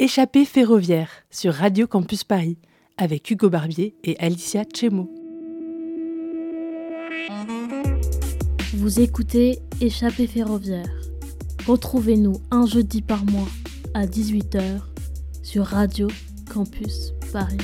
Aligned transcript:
Échappée 0.00 0.44
ferroviaire 0.44 1.10
sur 1.28 1.52
Radio 1.52 1.88
Campus 1.88 2.22
Paris 2.22 2.56
avec 2.98 3.28
Hugo 3.32 3.50
Barbier 3.50 3.96
et 4.04 4.16
Alicia 4.20 4.62
Chemo. 4.72 5.10
Vous 8.74 9.00
écoutez 9.00 9.58
Échappée 9.80 10.28
ferroviaire. 10.28 10.88
Retrouvez-nous 11.66 12.40
un 12.52 12.64
jeudi 12.64 13.02
par 13.02 13.24
mois 13.24 13.48
à 13.92 14.06
18h 14.06 14.82
sur 15.42 15.64
Radio 15.66 16.06
Campus 16.48 17.12
Paris. 17.32 17.58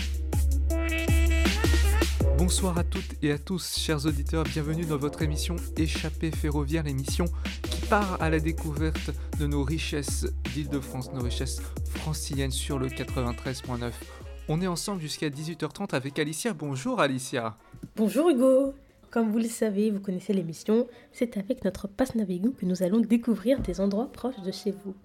Bonsoir 2.36 2.76
à 2.78 2.82
toutes 2.82 3.14
et 3.22 3.30
à 3.30 3.38
tous, 3.38 3.78
chers 3.78 4.06
auditeurs, 4.06 4.42
bienvenue 4.42 4.84
dans 4.84 4.98
votre 4.98 5.22
émission 5.22 5.54
Échappée 5.76 6.32
ferroviaire, 6.32 6.82
l'émission 6.82 7.26
part 7.94 8.20
à 8.20 8.28
la 8.28 8.40
découverte 8.40 9.12
de 9.38 9.46
nos 9.46 9.62
richesses 9.62 10.26
d'Île-de-France, 10.52 11.12
nos 11.12 11.22
richesses 11.22 11.62
franciliennes 11.90 12.50
sur 12.50 12.80
le 12.80 12.88
93.9. 12.88 13.92
On 14.48 14.60
est 14.60 14.66
ensemble 14.66 15.00
jusqu'à 15.00 15.28
18h30 15.28 15.94
avec 15.94 16.18
Alicia. 16.18 16.54
Bonjour 16.54 17.00
Alicia. 17.00 17.56
Bonjour 17.94 18.30
Hugo. 18.30 18.74
Comme 19.12 19.30
vous 19.30 19.38
le 19.38 19.44
savez, 19.44 19.92
vous 19.92 20.00
connaissez 20.00 20.32
l'émission, 20.32 20.88
c'est 21.12 21.36
avec 21.36 21.64
notre 21.64 21.86
passe 21.86 22.16
Navigo 22.16 22.50
que 22.50 22.66
nous 22.66 22.82
allons 22.82 22.98
découvrir 22.98 23.60
des 23.60 23.80
endroits 23.80 24.10
proches 24.10 24.40
de 24.44 24.50
chez 24.50 24.72
vous. 24.72 24.96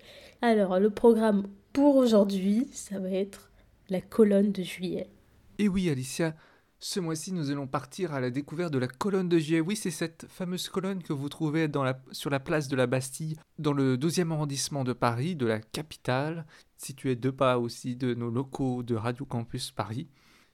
Alors, 0.41 0.79
le 0.79 0.89
programme 0.89 1.43
pour 1.73 1.95
aujourd'hui, 1.95 2.69
ça 2.73 2.97
va 2.97 3.11
être 3.11 3.51
la 3.89 4.01
colonne 4.01 4.51
de 4.51 4.63
juillet. 4.63 5.11
Et 5.59 5.67
oui 5.67 5.91
Alicia, 5.91 6.33
ce 6.81 7.01
mois-ci, 7.01 7.33
nous 7.33 7.51
allons 7.51 7.67
partir 7.67 8.13
à 8.13 8.21
la 8.21 8.29
découverte 8.29 8.71
de 8.71 8.77
la 8.77 8.87
colonne 8.87 9.27
de 9.27 9.37
juillet. 9.37 9.59
Oui, 9.59 9.75
c'est 9.75 9.91
cette 9.91 10.25
fameuse 10.29 10.69
colonne 10.69 11.03
que 11.03 11.11
vous 11.11 11.27
trouvez 11.27 11.67
sur 12.13 12.29
la 12.29 12.39
place 12.39 12.69
de 12.69 12.75
la 12.77 12.87
Bastille, 12.87 13.37
dans 13.57 13.73
le 13.73 13.97
12e 13.97 14.31
arrondissement 14.31 14.85
de 14.85 14.93
Paris, 14.93 15.35
de 15.35 15.45
la 15.45 15.59
capitale, 15.59 16.45
située 16.77 17.17
deux 17.17 17.33
pas 17.33 17.59
aussi 17.59 17.97
de 17.97 18.13
nos 18.13 18.29
locaux 18.29 18.81
de 18.81 18.95
Radio 18.95 19.25
Campus 19.25 19.71
Paris. 19.71 20.07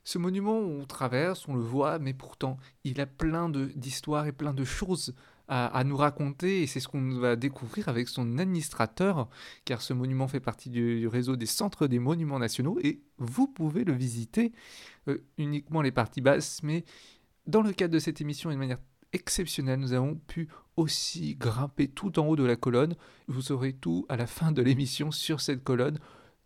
Ce 0.03 0.17
monument, 0.17 0.58
on 0.58 0.85
traverse, 0.85 1.47
on 1.47 1.55
le 1.55 1.61
voit, 1.61 2.00
mais 2.00 2.13
pourtant, 2.13 2.57
il 2.83 3.00
a 3.02 3.05
plein 3.05 3.50
d'histoires 3.50 4.25
et 4.25 4.31
plein 4.31 4.53
de 4.53 4.63
choses 4.63 5.13
à, 5.47 5.83
nous 5.83 5.97
raconter 5.97 6.63
et 6.63 6.67
c'est 6.67 6.80
ce 6.80 6.88
qu'on 6.88 7.19
va 7.19 7.35
découvrir 7.35 7.88
avec 7.88 8.07
son 8.07 8.39
administrateur, 8.39 9.30
car 9.63 9.81
ce 9.81 9.94
monument 9.94 10.28
fait 10.28 10.39
partie 10.39 10.69
du, 10.69 11.07
réseau 11.07 11.35
des 11.35 11.45
centres 11.45 11.88
des 11.88 12.00
monuments 12.00 12.39
nationaux 12.39 12.80
et 12.81 13.02
vous 13.17 13.47
pouvez 13.47 13.83
le 13.83 13.94
visiter 13.94 14.53
euh, 15.08 15.23
uniquement 15.38 15.81
les 15.81 15.92
parties 15.92 16.22
basses, 16.22 16.61
mais 16.64 16.84
dans 17.48 17.61
le 17.61 17.73
cadre 17.73 17.94
de 17.94 18.00
cette 18.00 18.22
émission 18.22 18.50
de 18.50 18.56
manière 18.56 18.80
exceptionnelle, 19.14 19.80
nous 19.80 19.94
avons 19.94 20.16
pu 20.16 20.50
aussi 20.78 21.36
grimper 21.36 21.88
tout 21.88 22.20
en 22.20 22.28
haut 22.28 22.36
de 22.36 22.44
la 22.44 22.56
colonne. 22.56 22.95
Vous 23.28 23.42
saurez 23.42 23.73
tout 23.73 24.06
à 24.09 24.17
la 24.17 24.28
fin 24.28 24.52
de 24.52 24.62
l'émission 24.62 25.12
sur 25.12 25.42
cette 25.42 25.64
colonne. 25.64 26.00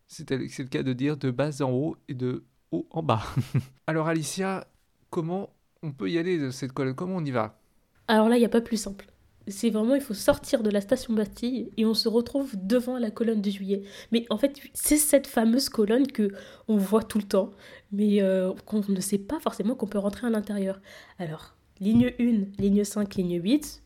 C'est 0.07 0.29
le 0.31 0.65
cas 0.65 0.83
de 0.83 0.93
dire 0.93 1.17
de 1.17 1.31
bas 1.31 1.61
en 1.61 1.71
haut 1.71 1.97
et 2.07 2.13
de 2.13 2.43
haut 2.71 2.87
en 2.91 3.03
bas. 3.03 3.23
Alors 3.87 4.07
Alicia, 4.07 4.67
comment 5.09 5.55
on 5.81 5.91
peut 5.91 6.09
y 6.09 6.17
aller 6.17 6.37
de 6.37 6.51
cette 6.51 6.73
colonne? 6.73 6.95
Comment 6.95 7.17
on 7.17 7.25
y 7.25 7.31
va? 7.31 7.59
Alors 8.07 8.29
là, 8.29 8.37
il 8.37 8.39
n'y 8.39 8.45
a 8.45 8.49
pas 8.49 8.61
plus 8.61 8.77
simple. 8.77 9.07
C'est 9.49 9.69
vraiment, 9.69 9.95
il 9.95 10.01
faut 10.01 10.13
sortir 10.13 10.63
de 10.63 10.69
la 10.69 10.81
station 10.81 11.13
Bastille 11.13 11.71
et 11.77 11.85
on 11.85 11.93
se 11.93 12.07
retrouve 12.07 12.53
devant 12.55 12.97
la 12.97 13.11
colonne 13.11 13.41
de 13.41 13.49
juillet. 13.49 13.83
Mais 14.11 14.25
en 14.29 14.37
fait, 14.37 14.59
c'est 14.73 14.97
cette 14.97 15.27
fameuse 15.27 15.69
colonne 15.69 16.07
que 16.07 16.31
on 16.67 16.77
voit 16.77 17.03
tout 17.03 17.17
le 17.17 17.23
temps, 17.23 17.51
mais 17.91 18.21
euh, 18.21 18.53
qu'on 18.65 18.81
ne 18.87 19.01
sait 19.01 19.17
pas 19.17 19.39
forcément 19.39 19.75
qu'on 19.75 19.87
peut 19.87 19.97
rentrer 19.97 20.27
à 20.27 20.29
l'intérieur. 20.29 20.79
Alors, 21.17 21.55
ligne 21.79 22.13
1, 22.19 22.61
ligne 22.61 22.83
5, 22.83 23.15
ligne 23.15 23.41
8, 23.41 23.83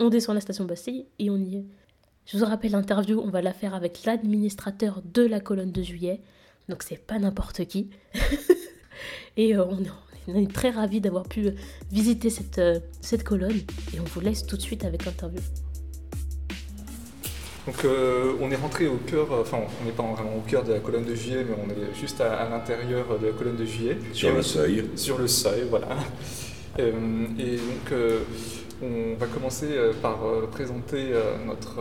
on 0.00 0.08
descend 0.08 0.34
la 0.34 0.40
station 0.40 0.64
Bastille 0.64 1.06
et 1.18 1.30
on 1.30 1.38
y 1.38 1.56
est. 1.56 1.64
Je 2.26 2.38
vous 2.38 2.44
rappelle 2.46 2.72
l'interview, 2.72 3.20
on 3.20 3.30
va 3.30 3.42
la 3.42 3.52
faire 3.52 3.74
avec 3.74 4.04
l'administrateur 4.04 5.02
de 5.04 5.22
la 5.22 5.40
colonne 5.40 5.72
de 5.72 5.82
juillet. 5.82 6.22
Donc 6.68 6.82
c'est 6.82 6.96
pas 6.96 7.18
n'importe 7.18 7.64
qui. 7.66 7.90
et 9.36 9.54
euh, 9.54 9.64
on, 9.64 9.78
on 10.28 10.34
est 10.36 10.52
très 10.52 10.70
ravis 10.70 11.00
d'avoir 11.00 11.24
pu 11.24 11.50
visiter 11.90 12.30
cette, 12.30 12.58
euh, 12.58 12.78
cette 13.00 13.24
colonne 13.24 13.56
et 13.94 14.00
on 14.00 14.04
vous 14.04 14.20
laisse 14.20 14.46
tout 14.46 14.56
de 14.56 14.62
suite 14.62 14.84
avec 14.84 15.04
l'interview. 15.04 15.40
Donc 17.66 17.82
euh, 17.84 18.34
on 18.40 18.50
est 18.50 18.56
rentré 18.56 18.86
au 18.86 18.96
cœur, 18.96 19.32
euh, 19.32 19.40
enfin 19.40 19.58
on 19.80 19.84
n'est 19.86 19.92
pas 19.92 20.02
vraiment 20.02 20.36
au 20.36 20.42
cœur 20.48 20.64
de 20.64 20.72
la 20.74 20.80
colonne 20.80 21.04
de 21.04 21.14
juillet, 21.14 21.46
mais 21.48 21.56
on 21.64 21.70
est 21.70 21.94
juste 21.98 22.20
à, 22.20 22.48
l'intérieur 22.48 23.18
de 23.18 23.26
la 23.26 23.32
colonne 23.32 23.56
de 23.56 23.64
juillet. 23.64 23.96
Sur 24.12 24.34
le 24.34 24.42
seuil. 24.42 24.84
Sur 24.96 25.18
le 25.18 25.26
seuil, 25.26 25.64
voilà. 25.70 25.88
et 26.78 26.90
donc 26.90 27.98
on 28.82 29.14
va 29.18 29.26
commencer 29.26 29.68
euh, 29.70 29.92
par 29.92 30.24
euh, 30.24 30.46
présenter 30.50 31.12
euh, 31.12 31.36
notre, 31.46 31.76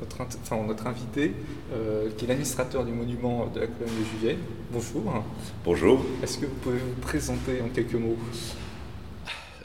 notre, 0.00 0.22
enfin, 0.42 0.62
notre 0.66 0.86
invité, 0.86 1.32
qui 2.16 2.24
est 2.24 2.28
l'administrateur 2.28 2.84
du 2.84 2.92
monument 2.92 3.46
de 3.54 3.60
la 3.60 3.66
colonne 3.66 3.94
de 3.98 4.18
Juillet. 4.18 4.38
Bonjour. 4.72 5.24
Bonjour. 5.64 6.04
Est-ce 6.22 6.38
que 6.38 6.46
vous 6.46 6.54
pouvez 6.62 6.78
vous 6.78 7.00
présenter 7.00 7.60
en 7.62 7.68
quelques 7.68 7.94
mots? 7.94 8.16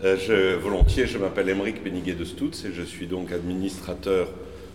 Je, 0.04 0.56
Volontiers, 0.56 1.08
je 1.08 1.18
m'appelle 1.18 1.50
Émeric 1.50 1.84
Béniguet 1.84 2.14
de 2.14 2.26
Stutz 2.26 2.66
et 2.66 2.74
je 2.74 2.84
suis 2.84 3.08
donc 3.08 3.32
administrateur 3.32 4.28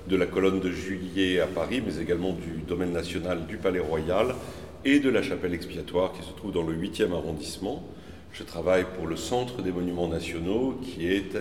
de 0.09 0.17
la 0.17 0.27
colonne 0.27 0.61
de 0.61 0.71
Juillet 0.71 1.41
à 1.41 1.47
Paris, 1.47 1.83
mais 1.87 2.03
également 2.03 2.33
du 2.33 2.63
domaine 2.67 2.93
national 2.93 3.47
du 3.47 3.57
Palais 3.57 3.81
Royal 3.81 4.35
et 4.85 4.99
de 4.99 5.11
la 5.11 5.23
chapelle 5.23 5.55
expiatoire 5.55 6.13
qui 6.13 6.27
se 6.27 6.33
trouve 6.33 6.53
dans 6.53 6.63
le 6.63 6.75
8e 6.75 7.13
arrondissement. 7.13 7.85
Je 8.33 8.43
travaille 8.43 8.87
pour 8.97 9.07
le 9.07 9.17
Centre 9.17 9.63
des 9.63 9.71
Monuments 9.71 10.09
Nationaux 10.09 10.81
qui 10.83 11.07
est 11.07 11.37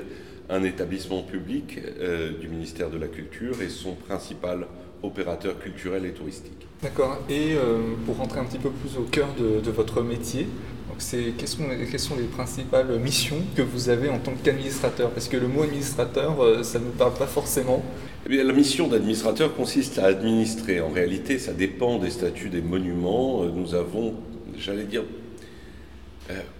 un 0.49 0.63
établissement 0.63 1.21
public 1.21 1.79
euh, 1.99 2.31
du 2.39 2.47
ministère 2.47 2.89
de 2.89 2.97
la 2.97 3.07
Culture 3.07 3.61
et 3.61 3.69
son 3.69 3.93
principal 3.93 4.65
opérateur 5.03 5.59
culturel 5.59 6.05
et 6.05 6.11
touristique. 6.11 6.67
D'accord. 6.81 7.19
Et 7.29 7.53
euh, 7.53 7.93
pour 8.05 8.17
rentrer 8.17 8.39
un 8.39 8.45
petit 8.45 8.57
peu 8.57 8.71
plus 8.71 8.97
au 8.97 9.03
cœur 9.03 9.27
de, 9.39 9.69
votre 9.69 10.01
métier, 10.01 10.47
c'est, 10.97 11.33
quelles, 11.37 11.47
sont, 11.47 11.63
quelles, 11.89 11.99
sont, 11.99 12.17
les 12.17 12.23
principales 12.23 12.99
missions 12.99 13.41
que 13.55 13.61
vous 13.61 13.87
avez 13.87 14.09
en 14.09 14.17
tant 14.17 14.33
qu'administrateur? 14.43 15.11
Parce 15.11 15.29
que 15.29 15.37
le 15.37 15.47
mot 15.47 15.63
administrateur, 15.63 16.43
euh, 16.43 16.63
ça 16.63 16.79
ne 16.79 16.85
nous 16.85 16.91
parle 16.91 17.13
pas 17.13 17.27
forcément. 17.27 17.83
Eh 18.25 18.29
bien, 18.29 18.43
la 18.43 18.51
mission 18.51 18.87
d'administrateur 18.87 19.55
consiste 19.55 19.99
à 19.99 20.05
administrer. 20.05 20.81
En 20.81 20.89
réalité, 20.89 21.39
ça 21.39 21.53
dépend 21.53 21.99
des 21.99 22.09
statuts 22.09 22.49
des 22.49 22.61
monuments. 22.61 23.45
Nous 23.45 23.75
avons, 23.75 24.15
j'allais 24.57 24.83
dire, 24.83 25.03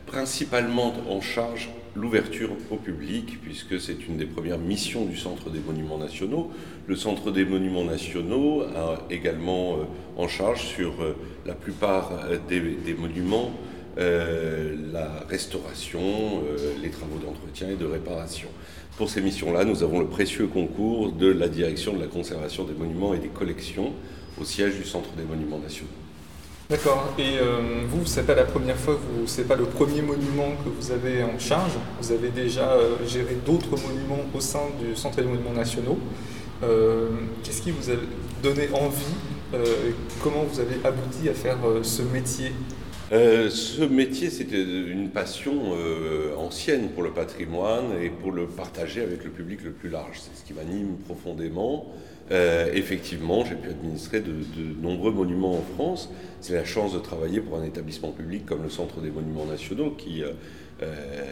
principalement 0.07 0.94
en 1.09 1.19
charge 1.19 1.69
l'ouverture 1.99 2.49
au 2.71 2.77
public, 2.77 3.39
puisque 3.41 3.79
c'est 3.79 4.07
une 4.07 4.17
des 4.17 4.25
premières 4.25 4.57
missions 4.57 5.05
du 5.05 5.17
Centre 5.17 5.49
des 5.49 5.59
Monuments 5.59 5.97
Nationaux. 5.97 6.51
Le 6.87 6.95
Centre 6.95 7.31
des 7.31 7.45
Monuments 7.45 7.83
Nationaux 7.83 8.63
a 8.75 8.99
également 9.09 9.73
euh, 9.73 9.83
en 10.17 10.27
charge 10.27 10.65
sur 10.65 11.01
euh, 11.01 11.15
la 11.45 11.53
plupart 11.53 12.11
euh, 12.29 12.37
des, 12.47 12.93
monuments 12.93 13.51
la 13.97 15.25
restauration, 15.27 16.41
les 16.81 16.89
travaux 16.89 17.17
d'entretien 17.17 17.67
et 17.67 17.75
de 17.75 17.85
réparation. 17.85 18.47
Pour 18.95 19.09
ces 19.09 19.19
missions-là, 19.19 19.66
nous 19.66 19.83
avons 19.83 19.99
le 19.99 20.07
précieux 20.07 20.47
concours 20.47 21.11
de 21.11 21.27
la 21.27 21.49
direction 21.49 21.91
de 21.93 21.99
la 21.99 22.07
conservation 22.07 22.63
des 22.63 22.75
monuments 22.75 23.13
et 23.13 23.19
des 23.19 23.27
collections 23.27 23.91
au 24.39 24.45
siège 24.45 24.75
du 24.75 24.85
Centre 24.85 25.09
des 25.17 25.23
Monuments 25.23 25.59
Nationaux. 25.59 25.89
D'accord. 26.69 27.16
Et 27.18 27.40
euh, 27.40 27.81
vous, 27.88 28.06
c'est 28.06 28.28
pas 28.28 28.35
la 28.35 28.46
première 28.46 28.78
fois, 28.78 28.94
vous, 28.94 29.25
c'est 29.25 29.47
pas 29.47 29.56
le 29.56 29.66
premier 29.66 30.03
monument 30.03 30.52
que 30.63 30.69
vous 30.69 30.91
avez 30.91 31.24
en 31.24 31.40
charge. 31.40 31.72
Vous 32.00 32.12
avez 32.12 32.30
déjà 32.30 32.74
euh, 32.74 32.96
géré 33.07 33.38
d'autres 33.44 33.72
monuments 33.72 34.24
au 34.35 34.40
sein 34.40 34.68
du 34.79 34.96
Centre 34.96 35.16
des 35.16 35.24
monuments 35.24 35.53
nationaux. 35.53 35.97
Euh, 36.62 37.09
qu'est-ce 37.44 37.63
qui 37.63 37.72
vous 37.72 37.90
a 37.90 37.96
donné 38.44 38.69
envie 38.74 39.16
Comment 40.22 40.44
vous 40.44 40.59
avez 40.59 40.75
abouti 40.84 41.28
à 41.28 41.34
faire 41.34 41.58
ce 41.81 42.03
métier? 42.03 42.52
Ce 43.09 43.84
métier, 43.84 44.29
c'était 44.29 44.62
une 44.62 45.09
passion 45.09 45.74
ancienne 46.38 46.90
pour 46.90 47.02
le 47.02 47.09
patrimoine 47.09 48.00
et 48.00 48.12
pour 48.12 48.31
le 48.31 48.46
partager 48.46 49.02
avec 49.02 49.24
le 49.24 49.31
public 49.31 49.63
le 49.63 49.72
plus 49.72 49.90
large. 49.90 50.19
C'est 50.19 50.40
ce 50.40 50.46
qui 50.46 50.53
m'anime 50.53 50.97
profondément. 51.08 51.88
Euh, 52.31 52.72
effectivement, 52.73 53.44
j'ai 53.44 53.56
pu 53.56 53.69
administrer 53.69 54.22
de, 54.22 54.34
nombreux 54.81 55.12
monuments 55.12 55.57
en 55.57 55.62
France. 55.75 56.09
C'est 56.41 56.53
la 56.53 56.66
chance 56.66 56.93
de 56.93 56.99
travailler 56.99 57.41
pour 57.41 57.58
un 57.58 57.64
établissement 57.64 58.11
public 58.11 58.46
comme 58.46 58.64
le 58.64 58.70
Centre 58.70 59.02
des 59.02 59.09
Monuments 59.09 59.46
Nationaux 59.46 59.91
qui 59.91 60.23
euh, 60.23 60.31
euh, 60.84 61.31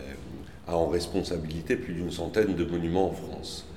a 0.68 0.76
en 0.76 0.88
responsabilité 0.88 1.76
plus 1.76 1.94
d'une 1.94 2.12
centaine 2.12 2.56
de 2.56 2.66
monuments 2.66 3.10
en 3.10 3.14
France, 3.14 3.68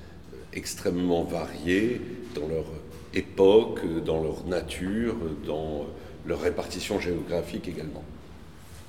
extrêmement 0.52 1.24
variés 1.24 2.00
dans 2.34 2.48
leur 2.48 2.64
époque, 3.12 3.80
dans 4.04 4.22
leur 4.22 4.46
nature, 4.46 5.14
dans 5.46 5.86
leur 6.26 6.40
répartition 6.40 6.98
géographique 7.00 7.68
également. 7.68 8.02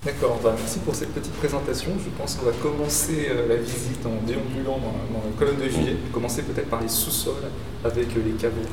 D'accord, 0.04 0.40
bah, 0.44 0.56
merci 0.58 0.80
pour 0.80 0.96
cette 0.96 1.14
petite 1.14 1.34
présentation. 1.34 1.92
Je 2.04 2.10
pense 2.18 2.34
qu'on 2.34 2.48
va 2.48 2.54
commencer 2.54 3.28
euh, 3.30 3.48
la 3.48 3.58
visite 3.58 4.04
en 4.04 4.16
déambulant 4.26 4.80
dans, 4.80 4.94
la 5.24 5.38
colonne 5.38 5.64
de 5.64 5.70
juillet. 5.70 5.96
Commencer 6.12 6.42
peut-être 6.42 6.72
par 6.72 6.82
les 6.82 6.88
sous-sols 6.88 7.36
avec 7.86 8.08
euh, 8.18 8.22
les 8.26 8.32
caveaux. 8.32 8.64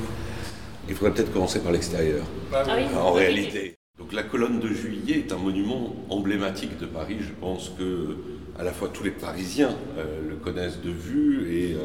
Il 0.88 0.94
faudrait 0.94 1.12
peut-être 1.12 1.30
commencer 1.30 1.60
par 1.60 1.70
l'extérieur, 1.70 2.24
ah 2.54 2.64
en 2.96 3.12
réalité. 3.12 3.76
Donc 3.98 4.14
la 4.14 4.22
colonne 4.22 4.58
de 4.58 4.68
juillet 4.68 5.18
est 5.18 5.32
un 5.32 5.36
monument 5.36 5.94
emblématique 6.08 6.78
de 6.78 6.86
Paris. 6.86 7.18
Je 7.20 7.34
pense 7.38 7.72
que 7.78 8.16
à 8.58 8.62
la 8.64 8.72
fois 8.72 8.88
tous 8.88 9.04
les 9.04 9.10
Parisiens 9.10 9.76
euh, 9.98 10.26
le 10.26 10.36
connaissent 10.36 10.80
de 10.80 10.90
vue 10.90 11.54
et 11.54 11.76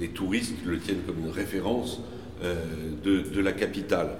les 0.00 0.10
touristes 0.10 0.54
le 0.64 0.78
tiennent 0.78 1.02
comme 1.04 1.18
une 1.18 1.32
référence 1.32 2.02
de, 2.40 3.20
de, 3.20 3.40
la 3.40 3.52
capitale. 3.52 4.16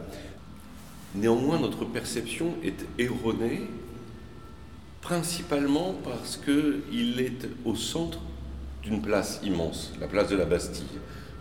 Néanmoins, 1.14 1.58
notre 1.60 1.84
perception 1.84 2.54
est 2.64 2.86
erronée, 2.98 3.62
principalement 5.02 5.94
parce 6.04 6.38
qu'il 6.38 7.20
est 7.20 7.48
au 7.64 7.74
centre 7.74 8.20
d'une 8.82 9.02
place 9.02 9.40
immense, 9.44 9.92
la 10.00 10.06
place 10.06 10.28
de 10.28 10.36
la 10.36 10.44
Bastille. 10.44 10.86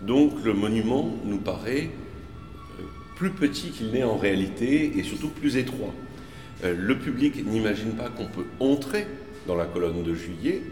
Donc 0.02 0.44
le 0.44 0.54
monument 0.54 1.10
nous 1.24 1.38
paraît 1.38 1.90
euh, 2.80 2.84
plus 3.16 3.30
petit 3.30 3.70
qu'il 3.70 3.92
n'est 3.92 4.04
en 4.04 4.18
réalité 4.18 4.98
et 4.98 5.04
surtout 5.04 5.30
plus 5.30 5.58
étroit. 5.58 5.94
Euh, 6.64 6.76
le 6.78 6.98
public 6.98 7.46
n'imagine 7.46 7.92
pas 7.92 8.10
qu'on 8.10 8.26
peut 8.26 8.46
entrer 8.60 9.08
dans 9.48 9.56
la 9.56 9.66
colonne 9.66 10.04
de 10.04 10.14
juillet, 10.14 10.64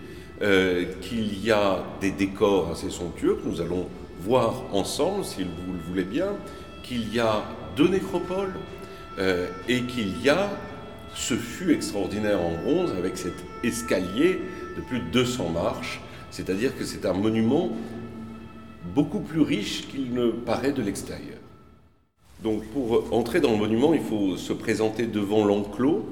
euh, 0.41 0.85
qu'il 1.01 1.43
y 1.43 1.51
a 1.51 1.83
des 2.01 2.11
décors 2.11 2.71
assez 2.71 2.89
somptueux 2.89 3.35
que 3.35 3.47
nous 3.47 3.61
allons 3.61 3.87
voir 4.19 4.63
ensemble, 4.73 5.23
si 5.23 5.43
vous 5.43 5.73
le 5.73 5.79
voulez 5.87 6.03
bien, 6.03 6.29
qu'il 6.83 7.13
y 7.13 7.19
a 7.19 7.43
deux 7.77 7.87
nécropoles 7.87 8.53
et 9.67 9.81
qu'il 9.81 10.21
y 10.21 10.29
a 10.29 10.49
ce 11.15 11.35
fût 11.35 11.73
extraordinaire 11.73 12.41
en 12.41 12.53
bronze 12.63 12.91
avec 12.97 13.17
cet 13.17 13.33
escalier 13.63 14.39
de 14.77 14.81
plus 14.81 14.99
de 14.99 15.09
200 15.11 15.49
marches 15.49 16.01
c'est-à-dire 16.31 16.77
que 16.77 16.83
c'est 16.83 17.05
un 17.05 17.13
monument 17.13 17.71
beaucoup 18.93 19.19
plus 19.19 19.41
riche 19.41 19.87
qu'il 19.87 20.13
ne 20.13 20.29
paraît 20.29 20.71
de 20.71 20.81
l'extérieur. 20.81 21.37
Donc 22.43 22.63
pour 22.67 23.13
entrer 23.13 23.41
dans 23.41 23.51
le 23.51 23.57
monument, 23.57 23.93
il 23.93 24.01
faut 24.01 24.37
se 24.37 24.53
présenter 24.53 25.05
devant 25.05 25.43
l'enclos. 25.43 26.07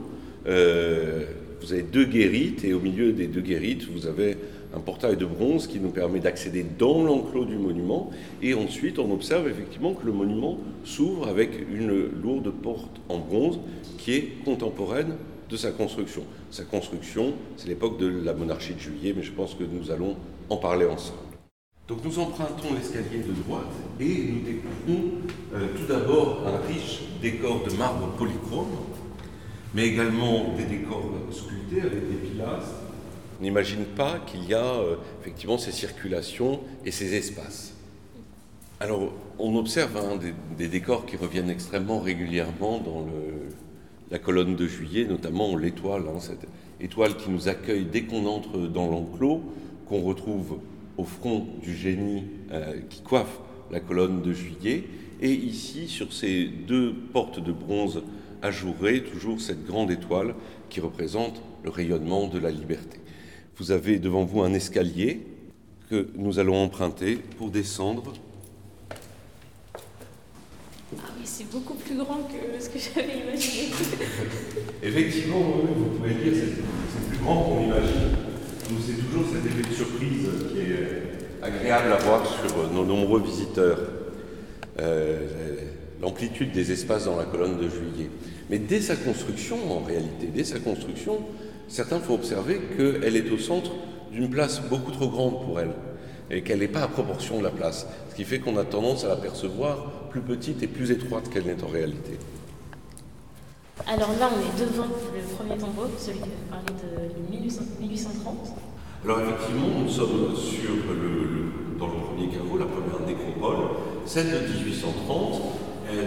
Euh, 0.48 1.26
vous 1.62 1.74
avez 1.74 1.84
deux 1.84 2.06
guérites 2.06 2.64
et 2.64 2.74
au 2.74 2.80
milieu 2.80 3.14
des 3.14 3.28
deux 3.28 3.42
guérites, 3.42 3.88
vous 3.90 4.08
avez 4.08 4.38
un 4.75 4.80
portail 4.80 5.18
de 5.18 5.25
bronze 5.25 5.68
qui 5.68 5.80
nous 5.80 5.90
permet 5.90 6.19
d'accéder 6.19 6.66
dans 6.78 7.04
l'enclos 7.04 7.46
du 7.46 7.58
monument. 7.58 8.12
Et 8.42 8.54
ensuite, 8.54 9.00
on 9.00 9.12
observe 9.12 9.48
effectivement 9.48 9.94
que 9.94 10.06
le 10.06 10.12
monument 10.12 10.58
s'ouvre 10.84 11.28
avec 11.28 11.52
une 11.72 12.10
lourde 12.22 12.52
porte 12.52 13.02
en 13.10 13.19
bronze 13.19 13.60
qui 13.98 14.14
est 14.14 14.44
contemporaine 14.44 15.16
de 15.50 15.58
sa 15.58 15.72
construction. 15.72 16.24
Sa 16.52 16.64
construction, 16.64 17.34
c'est 17.56 17.68
l'époque 17.68 17.98
de 17.98 18.08
la 18.08 18.34
monarchie 18.34 18.74
de 18.74 18.80
Juillet, 18.80 19.14
mais 19.16 19.24
je 19.24 19.31
pense 19.31 19.56
que 19.56 19.64
nous 19.64 19.92
allons 19.92 20.16
en 20.50 20.58
parler 20.58 20.86
ensemble. 20.86 21.20
Donc 21.88 22.04
nous 22.04 22.20
empruntons 22.20 22.74
l'escalier 22.74 23.24
de 23.25 23.31
droite 23.44 23.72
et 24.00 24.06
nous 24.06 24.42
découvrons 24.42 25.10
euh, 25.54 25.68
tout 25.78 25.86
d'abord 25.88 26.44
un 26.46 26.68
riche 26.68 27.04
décor 27.22 27.63
de 27.63 27.74
marbre 27.78 28.10
polychrome, 28.18 28.75
mais 29.74 29.88
également 29.88 30.54
des 30.58 30.66
décors 30.66 31.10
sculptés 31.31 31.81
avec 31.81 32.10
des 32.10 32.28
pilastres. 32.28 32.87
On 33.39 33.44
n'imagine 33.44 33.86
pas 33.86 34.19
qu'il 34.25 34.45
y 34.45 34.54
a 34.54 34.66
euh, 34.66 34.95
effectivement 35.22 35.57
ces 35.57 35.72
circulations 35.72 36.62
et 36.86 36.92
ces 36.92 37.16
espaces. 37.16 37.74
Alors 38.80 39.12
on 39.39 39.56
observe 39.56 39.98
hein, 39.98 40.19
des, 40.57 40.68
décors 40.68 41.06
qui 41.06 41.18
reviennent 41.18 41.50
extrêmement 41.50 42.00
régulièrement 42.00 42.80
dans 42.80 43.07
la 44.12 44.19
colonne 44.19 44.56
de 44.56 44.68
juillet, 44.68 45.06
notamment 45.06 45.56
l'étoile, 45.56 46.04
hein, 46.07 46.19
cette 46.19 46.48
étoile 46.80 47.16
qui 47.18 47.30
nous 47.30 47.48
accueille 47.48 47.86
dès 47.86 48.04
qu'on 48.04 48.25
entre 48.25 48.57
dans 48.60 48.88
l'enclos, 48.88 49.42
qu'on 49.88 50.01
retrouve 50.01 50.60
au 50.98 51.04
front 51.04 51.48
du 51.62 51.75
génie 51.75 52.24
euh, 52.51 52.80
qui 52.89 53.01
coiffe 53.01 53.39
la 53.72 53.80
colonne 53.80 54.22
de 54.22 54.34
juillet, 54.34 54.86
et 55.22 55.31
ici 55.31 55.88
sur 55.88 56.13
ces 56.13 56.45
deux 56.45 56.94
portes 56.94 57.44
de 57.44 57.51
bronze 57.51 58.04
ajourées, 58.42 59.04
toujours 59.04 59.42
cette 59.42 59.66
grande 59.66 59.92
étoile 59.92 60.36
qui 60.69 60.80
représente 60.80 61.42
le 61.63 61.69
rayonnement 61.69 62.28
de 62.28 62.38
la 62.38 62.51
liberté. 62.51 63.00
Vous 63.57 63.71
avez 63.71 63.98
devant 63.98 64.24
vous 64.24 64.42
un 64.42 64.54
escalier 64.54 65.25
que 65.89 66.07
nous 66.15 66.38
allons 66.38 66.57
emprunter 66.57 67.15
pour 67.38 67.50
descendre 67.50 68.13
ah 70.98 71.09
oui, 71.18 71.24
c'est 71.25 71.50
beaucoup 71.51 71.74
plus 71.74 71.98
grand 71.98 72.19
que 72.24 72.63
ce 72.63 72.69
que 72.69 72.80
j'avais 72.80 73.19
imaginé. 73.19 73.68
Effectivement, 74.83 75.42
vous 75.75 75.98
pouvez 75.98 76.13
dire 76.13 76.33
c'est, 76.33 76.62
c'est 76.62 77.09
plus 77.09 77.18
grand 77.18 77.44
qu'on 77.44 77.65
imagine. 77.65 78.15
c'est 78.63 79.06
toujours 79.09 79.25
cet 79.33 79.45
effet 79.45 79.69
de 79.69 79.75
surprise 79.75 80.30
qui 80.53 80.60
est 80.60 81.44
agréable 81.44 81.92
à 81.92 81.98
voir 81.98 82.25
sur 82.25 82.71
nos 82.71 82.86
nombreux 82.86 83.21
visiteurs. 83.21 83.80
Euh, 84.80 85.27
l'amplitude 86.01 86.51
des 86.51 86.71
espaces 86.71 87.06
dans 87.06 87.18
la 87.18 87.25
colonne 87.25 87.57
de 87.57 87.69
juillet. 87.69 88.10
Mais 88.50 88.60
dès 88.60 88.81
sa 88.81 88.95
construction, 88.95 89.57
en 89.71 89.83
réalité, 89.83 90.27
dès 90.33 90.44
sa 90.44 90.60
construction, 90.60 91.19
certains 91.68 92.00
font 92.00 92.16
observer 92.16 92.60
qu'elle 92.78 93.16
est 93.16 93.30
au 93.31 93.38
centre 93.38 93.72
d'une 94.12 94.30
place 94.30 94.62
beaucoup 94.69 94.92
trop 94.92 95.10
grande 95.10 95.44
pour 95.44 95.60
elle 95.60 95.72
et 96.30 96.42
qu'elle 96.42 96.60
n'est 96.60 96.68
pas 96.68 96.81
à 96.81 96.88
proportion 96.88 97.40
de 97.40 97.44
la 97.44 97.50
place, 97.50 97.88
ce 98.10 98.16
qui 98.16 98.24
fait 98.24 98.40
qu'on 98.40 98.58
a 98.58 98.64
tendance 98.66 99.06
à 99.06 99.10
la 99.10 99.16
percevoir 99.16 100.10
plus 100.10 100.22
petite 100.22 100.62
et 100.64 100.68
plus 100.68 100.92
étroite 100.92 101.30
qu'elle 101.30 101.46
n'est 101.46 101.64
en 101.64 101.68
réalité. 101.68 102.18
Alors 103.86 104.10
là, 104.19 104.30
on 104.34 104.40
est 104.40 104.66
devant 104.66 104.86
le 104.86 105.36
premier 105.36 105.58
tombeau, 105.58 105.88
celui 105.98 106.19
qui 106.19 106.30
parlait 106.50 106.66
de 106.66 107.31
1830. 107.31 108.36
Alors 109.06 109.20
effectivement, 109.22 109.68
nous 109.84 109.90
sommes 109.90 110.36
sur 110.36 110.72
le, 110.72 111.78
dans 111.80 111.88
le 111.88 111.94
premier 111.94 112.28
caveau, 112.30 112.58
la 112.58 112.66
première 112.66 113.00
nécropole, 113.08 113.68
celle 114.06 114.31
de 114.31 114.54
1830. 114.54 115.42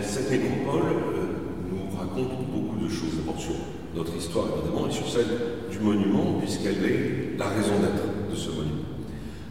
cette 0.02 0.30
nécropole 0.30 0.82
euh, 0.82 1.26
nous 1.70 1.96
raconte 1.96 2.36
beaucoup 2.38 2.69
de 2.90 2.94
choses, 2.94 3.16
d'abord 3.16 3.40
sur 3.40 3.54
notre 3.94 4.16
histoire 4.16 4.46
évidemment, 4.56 4.88
et 4.88 4.92
sur 4.92 5.08
celle 5.08 5.26
du 5.70 5.78
monument, 5.78 6.38
puisqu'elle 6.40 6.84
est 6.84 7.38
la 7.38 7.48
raison 7.48 7.78
d'être 7.80 8.30
de 8.30 8.36
ce 8.36 8.50
monument. 8.50 8.90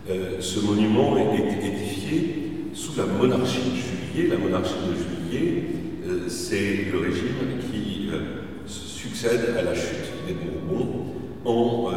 Euh, 0.10 0.42
ce 0.42 0.60
monument 0.60 1.18
est 1.18 1.66
édifié 1.66 2.72
sous 2.74 2.98
la 2.98 3.06
monarchie 3.06 3.60
de 3.60 3.76
Juillet. 3.76 4.30
La 4.30 4.38
monarchie 4.38 4.74
de 4.74 4.96
Juillet, 4.96 5.64
euh, 6.08 6.28
c'est 6.28 6.86
le 6.92 7.00
régime 7.00 7.60
qui 7.72 8.10
euh, 8.12 8.66
succède 8.66 9.56
à 9.58 9.62
la 9.62 9.76
chute 9.76 10.12
des 10.28 10.34
Bourbons 10.34 11.06
en 11.46 11.92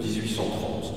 1830. 0.00 0.94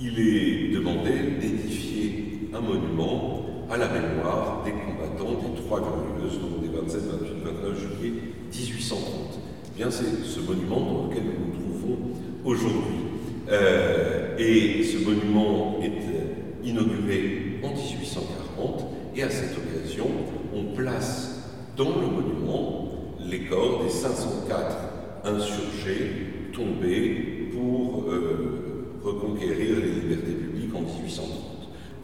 Il 0.00 0.18
est 0.18 0.74
demandé 0.74 1.10
d'édifier 1.40 2.48
un 2.54 2.60
monument 2.60 3.66
à 3.70 3.76
la 3.76 3.88
mémoire 3.88 4.62
des 4.64 4.72
combattants 4.72 5.40
des 5.40 5.62
Trois 5.62 5.80
Glorieuses, 5.80 6.40
donc 6.40 6.62
des 6.62 6.68
27, 6.68 7.00
28, 7.20 7.44
29 7.44 7.78
juillet 7.78 8.31
1830. 8.52 9.38
Eh 9.74 9.78
bien, 9.78 9.90
c'est 9.90 10.24
ce 10.24 10.40
monument 10.40 10.80
dans 10.80 11.08
lequel 11.08 11.24
nous 11.24 11.54
nous 11.54 11.78
trouvons 11.78 11.98
aujourd'hui. 12.44 13.02
Euh, 13.50 14.36
et 14.38 14.82
ce 14.84 14.98
monument 14.98 15.78
est 15.82 15.88
euh, 15.88 16.64
inauguré 16.64 17.58
en 17.62 17.68
1840 17.68 18.84
et 19.16 19.22
à 19.22 19.30
cette 19.30 19.56
occasion, 19.56 20.06
on 20.54 20.74
place 20.74 21.50
dans 21.76 21.90
le 21.90 22.06
monument 22.06 22.88
les 23.20 23.44
corps 23.44 23.82
des 23.82 23.90
504 23.90 24.76
insurgés 25.24 26.50
tombés 26.52 27.48
pour 27.52 28.04
euh, 28.08 28.98
reconquérir 29.02 29.76
les 29.80 30.00
libertés 30.00 30.32
publiques 30.32 30.74
en 30.74 30.80
1830. 30.82 31.28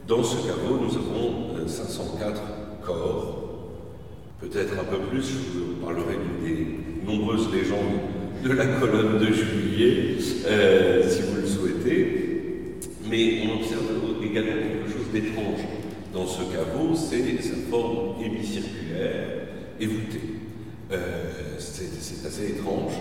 Dans 0.07 0.23
ce 0.23 0.37
caveau, 0.47 0.79
nous 0.81 0.97
avons 0.97 1.67
504 1.67 2.41
corps, 2.83 3.38
peut-être 4.41 4.75
un 4.79 4.85
peu 4.85 4.99
plus, 5.11 5.23
je 5.23 5.59
vous 5.59 5.85
parlerai 5.85 6.17
des 6.45 7.07
nombreuses 7.07 7.49
légendes 7.53 8.01
de 8.45 8.53
la 8.53 8.67
colonne 8.67 9.19
de 9.19 9.33
juillet, 9.33 10.17
euh, 10.47 11.09
si 11.09 11.23
vous 11.23 11.41
le 11.41 11.47
souhaitez. 11.47 12.79
Mais 13.11 13.43
on 13.47 13.61
observe 13.61 13.83
également 14.23 14.53
quelque 14.53 14.93
chose 14.93 15.11
d'étrange 15.13 15.61
dans 16.13 16.27
ce 16.27 16.43
caveau, 16.43 16.95
c'est 16.95 17.43
sa 17.43 17.55
forme 17.71 18.23
hémicirculaire 18.23 19.49
et 19.81 19.87
voûtée. 19.87 20.21
Euh, 20.91 21.57
c'est 21.59 22.27
assez 22.27 22.51
étrange. 22.51 22.93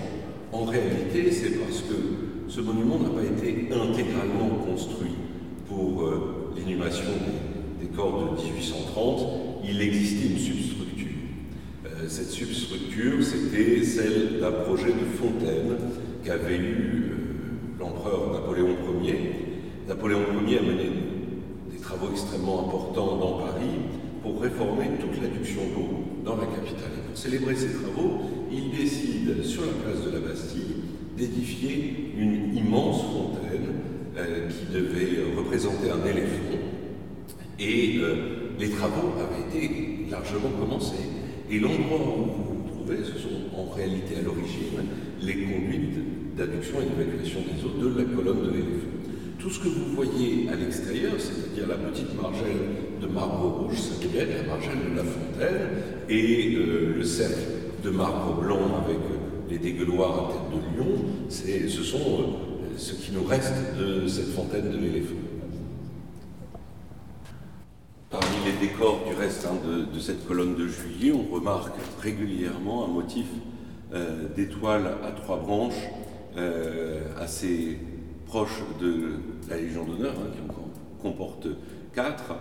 En 0.51 0.65
réalité, 0.65 1.32
c'est 1.32 1.60
parce 1.60 1.82
que 1.82 2.50
ce 2.50 2.62
monument 2.62 3.00
n'a 3.00 3.10
pas 3.10 3.24
été 3.24 3.67
intégralement 3.72 4.50
construit 4.65 5.15
pour 5.67 6.03
euh, 6.03 6.53
l'inhumation 6.58 7.06
des, 7.79 7.88
des, 7.88 7.94
corps 7.94 8.36
de 8.38 8.41
1830. 8.41 9.27
Il 9.70 9.82
existait 9.82 10.27
une 10.27 10.38
euh, 10.38 10.76
cette 12.08 12.30
substructure, 12.30 13.24
c'était 13.24 13.84
celle 13.84 14.40
d'un 14.40 14.52
projet 14.52 14.88
de 14.94 15.06
fontaine 15.18 15.78
qu'avait 16.24 16.58
eu 16.58 17.12
euh, 17.12 17.80
l'empereur 17.80 18.34
Napoléon 18.34 18.76
Ier. 19.04 19.32
Napoléon 19.88 20.20
Ier 20.48 20.60
a 20.60 20.62
mené 20.62 20.90
des 21.72 21.80
travaux 21.80 22.10
extrêmement 22.12 22.68
importants 22.68 23.18
dans 23.18 23.38
Paris 23.40 23.76
pour 24.24 24.42
réformer 24.42 24.86
toute 25.02 25.22
l'adduction 25.22 25.62
d'eau 25.76 25.90
dans 26.24 26.38
la 26.38 26.46
capitale. 26.46 26.92
Et 26.98 27.08
pour 27.08 27.18
célébrer 27.18 27.56
ces 27.56 27.74
travaux, 27.74 28.22
il 28.52 28.72
décide, 28.72 29.44
sur 29.44 29.64
la 29.64 29.74
place 29.84 30.06
de 30.06 30.12
la 30.12 30.20
Bastille, 30.20 30.76
d'édifier 31.18 32.14
une 32.18 32.56
immense 32.56 33.02
fontaine 33.02 33.68
euh, 34.18 34.48
qui 34.48 34.74
devait 34.74 35.36
représenter 35.38 35.90
un 35.92 36.10
éléphant. 36.10 36.58
Et 37.60 38.00
les 38.60 38.70
travaux 38.70 39.14
avaient 39.20 39.58
été 39.58 40.06
largement 40.12 40.50
commencés. 40.60 41.17
Et 41.50 41.60
l'endroit 41.60 42.00
où 42.00 42.25
vous 42.25 42.54
vous 42.54 42.70
trouvez, 42.70 42.98
ce 43.04 43.18
sont 43.18 43.56
en 43.56 43.74
réalité 43.74 44.18
à 44.20 44.22
l'origine 44.22 44.84
les 45.22 45.34
conduites 45.34 46.36
d'adduction 46.36 46.77
et 46.82 46.86
d'évacuation 46.86 47.39
des 47.42 47.63
eaux 47.63 47.89
de 47.89 47.98
la 48.00 48.04
colonne 48.04 48.44
de 48.44 48.51
l'éléphant. 48.51 48.88
Tout 49.39 49.50
ce 49.50 49.60
que 49.60 49.70
vous 49.70 49.96
voyez 49.96 50.50
à 50.50 50.56
l'extérieur, 50.56 51.13
c'est-à-dire 51.18 51.68
la 51.68 51.75
petite 51.75 52.20
margelle 52.22 53.01
de 53.01 53.08
marbre 53.08 53.63
rouge, 53.63 53.77
ça 53.77 53.96
devient 54.04 54.30
la 54.36 54.44
margelle 54.44 54.92
de 54.92 54.98
la 54.98 55.04
fontaine 55.04 55.68
et 56.10 56.56
euh, 56.56 56.96
le 56.98 57.04
cercle 57.04 57.39
de 57.84 57.89
marbre 57.92 58.42
blanc 58.42 58.84
avec 58.84 58.98
les 59.50 59.58
dégueuloirs 59.58 60.30
à 60.30 60.34
tête 60.34 60.60
de 60.60 60.77
lion, 60.77 60.98
ce 61.30 61.84
sont 61.84 62.36
ce 62.77 62.94
qui 62.94 63.12
nous 63.13 63.24
reste 63.24 63.54
de 63.80 64.08
cette 64.08 64.34
fontaine 64.34 64.70
de 64.72 64.77
l'éléphant. 64.77 65.16
Décors 68.60 69.04
du 69.08 69.14
reste 69.14 69.46
hein, 69.46 69.56
de, 69.94 70.00
cette 70.00 70.28
colonne 70.28 70.56
de 70.56 70.68
juillet, 70.68 71.12
on 71.12 71.32
remarque 71.32 71.76
régulièrement 72.02 72.86
un 72.86 72.88
motif 72.88 73.28
euh, 73.94 74.28
d'étoiles 74.36 74.88
à 75.04 75.12
trois 75.12 75.38
branches 75.38 75.88
euh, 76.38 77.02
assez 77.20 77.78
proche 78.26 78.64
de 78.82 79.20
la 79.48 79.58
Légion 79.58 79.86
d'honneur, 79.86 80.16
hein, 80.18 80.32
qui 80.34 80.40
en 80.50 81.02
comporte 81.04 81.48
quatre. 81.94 82.36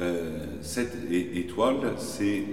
Euh, 0.00 0.44
cette 0.60 1.10
étoile, 1.10 1.94
c'est 1.96 2.44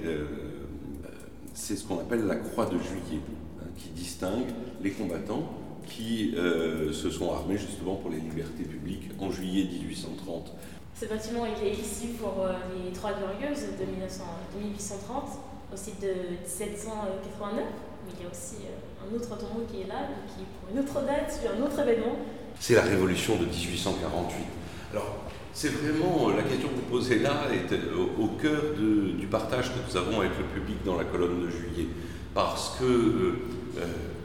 ce 1.54 1.84
qu'on 1.84 2.00
appelle 2.00 2.26
la 2.26 2.38
croix 2.38 2.68
de 2.68 2.78
juillet, 2.78 3.22
hein, 3.60 3.68
qui 3.76 3.90
distingue 3.90 4.48
les 4.82 4.92
combattants 4.92 5.52
qui 5.90 6.36
se 6.36 7.10
sont 7.10 7.34
armés 7.34 7.58
justement 7.58 7.96
pour 7.96 8.12
les 8.12 8.20
libertés 8.20 8.64
publiques 8.64 9.10
en 9.20 9.32
juillet 9.32 9.64
1830. 9.64 10.54
Ce 11.00 11.06
bâtiment 11.06 11.46
il 11.46 11.66
est 11.66 11.72
ici 11.72 12.08
pour 12.20 12.44
euh, 12.44 12.52
les 12.76 12.92
Trois 12.92 13.12
Glorieuses 13.14 13.68
de, 13.80 13.86
1830, 13.86 15.30
au 15.72 15.78
site 15.78 16.02
de 16.02 16.36
1789, 16.42 17.64
mais 18.04 18.12
il 18.20 18.24
y 18.24 18.28
a 18.28 18.30
aussi 18.30 18.66
euh, 18.68 19.08
un 19.08 19.16
autre 19.16 19.30
tombeau 19.38 19.64
qui 19.72 19.84
est 19.84 19.88
là, 19.88 20.10
qui 20.28 20.44
pour 20.44 20.76
une 20.76 20.80
autre 20.84 21.08
date, 21.08 21.32
sur 21.32 21.52
un 21.56 21.66
autre 21.66 21.80
événement. 21.80 22.18
C'est 22.60 22.76
la 22.76 22.82
révolution 22.82 23.38
de 23.38 23.46
1848. 23.46 24.44
Alors, 24.92 25.24
c'est 25.54 25.70
vraiment 25.70 26.32
la 26.36 26.44
question 26.44 26.68
que 26.68 26.76
vous 26.76 26.92
posez 26.92 27.20
là 27.20 27.48
est 27.54 27.74
au, 27.96 28.28
cœur 28.36 28.62
du 28.78 29.26
partage 29.28 29.70
que 29.70 29.80
nous 29.88 29.96
avons 29.96 30.20
avec 30.20 30.32
le 30.38 30.44
public 30.60 30.84
dans 30.84 30.98
la 30.98 31.06
colonne 31.06 31.46
de 31.46 31.50
juillet, 31.50 31.88
parce 32.34 32.78
que 32.78 33.36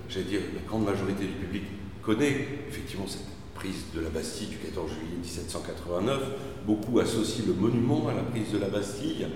j'allais 0.09 0.26
dire, 0.26 0.40
la 0.52 0.62
grande 0.69 0.87
majorité 0.87 1.25
du 1.25 1.35
public 1.35 1.62
connaît 2.02 2.49
effectivement 2.69 3.07
cette 3.07 3.34
de 3.94 4.00
la 4.00 4.11
Bastille 4.11 4.49
du 4.49 4.59
14 4.59 4.90
juillet 4.90 5.16
1789. 5.23 6.21
Beaucoup 6.66 6.99
associent 6.99 7.44
le 7.47 7.54
monument 7.54 8.09
à 8.09 8.14
la 8.14 8.23
prise 8.23 8.52
de 8.52 8.59
la 8.59 8.68
Bastille. 8.68 9.26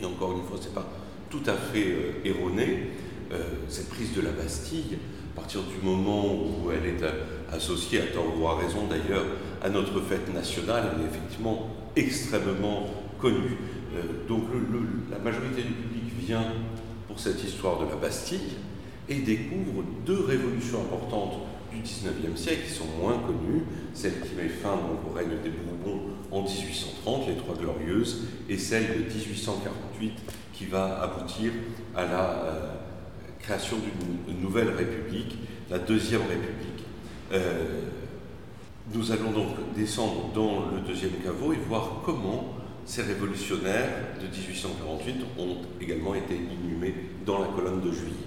Et 0.00 0.04
encore 0.04 0.32
une 0.32 0.42
fois, 0.42 0.58
ce 0.60 0.66
n'est 0.66 0.74
pas 0.74 0.86
tout 1.30 1.42
à 1.46 1.52
fait 1.52 1.86
euh, 1.86 2.12
erroné. 2.24 2.88
Euh, 3.32 3.38
cette 3.68 3.88
prise 3.88 4.14
de 4.14 4.22
la 4.22 4.30
Bastille, 4.30 4.98
à 5.32 5.40
partir 5.40 5.60
du 5.62 5.84
moment 5.84 6.34
où 6.34 6.70
elle 6.72 6.86
est 6.86 7.02
euh, 7.02 7.12
associée, 7.52 8.00
à 8.00 8.06
tort 8.06 8.34
ou 8.36 8.48
à 8.48 8.56
raison 8.56 8.88
d'ailleurs, 8.88 9.26
à 9.62 9.68
notre 9.68 10.00
fête 10.00 10.32
nationale, 10.34 10.94
elle 10.94 11.04
est 11.04 11.08
effectivement 11.08 11.68
extrêmement 11.94 12.86
connue. 13.20 13.56
donc 14.28 14.42
la 15.10 15.18
majorité 15.18 15.62
du 15.62 15.72
public 15.72 16.04
vient 16.18 16.44
pour 17.08 17.18
cette 17.18 17.42
histoire 17.42 17.80
de 17.80 17.88
la 17.88 17.96
Bastille, 17.96 18.56
et 19.08 19.20
découvre 19.20 19.84
deux 20.04 20.24
révolutions 20.26 20.80
importantes 20.80 21.38
du 21.76 21.82
XIXe 21.82 22.40
siècle 22.40 22.62
qui 22.66 22.72
sont 22.72 22.86
moins 23.00 23.18
connues, 23.18 23.64
celle 23.94 24.20
qui 24.20 24.34
met 24.34 24.48
fin 24.48 24.74
au 24.74 25.12
règne 25.14 25.40
des 25.42 25.50
Bourbons 25.50 26.02
en 26.30 26.42
1830, 26.42 27.28
les 27.28 27.36
Trois 27.36 27.56
Glorieuses, 27.56 28.24
et 28.48 28.58
celle 28.58 28.88
de 28.88 29.14
1848 29.14 30.12
qui 30.52 30.66
va 30.66 31.02
aboutir 31.02 31.52
à 31.94 32.04
la 32.04 32.30
euh, 32.30 32.74
création 33.40 33.76
d'une 34.26 34.40
nouvelle 34.40 34.70
république, 34.70 35.38
la 35.70 35.78
Deuxième 35.78 36.22
République. 36.22 36.84
Euh, 37.32 37.82
nous 38.94 39.10
allons 39.10 39.32
donc 39.32 39.74
descendre 39.74 40.30
dans 40.32 40.70
le 40.70 40.80
deuxième 40.86 41.12
caveau 41.24 41.52
et 41.52 41.56
voir 41.68 42.02
comment 42.04 42.54
ces 42.84 43.02
révolutionnaires 43.02 43.88
de 44.20 44.26
1848 44.28 45.16
ont 45.38 45.56
également 45.80 46.14
été 46.14 46.36
inhumés 46.36 46.94
dans 47.26 47.40
la 47.40 47.48
colonne 47.48 47.80
de 47.80 47.90
juillet. 47.90 48.25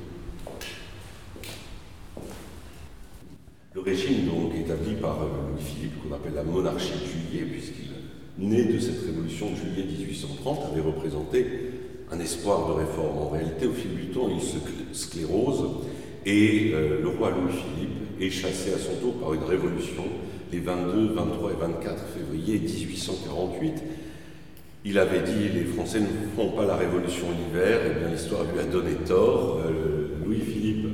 Le 3.75 3.81
régime 3.81 4.25
donc 4.25 4.55
établi 4.55 4.95
par 4.95 5.21
euh, 5.21 5.51
Louis-Philippe, 5.51 6.01
qu'on 6.01 6.15
appelle 6.15 6.33
la 6.33 6.43
monarchie 6.43 6.91
de 6.91 7.05
juillet, 7.05 7.45
puisqu'il 7.45 7.89
né 8.43 8.63
de 8.65 8.79
cette 8.79 9.05
révolution 9.05 9.51
de 9.51 9.55
juillet 9.57 9.85
1830, 9.85 10.71
avait 10.71 10.81
représenté 10.81 11.45
un 12.11 12.19
espoir 12.19 12.67
de 12.67 12.73
réforme. 12.73 13.19
En 13.19 13.29
réalité, 13.29 13.67
au 13.67 13.73
fil 13.73 13.93
du 13.93 14.07
temps, 14.07 14.27
il 14.33 14.41
se 14.41 14.57
sclérose 14.91 15.65
et 16.25 16.71
euh, 16.73 16.99
le 17.01 17.09
roi 17.09 17.29
Louis-Philippe 17.29 18.19
est 18.19 18.31
chassé 18.31 18.73
à 18.73 18.79
son 18.79 18.95
tour 19.01 19.13
par 19.19 19.35
une 19.35 19.43
révolution 19.43 20.03
les 20.51 20.59
22, 20.59 21.13
23 21.13 21.51
et 21.51 21.55
24 21.59 22.05
février 22.07 22.57
1848. 22.59 23.83
Il 24.85 24.97
avait 24.97 25.21
dit 25.21 25.49
les 25.53 25.65
Français 25.65 25.99
ne 25.99 26.07
feront 26.35 26.51
pas 26.53 26.65
la 26.65 26.75
révolution 26.75 27.27
l'hiver, 27.29 27.85
et 27.85 27.99
bien 27.99 28.09
l'histoire 28.09 28.45
lui 28.51 28.59
a 28.59 28.63
donné 28.63 28.95
tort. 29.05 29.59
Euh, 29.63 30.07
Louis-Philippe 30.25 30.87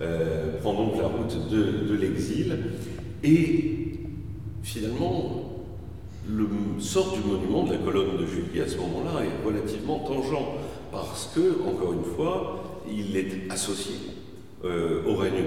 euh, 0.00 0.58
prend 0.60 0.74
donc 0.74 0.96
la 1.00 1.08
de, 1.36 1.94
l'exil. 1.94 2.56
Et 3.22 4.00
finalement, 4.62 5.64
le 6.28 6.48
sort 6.78 7.16
du 7.16 7.28
monument 7.28 7.64
de 7.64 7.72
la 7.72 7.78
colonne 7.78 8.16
de 8.18 8.26
Juillet 8.26 8.62
à 8.62 8.68
ce 8.68 8.76
moment-là 8.78 9.22
est 9.24 9.46
relativement 9.46 10.00
tangent, 10.00 10.44
parce 10.92 11.30
que, 11.34 11.62
encore 11.68 11.92
une 11.92 12.04
fois, 12.16 12.82
il 12.90 13.16
est 13.16 13.50
associé 13.50 13.94
euh, 14.64 15.02
au 15.06 15.14
règne 15.16 15.44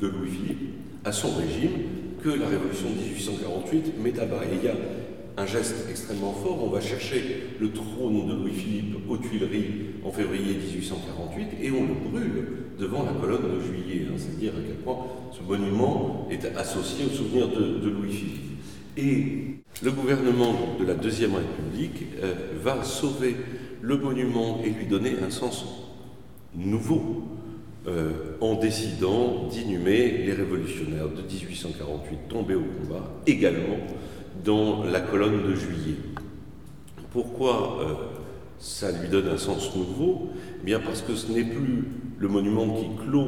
de, 0.00 0.06
Louis-Philippe, 0.06 0.74
à 1.04 1.12
son 1.12 1.28
régime, 1.34 1.70
que 2.22 2.30
la 2.30 2.48
révolution 2.48 2.88
de 2.90 3.02
1848 3.02 3.94
met 4.02 4.18
à 4.18 4.26
bas. 4.26 4.40
Et 4.44 4.64
y 4.64 4.68
a 4.68 4.74
un 5.40 5.46
geste 5.46 5.86
extrêmement 5.88 6.32
fort. 6.32 6.62
On 6.62 6.68
va 6.68 6.80
chercher 6.80 7.44
le 7.58 7.70
trône 7.72 8.26
de 8.28 8.34
Louis-Philippe 8.34 8.96
aux 9.08 9.16
Tuileries 9.16 9.86
en 10.04 10.10
février 10.10 10.54
1848 10.54 11.48
et 11.62 11.70
on 11.70 11.82
le 11.86 11.94
brûle 12.10 12.44
devant 12.78 13.04
la 13.04 13.12
colonne 13.12 13.56
de 13.56 13.60
juillet. 13.60 14.06
Hein. 14.06 14.16
C'est-à-dire 14.18 14.52
à 14.52 14.60
quel 14.66 14.76
point 14.76 14.98
ce 15.32 15.42
monument 15.42 16.28
est 16.30 16.44
associé 16.56 17.06
au 17.06 17.08
souvenir 17.08 17.48
de, 17.48 17.88
Louis-Philippe. 17.88 18.50
Et 18.98 19.56
le 19.82 19.90
gouvernement 19.92 20.76
de 20.78 20.84
la 20.84 20.94
Deuxième 20.94 21.34
République 21.34 22.02
euh, 22.22 22.34
va 22.62 22.84
sauver 22.84 23.36
le 23.80 23.96
monument 23.96 24.60
et 24.62 24.68
lui 24.68 24.86
donner 24.86 25.14
un 25.26 25.30
sens 25.30 25.64
nouveau 26.54 27.22
euh, 27.86 28.36
en 28.42 28.56
décidant 28.56 29.48
d'inhumer 29.48 30.18
les 30.18 30.34
révolutionnaires 30.34 31.08
de 31.08 31.22
1848 31.22 32.28
tombés 32.28 32.56
au 32.56 32.64
combat 32.82 33.10
également 33.26 33.78
dans 34.44 34.84
la 34.84 35.00
colonne 35.00 35.42
de 35.42 35.54
juillet. 35.54 35.96
Pourquoi 37.12 37.80
euh, 37.80 37.94
ça 38.58 38.90
lui 38.92 39.08
donne 39.08 39.28
un 39.28 39.38
sens 39.38 39.74
nouveau? 39.74 40.30
Eh 40.60 40.64
Bien 40.64 40.80
parce 40.80 41.02
que 41.02 41.14
ce 41.14 41.30
n'est 41.32 41.44
plus 41.44 41.84
le 42.18 42.28
monument 42.28 42.74
qui 42.74 42.86
clôt 43.04 43.26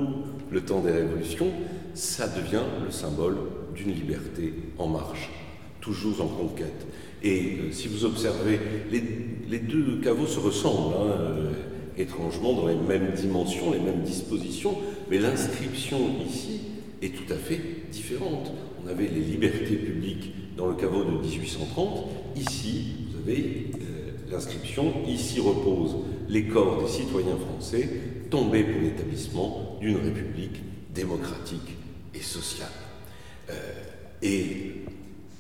le 0.50 0.61
temps 0.61 0.81
des 0.81 0.92
révolutions, 0.92 1.49
ça 1.95 2.28
devient 2.28 2.62
le 2.85 2.90
symbole 2.90 3.37
d'une 3.75 3.92
liberté 3.92 4.52
en 4.78 4.87
marche, 4.87 5.31
toujours 5.81 6.21
en 6.23 6.28
conquête. 6.28 6.87
Et 7.23 7.59
euh, 7.59 7.73
si 7.73 7.88
vous 7.88 8.04
observez, 8.04 8.59
les, 8.90 9.59
deux 9.59 10.00
caveaux 10.02 10.26
se 10.26 10.38
ressemblent, 10.38 10.95
hein, 10.95 11.14
euh, 11.21 11.50
étrangement, 11.97 12.52
dans 12.54 12.66
les 12.66 12.75
mêmes 12.75 13.12
dimensions, 13.14 13.73
les 13.73 13.78
mêmes 13.78 14.02
dispositions, 14.02 14.76
mais 15.11 15.19
l'inscription 15.19 15.99
ici 16.26 16.61
est 17.00 17.14
tout 17.14 17.33
à 17.33 17.37
fait 17.37 17.61
différente. 17.90 18.52
Avait 18.93 19.09
les 19.09 19.23
libertés 19.23 19.77
publiques 19.77 20.35
dans 20.55 20.67
le 20.67 20.75
caveau 20.75 21.03
de 21.03 21.13
1830. 21.13 22.09
Ici, 22.37 22.97
vous 23.11 23.21
avez 23.23 23.71
euh, 23.75 24.11
l'inscription 24.31 24.93
Ici 25.09 25.41
reposent 25.41 25.97
les 26.29 26.45
corps 26.45 26.83
des 26.83 26.89
citoyens 26.89 27.39
français 27.39 27.89
tombés 28.29 28.65
pour 28.65 28.83
l'établissement 28.83 29.79
d'une 29.81 29.97
république 29.97 30.61
démocratique 30.95 31.79
et 32.15 32.21
sociale. 32.21 32.69
Euh, 33.49 33.55
et 34.21 34.73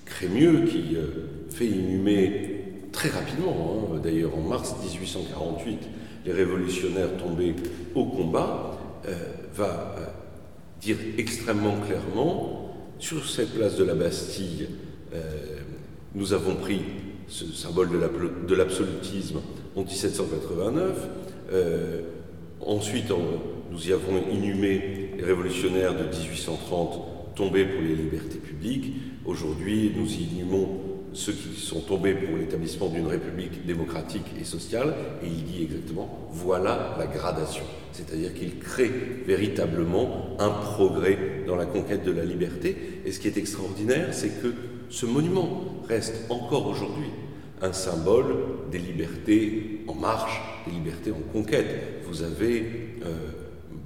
Crémieux, 0.06 0.64
qui 0.64 0.96
euh, 0.96 1.46
fait 1.50 1.66
inhumer 1.66 2.64
très 2.90 3.10
rapidement, 3.10 3.90
hein, 3.92 4.00
d'ailleurs 4.02 4.34
en 4.34 4.48
mars 4.48 4.74
1848, 4.82 5.78
les 6.24 6.32
révolutionnaires 6.32 7.18
tombés 7.18 7.54
au 7.94 8.06
combat, 8.06 8.78
va 9.54 9.96
dire 10.80 10.96
extrêmement 11.18 11.76
clairement, 11.80 12.61
sur 13.02 13.28
cette 13.28 13.52
place 13.52 13.76
de 13.76 13.82
la 13.82 13.94
Bastille, 13.94 14.68
euh, 15.12 15.18
nous 16.14 16.32
avons 16.32 16.54
pris 16.54 16.82
ce 17.26 17.46
symbole 17.46 17.88
de 18.46 18.54
l'absolutisme 18.54 19.40
en 19.74 19.82
1789. 19.82 21.08
Euh, 21.52 22.02
ensuite, 22.60 23.12
nous 23.72 23.88
y 23.88 23.92
avons 23.92 24.22
inhumé 24.32 25.10
les 25.18 25.24
révolutionnaires 25.24 25.94
de 25.94 26.04
1830 26.04 27.34
tombés 27.34 27.64
pour 27.64 27.82
les 27.82 27.96
libertés 27.96 28.38
publiques. 28.38 28.92
Aujourd'hui, 29.24 29.92
nous 29.96 30.06
y 30.06 30.22
inhumons 30.22 30.81
ceux 31.14 31.32
qui 31.32 31.60
sont 31.60 31.80
tombés 31.80 32.14
pour 32.14 32.36
l'établissement 32.36 32.88
d'une 32.88 33.06
république 33.06 33.66
démocratique 33.66 34.26
et 34.40 34.44
sociale, 34.44 34.94
et 35.22 35.26
il 35.26 35.44
dit 35.44 35.62
exactement, 35.62 36.28
voilà 36.30 36.96
la 36.98 37.06
gradation. 37.06 37.64
C'est-à-dire 37.92 38.34
qu'il 38.34 38.58
crée 38.58 38.90
véritablement 39.26 40.36
un 40.38 40.48
progrès 40.50 41.18
dans 41.46 41.56
la 41.56 41.66
conquête 41.66 42.04
de 42.04 42.12
la 42.12 42.24
liberté. 42.24 43.02
Et 43.04 43.12
ce 43.12 43.20
qui 43.20 43.28
est 43.28 43.36
extraordinaire, 43.36 44.08
c'est 44.12 44.40
que 44.42 44.52
ce 44.88 45.06
monument 45.06 45.64
reste 45.88 46.30
encore 46.30 46.66
aujourd'hui 46.66 47.10
un 47.60 47.72
symbole 47.72 48.34
des 48.70 48.78
libertés 48.78 49.84
en 49.86 49.94
marche, 49.94 50.40
des 50.66 50.72
libertés 50.72 51.12
en 51.12 51.32
conquête. 51.32 52.02
Vous 52.06 52.22
avez 52.22 52.64
euh, 53.04 53.12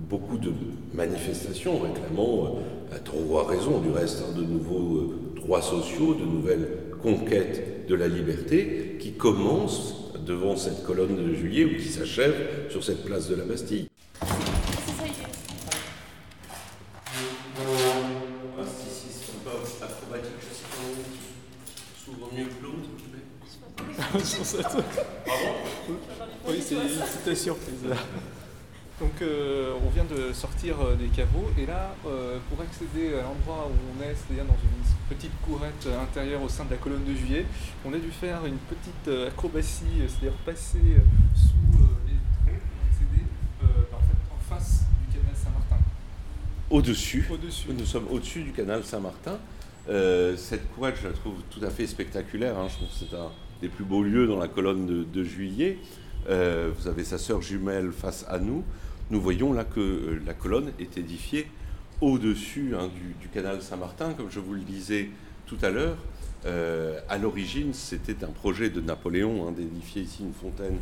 beaucoup 0.08 0.38
de 0.38 0.52
manifestations 0.94 1.80
réclamant, 1.80 2.58
à 2.94 2.98
trop 2.98 3.38
à 3.38 3.46
raison 3.46 3.80
du 3.80 3.90
reste, 3.90 4.22
hein, 4.22 4.38
de 4.38 4.44
nouveaux 4.44 5.14
droits 5.34 5.62
sociaux, 5.62 6.14
de 6.14 6.24
nouvelles 6.24 6.68
conquêtes 7.06 7.86
de 7.86 7.94
la 7.94 8.08
liberté 8.08 8.96
qui 8.98 9.12
commencent 9.12 10.12
devant 10.26 10.56
cette 10.56 10.82
colonne 10.82 11.14
de 11.14 11.34
juillet 11.34 11.64
ou 11.64 11.76
qui 11.76 11.86
s'achève 11.86 12.68
sur 12.68 12.82
cette 12.82 13.04
place 13.04 13.28
de 13.28 13.36
la 13.36 13.44
Bastille. 13.44 13.88
oui, 26.48 26.60
c'est 26.60 27.30
une 27.30 27.36
surprise. 27.36 27.84
Donc 28.98 29.20
euh, 29.20 29.74
on 29.84 29.90
vient 29.90 30.04
de 30.04 30.32
sortir 30.32 30.80
euh, 30.80 30.94
des 30.94 31.08
caveaux 31.08 31.50
et 31.58 31.66
là, 31.66 31.94
euh, 32.06 32.38
pour 32.48 32.62
accéder 32.62 33.14
à 33.14 33.22
l'endroit 33.22 33.68
où 33.68 33.74
on 33.92 34.02
est, 34.02 34.14
c'est-à-dire 34.14 34.46
dans 34.46 34.54
une 34.54 35.14
petite 35.14 35.38
courette 35.42 35.86
intérieure 36.00 36.42
au 36.42 36.48
sein 36.48 36.64
de 36.64 36.70
la 36.70 36.76
colonne 36.78 37.04
de 37.04 37.14
juillet, 37.14 37.44
on 37.84 37.92
a 37.92 37.98
dû 37.98 38.10
faire 38.10 38.46
une 38.46 38.56
petite 38.56 39.28
acrobatie, 39.28 39.84
c'est-à-dire 40.08 40.32
passer 40.46 40.80
sous 41.34 41.76
les 42.06 42.16
traits 42.42 42.62
pour 42.62 42.86
accéder 42.88 43.24
en, 43.92 44.00
fait, 44.00 44.34
en 44.34 44.54
face 44.56 44.84
du 45.06 45.18
canal 45.18 45.34
Saint-Martin. 45.36 45.84
Au-dessus. 46.70 47.28
Nous 47.68 47.84
sommes 47.84 48.06
au-dessus 48.10 48.44
du 48.44 48.52
canal 48.52 48.82
Saint-Martin. 48.82 49.38
cette 50.38 50.72
courette, 50.74 50.96
je 51.02 51.08
la 51.08 51.12
trouve 51.12 51.34
tout 51.50 51.62
à 51.62 51.68
fait 51.68 51.86
spectaculaire. 51.86 52.58
Hein. 52.58 52.68
Je 52.70 52.76
trouve 52.76 52.88
que 52.88 52.94
c'est 52.94 53.14
un 53.14 53.30
des 53.60 53.68
plus 53.68 53.84
beaux 53.84 54.02
lieux 54.02 54.26
dans 54.26 54.38
la 54.38 54.48
colonne 54.48 55.06
de, 55.10 55.24
juillet. 55.24 55.78
Vous 56.28 56.88
avez 56.88 57.04
sa 57.04 57.18
sœur 57.18 57.40
jumelle 57.42 57.92
face 57.92 58.24
à 58.28 58.38
nous 58.38 58.64
nous 59.08 59.20
voyons 59.20 59.52
là 59.52 59.64
que 59.64 59.80
euh, 59.80 60.20
la 60.26 60.34
colonne 60.34 60.72
est 60.80 60.98
édifiée 60.98 61.46
au-dessus 62.00 62.74
hein, 62.76 62.90
du, 63.20 63.28
canal 63.28 63.62
Saint-Martin, 63.62 64.14
comme 64.14 64.30
je 64.30 64.40
vous 64.40 64.54
le 64.54 64.62
disais 64.62 65.10
tout 65.46 65.58
à 65.62 65.70
l'heure. 65.70 65.96
Euh, 66.44 66.98
à 67.08 67.16
l'origine, 67.16 67.72
c'était 67.72 68.24
un 68.24 68.30
projet 68.30 68.68
de 68.68 68.80
Napoléon 68.80 69.46
hein, 69.46 69.52
d'édifier 69.52 70.02
ici 70.02 70.22
une 70.22 70.32
fontaine 70.32 70.76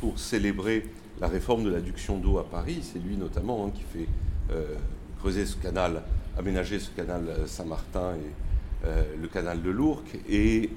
pour 0.00 0.18
célébrer 0.18 0.86
la 1.20 1.28
réforme 1.28 1.64
de 1.64 1.70
l'adduction 1.70 2.18
d'eau 2.18 2.38
à 2.38 2.44
Paris. 2.48 2.80
C'est 2.82 2.98
lui 2.98 3.16
notamment 3.16 3.66
hein, 3.66 3.70
qui 3.72 3.82
fait 3.82 4.08
euh, 4.50 4.74
creuser 5.20 5.46
ce 5.46 5.56
canal, 5.56 6.02
aménager 6.36 6.80
ce 6.80 6.90
canal 6.90 7.26
Saint-Martin 7.46 8.14
et 8.14 8.88
le 9.20 9.26
canal 9.26 9.60
de 9.60 9.70
l'Ourcq. 9.70 10.20
Et 10.28 10.70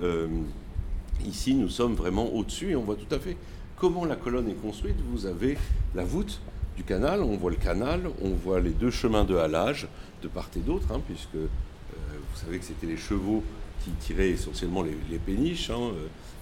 ici, 1.24 1.54
nous 1.54 1.70
sommes 1.70 1.94
vraiment 1.94 2.34
au-dessus 2.34 2.72
et 2.72 2.76
on 2.76 2.82
voit 2.82 2.96
tout 2.96 3.14
à 3.14 3.20
fait 3.20 3.38
comment 3.82 4.06
la 4.06 4.16
colonne 4.16 4.48
est 4.48 4.62
construite. 4.62 4.98
Vous 5.12 5.26
avez 5.26 5.58
la 5.96 6.04
voûte 6.06 6.40
du 6.78 6.84
canal. 6.84 7.24
On 7.24 7.36
voit 7.36 7.50
le 7.50 7.58
canal, 7.58 8.02
on 8.22 8.30
voit 8.30 8.60
les 8.62 8.70
deux 8.70 8.92
chemins 8.92 9.24
de 9.24 9.36
halage 9.36 9.88
de 10.22 10.28
part 10.28 10.52
et 10.56 10.60
d'autre, 10.60 10.86
hein, 10.94 11.02
puisque 11.08 11.34
euh, 11.34 11.48
vous 11.90 12.40
savez 12.40 12.60
que 12.60 12.66
c'était 12.66 12.86
les 12.86 12.96
chevaux 12.96 13.44
qui 13.84 13.90
tiraient 13.94 14.30
essentiellement 14.30 14.84
les, 14.84 15.18
péniches 15.18 15.72
hein, 15.72 15.94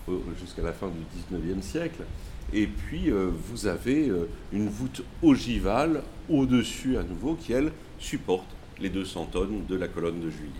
euh, 0.09 0.17
jusqu'à 0.37 0.63
la 0.63 0.73
fin 0.73 0.87
du 0.87 0.99
19e 1.33 1.61
siècle. 1.61 2.03
Et 2.51 2.67
puis 2.67 3.09
euh, 3.09 3.29
vous 3.47 3.67
avez 3.67 4.11
une 4.51 4.67
voûte 4.67 5.01
ogivale 5.23 6.03
au-dessus 6.29 6.97
à 6.97 7.03
nouveau 7.03 7.35
qui, 7.35 7.53
elle, 7.53 7.71
supporte 7.99 8.47
les 8.81 8.89
200 8.89 9.29
tonnes 9.31 9.65
de 9.65 9.75
la 9.77 9.87
colonne 9.87 10.19
de 10.19 10.29
juillet. 10.29 10.51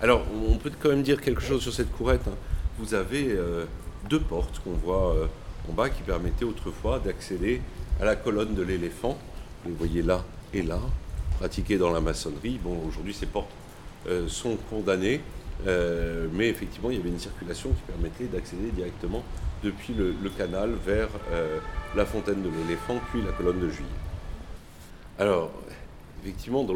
Alors, 0.00 0.24
on 0.48 0.58
peut 0.58 0.70
quand 0.80 0.90
même 0.90 1.02
dire 1.02 1.20
quelque 1.20 1.42
chose 1.42 1.60
sur 1.60 1.72
cette 1.72 1.90
courette. 1.90 2.28
Hein. 2.28 2.36
Vous 2.78 2.94
avez 2.94 3.36
deux 4.08 4.18
portes 4.20 4.60
qu'on 4.60 4.72
voit 4.72 5.14
bas 5.70 5.90
qui 5.90 6.02
permettaient 6.02 6.44
autrefois 6.44 6.98
d'accéder 6.98 7.60
à 8.00 8.04
la 8.04 8.16
colonne 8.16 8.54
de 8.54 8.62
l'éléphant. 8.62 9.16
Vous 9.64 9.74
voyez 9.76 10.02
là 10.02 10.24
et 10.52 10.62
là, 10.62 10.80
pratiquées 11.38 11.78
dans 11.78 11.92
la 11.92 12.00
maçonnerie. 12.00 12.58
Bon, 12.62 12.76
aujourd'hui, 12.86 13.14
ces 13.14 13.26
portes 13.26 13.50
euh, 14.08 14.26
sont 14.28 14.56
condamnées, 14.68 15.20
euh, 15.66 16.26
mais 16.32 16.48
effectivement, 16.48 16.90
il 16.90 16.96
y 16.96 17.00
avait 17.00 17.10
une 17.10 17.18
circulation 17.18 17.70
qui 17.70 17.82
permettait 17.82 18.24
d'accéder 18.24 18.70
directement 18.70 19.22
depuis 19.62 19.94
le, 19.94 20.14
canal 20.36 20.72
vers 20.84 21.08
euh, 21.30 21.58
la 21.94 22.04
fontaine 22.04 22.42
de 22.42 22.48
l'éléphant, 22.48 23.00
puis 23.10 23.22
la 23.22 23.30
colonne 23.32 23.60
de 23.60 23.68
juillet. 23.68 23.88
Alors, 25.18 25.52
effectivement, 26.22 26.64
dans 26.64 26.74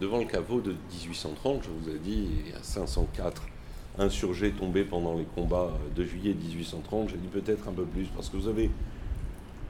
devant 0.00 0.18
le 0.18 0.24
caveau 0.24 0.60
de 0.60 0.74
1830, 0.92 1.64
je 1.64 1.68
vous 1.68 1.94
ai 1.94 1.98
dit, 1.98 2.28
il 2.46 2.52
y 2.52 2.54
a 2.54 2.62
504 2.62 3.42
insurgés 3.98 4.50
tombés 4.50 4.84
pendant 4.84 5.16
les 5.16 5.26
combats 5.34 5.72
de 5.94 6.04
juillet 6.04 6.34
1830. 6.34 7.10
J'ai 7.10 7.16
dit 7.16 7.28
peut-être 7.28 7.68
un 7.68 7.72
peu 7.72 7.84
plus, 7.84 8.06
parce 8.14 8.28
que 8.28 8.36
vous 8.36 8.48
avez 8.48 8.70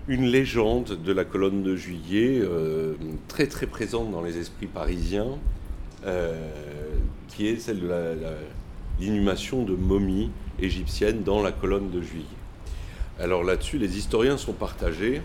une 0.08 0.26
légende 0.26 0.98
de 1.02 1.12
la 1.12 1.24
colonne 1.24 1.62
de 1.62 1.76
juillet 1.76 2.40
euh, 2.42 2.94
très 3.28 3.46
très 3.46 3.66
présente 3.66 4.10
dans 4.10 4.22
les 4.22 4.38
esprits 4.38 4.66
parisiens, 4.66 5.38
euh, 6.04 6.34
qui 7.28 7.46
est 7.46 7.56
celle 7.56 7.80
de 7.80 7.90
l'inhumation 9.00 9.62
de 9.62 9.74
momies 9.74 10.30
égyptiennes 10.60 11.22
dans 11.22 11.42
la 11.42 11.52
colonne 11.52 11.90
de 11.90 12.02
juillet. 12.02 12.24
Alors 13.18 13.44
là-dessus, 13.44 13.78
les 13.78 13.96
historiens 13.96 14.36
sont 14.36 14.52
partagés. 14.52 15.22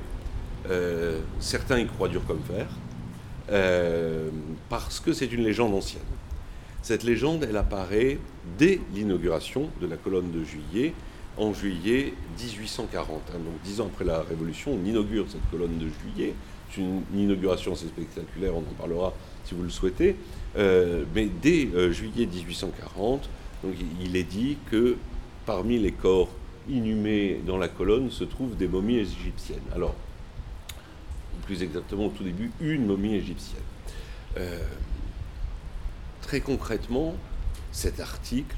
Euh, 0.69 1.19
certains 1.39 1.79
y 1.79 1.87
croient 1.87 2.09
dur 2.09 2.21
comme 2.25 2.41
fer, 2.41 2.67
parce 4.69 4.99
que 4.99 5.11
c'est 5.11 5.31
une 5.31 5.43
légende 5.43 5.73
ancienne. 5.73 6.03
Cette 6.81 7.03
légende, 7.03 7.45
elle 7.47 7.57
apparaît 7.57 8.19
dès 8.57 8.79
l'inauguration 8.93 9.69
de 9.81 9.87
la 9.87 9.97
colonne 9.97 10.31
de 10.31 10.43
juillet, 10.43 10.93
en 11.37 11.53
juillet 11.53 12.13
1840. 12.41 13.21
Hein. 13.29 13.39
donc 13.39 13.61
dix 13.63 13.81
ans 13.81 13.87
après 13.87 14.05
la 14.05 14.21
Révolution, 14.21 14.71
on 14.73 14.85
inaugure 14.85 15.25
cette 15.29 15.49
colonne 15.51 15.77
de 15.77 15.87
juillet. 15.87 16.33
C'est 16.71 16.81
une, 16.81 17.01
inauguration 17.15 17.73
assez 17.73 17.87
spectaculaire, 17.87 18.55
on 18.55 18.59
en 18.59 18.75
parlera 18.77 19.13
si 19.45 19.55
vous 19.55 19.63
le 19.63 19.69
souhaitez. 19.69 20.15
Euh, 20.57 21.03
mais 21.15 21.27
dès 21.41 21.67
euh, 21.75 21.91
juillet 21.91 22.25
1840, 22.25 23.29
donc, 23.63 23.73
il 24.01 24.15
est 24.15 24.23
dit 24.23 24.57
que 24.71 24.95
parmi 25.45 25.79
les 25.79 25.91
corps 25.91 26.29
inhumés 26.69 27.41
dans 27.45 27.57
la 27.57 27.67
colonne 27.67 28.09
se 28.11 28.23
trouvent 28.23 28.55
des 28.55 28.67
momies 28.67 28.99
égyptiennes. 28.99 29.59
Alors, 29.73 29.95
plus 31.45 31.63
exactement 31.63 32.05
au 32.05 32.09
tout 32.09 32.23
début, 32.23 32.51
une 32.61 32.85
momie 32.85 33.15
égyptienne. 33.15 33.63
Euh, 34.37 34.59
très 36.21 36.41
concrètement, 36.41 37.15
cet 37.71 37.99
article, 37.99 38.55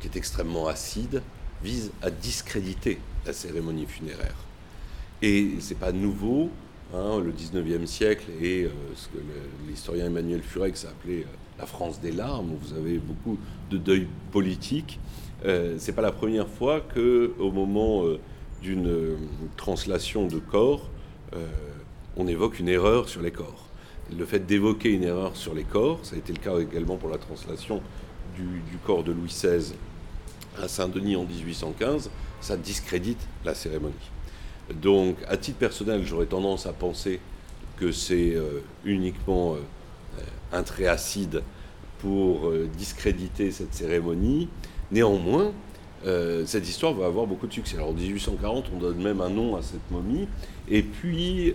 qui 0.00 0.08
est 0.08 0.16
extrêmement 0.16 0.66
acide, 0.68 1.22
vise 1.62 1.92
à 2.02 2.10
discréditer 2.10 2.98
la 3.26 3.32
cérémonie 3.32 3.86
funéraire. 3.86 4.36
Et 5.22 5.52
c'est 5.60 5.78
pas 5.78 5.92
nouveau, 5.92 6.50
hein, 6.92 7.20
le 7.20 7.32
19e 7.32 7.86
siècle 7.86 8.26
et 8.40 8.64
euh, 8.64 8.70
ce 8.94 9.08
que 9.08 9.18
l'historien 9.68 10.06
Emmanuel 10.06 10.42
Furex 10.42 10.84
a 10.84 10.88
appelé 10.88 11.20
euh, 11.20 11.26
la 11.58 11.66
France 11.66 12.00
des 12.00 12.12
larmes, 12.12 12.52
où 12.52 12.58
vous 12.60 12.74
avez 12.74 12.98
beaucoup 12.98 13.38
de 13.70 13.78
deuil 13.78 14.08
politique. 14.32 14.98
Euh, 15.44 15.76
c'est 15.78 15.92
pas 15.92 16.02
la 16.02 16.12
première 16.12 16.48
fois 16.48 16.80
que, 16.80 17.32
au 17.38 17.50
moment 17.50 18.04
euh, 18.04 18.18
d'une 18.62 19.16
translation 19.56 20.26
de 20.26 20.38
corps, 20.38 20.88
on 22.16 22.28
évoque 22.28 22.60
une 22.60 22.68
erreur 22.68 23.08
sur 23.08 23.20
les 23.20 23.32
corps. 23.32 23.66
Le 24.16 24.24
fait 24.24 24.38
d'évoquer 24.38 24.90
une 24.90 25.02
erreur 25.02 25.36
sur 25.36 25.52
les 25.52 25.64
corps, 25.64 25.98
ça 26.02 26.14
a 26.14 26.18
été 26.18 26.32
le 26.32 26.38
cas 26.38 26.58
également 26.58 26.96
pour 26.96 27.10
la 27.10 27.18
translation 27.18 27.82
du, 28.36 28.78
corps 28.84 29.04
de 29.04 29.12
Louis 29.12 29.28
XVI 29.28 29.74
à 30.60 30.68
Saint-Denis 30.68 31.16
en 31.16 31.24
1815, 31.24 32.10
ça 32.40 32.56
discrédite 32.56 33.26
la 33.44 33.54
cérémonie. 33.54 33.94
Donc, 34.80 35.16
à 35.28 35.36
titre 35.36 35.58
personnel, 35.58 36.02
j'aurais 36.04 36.26
tendance 36.26 36.66
à 36.66 36.72
penser 36.72 37.20
que 37.76 37.92
c'est 37.92 38.34
euh, 38.34 38.60
uniquement 38.84 39.54
euh, 39.54 40.22
un 40.52 40.62
trait 40.62 40.86
acide 40.86 41.42
pour 41.98 42.48
euh, 42.48 42.68
discréditer 42.76 43.50
cette 43.50 43.74
cérémonie. 43.74 44.48
Néanmoins, 44.90 45.52
cette 46.44 46.68
histoire 46.68 46.92
va 46.92 47.06
avoir 47.06 47.26
beaucoup 47.26 47.46
de 47.46 47.52
succès. 47.52 47.76
Alors, 47.76 47.88
en 47.88 47.92
1840, 47.94 48.66
on 48.74 48.78
donne 48.78 49.02
même 49.02 49.22
un 49.22 49.30
nom 49.30 49.56
à 49.56 49.62
cette 49.62 49.90
momie. 49.90 50.28
Et 50.68 50.82
puis, 50.82 51.54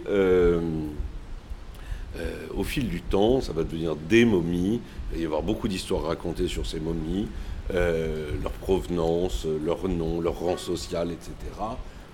au 2.56 2.64
fil 2.64 2.90
du 2.90 3.02
temps, 3.02 3.40
ça 3.40 3.54
va 3.54 3.64
devenir 3.64 3.96
des 3.96 4.26
momies. 4.26 4.82
Il 5.12 5.18
va 5.18 5.22
y 5.22 5.26
avoir 5.26 5.42
beaucoup 5.42 5.68
d'histoires 5.68 6.04
racontées 6.04 6.48
sur 6.48 6.66
ces 6.66 6.80
momies. 6.80 7.28
Euh, 7.74 8.32
leur 8.42 8.52
provenance, 8.52 9.46
leur 9.64 9.88
nom, 9.88 10.22
leur 10.22 10.40
rang 10.40 10.58
social, 10.58 11.12
etc. 11.12 11.34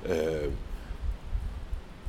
Euh, 0.09 0.47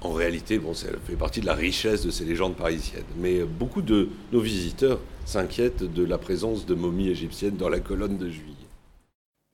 en 0.00 0.12
réalité, 0.12 0.58
bon, 0.58 0.74
ça 0.74 0.88
fait 1.06 1.14
partie 1.14 1.40
de 1.40 1.46
la 1.46 1.54
richesse 1.54 2.04
de 2.04 2.10
ces 2.10 2.24
légendes 2.24 2.56
parisiennes. 2.56 3.04
Mais 3.16 3.44
beaucoup 3.44 3.82
de 3.82 4.08
nos 4.32 4.40
visiteurs 4.40 4.98
s'inquiètent 5.24 5.84
de 5.84 6.04
la 6.04 6.18
présence 6.18 6.66
de 6.66 6.74
momies 6.74 7.08
égyptiennes 7.08 7.56
dans 7.56 7.68
la 7.68 7.78
colonne 7.78 8.18
de 8.18 8.28
juillet. 8.28 8.54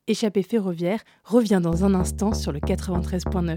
Échappée 0.09 0.43
ferroviaire 0.43 1.05
revient 1.25 1.61
dans 1.63 1.85
un 1.85 1.95
instant 1.95 2.33
sur 2.33 2.51
le 2.51 2.61
93.9. 2.61 3.57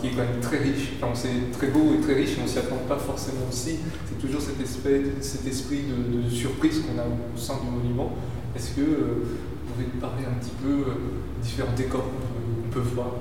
qui 0.00 0.08
est 0.08 0.10
quand 0.10 0.24
même 0.24 0.40
très 0.40 0.58
riche. 0.58 0.92
Enfin, 1.00 1.12
c'est 1.14 1.50
très 1.56 1.68
beau 1.68 1.94
et 1.94 2.00
très 2.00 2.14
riche, 2.14 2.38
et 2.38 2.40
on 2.42 2.46
s'y 2.46 2.58
attend 2.58 2.76
pas 2.88 2.96
forcément 2.96 3.46
aussi. 3.48 3.78
C'est 4.08 4.18
toujours 4.18 4.40
cet, 4.40 4.60
esprit, 4.60 5.02
cet 5.20 5.46
esprit 5.46 5.82
de, 5.82 6.28
surprise 6.30 6.80
qu'on 6.80 6.98
a 6.98 7.04
au 7.04 7.38
sein 7.38 7.54
du 7.62 7.70
monument. 7.70 8.12
Est-ce 8.56 8.76
que 8.76 8.80
euh, 8.80 9.24
vous 9.64 9.72
pouvez 9.72 9.86
nous 9.92 10.00
parler 10.00 10.24
un 10.24 10.38
petit 10.38 10.54
peu 10.62 10.90
euh, 10.90 10.94
différents 11.42 11.74
décors 11.76 12.04
qu'on 12.04 12.70
peut, 12.70 12.80
voir? 12.80 13.12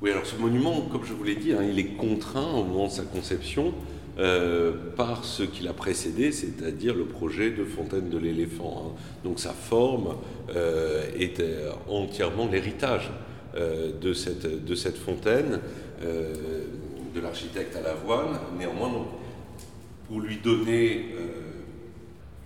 Oui, 0.00 0.10
alors 0.10 0.26
ce 0.26 0.36
monument, 0.36 0.82
comme 0.92 1.04
je 1.04 1.12
vous 1.12 1.24
l'ai 1.24 1.36
dit, 1.36 1.52
hein, 1.52 1.62
il 1.62 1.78
est 1.78 1.96
contraint 1.96 2.52
au 2.52 2.64
moment 2.64 2.86
de 2.86 2.92
sa 2.92 3.02
conception 3.02 3.72
euh, 4.18 4.72
par 4.96 5.24
ce 5.24 5.42
qui 5.42 5.62
l'a 5.62 5.72
précédé, 5.72 6.32
c'est-à-dire 6.32 6.94
le 6.94 7.04
projet 7.04 7.50
de 7.50 7.64
fontaine 7.64 8.10
de 8.10 8.18
l'éléphant. 8.18 8.86
Hein. 8.86 9.00
Donc 9.24 9.40
sa 9.40 9.52
forme 9.52 10.16
est 11.18 11.42
entièrement 11.88 12.48
l'héritage 12.50 13.10
euh, 13.56 13.92
de, 14.00 14.12
cette, 14.12 14.64
de 14.64 14.74
cette 14.74 14.96
fontaine, 14.98 15.60
euh, 16.02 16.34
de 17.14 17.20
l'architecte 17.20 17.76
à 17.76 17.82
la 17.82 17.94
voile. 17.94 18.40
Néanmoins, 18.58 18.90
pour 20.08 20.20
lui 20.20 20.38
donner 20.38 21.12
euh, 21.16 21.62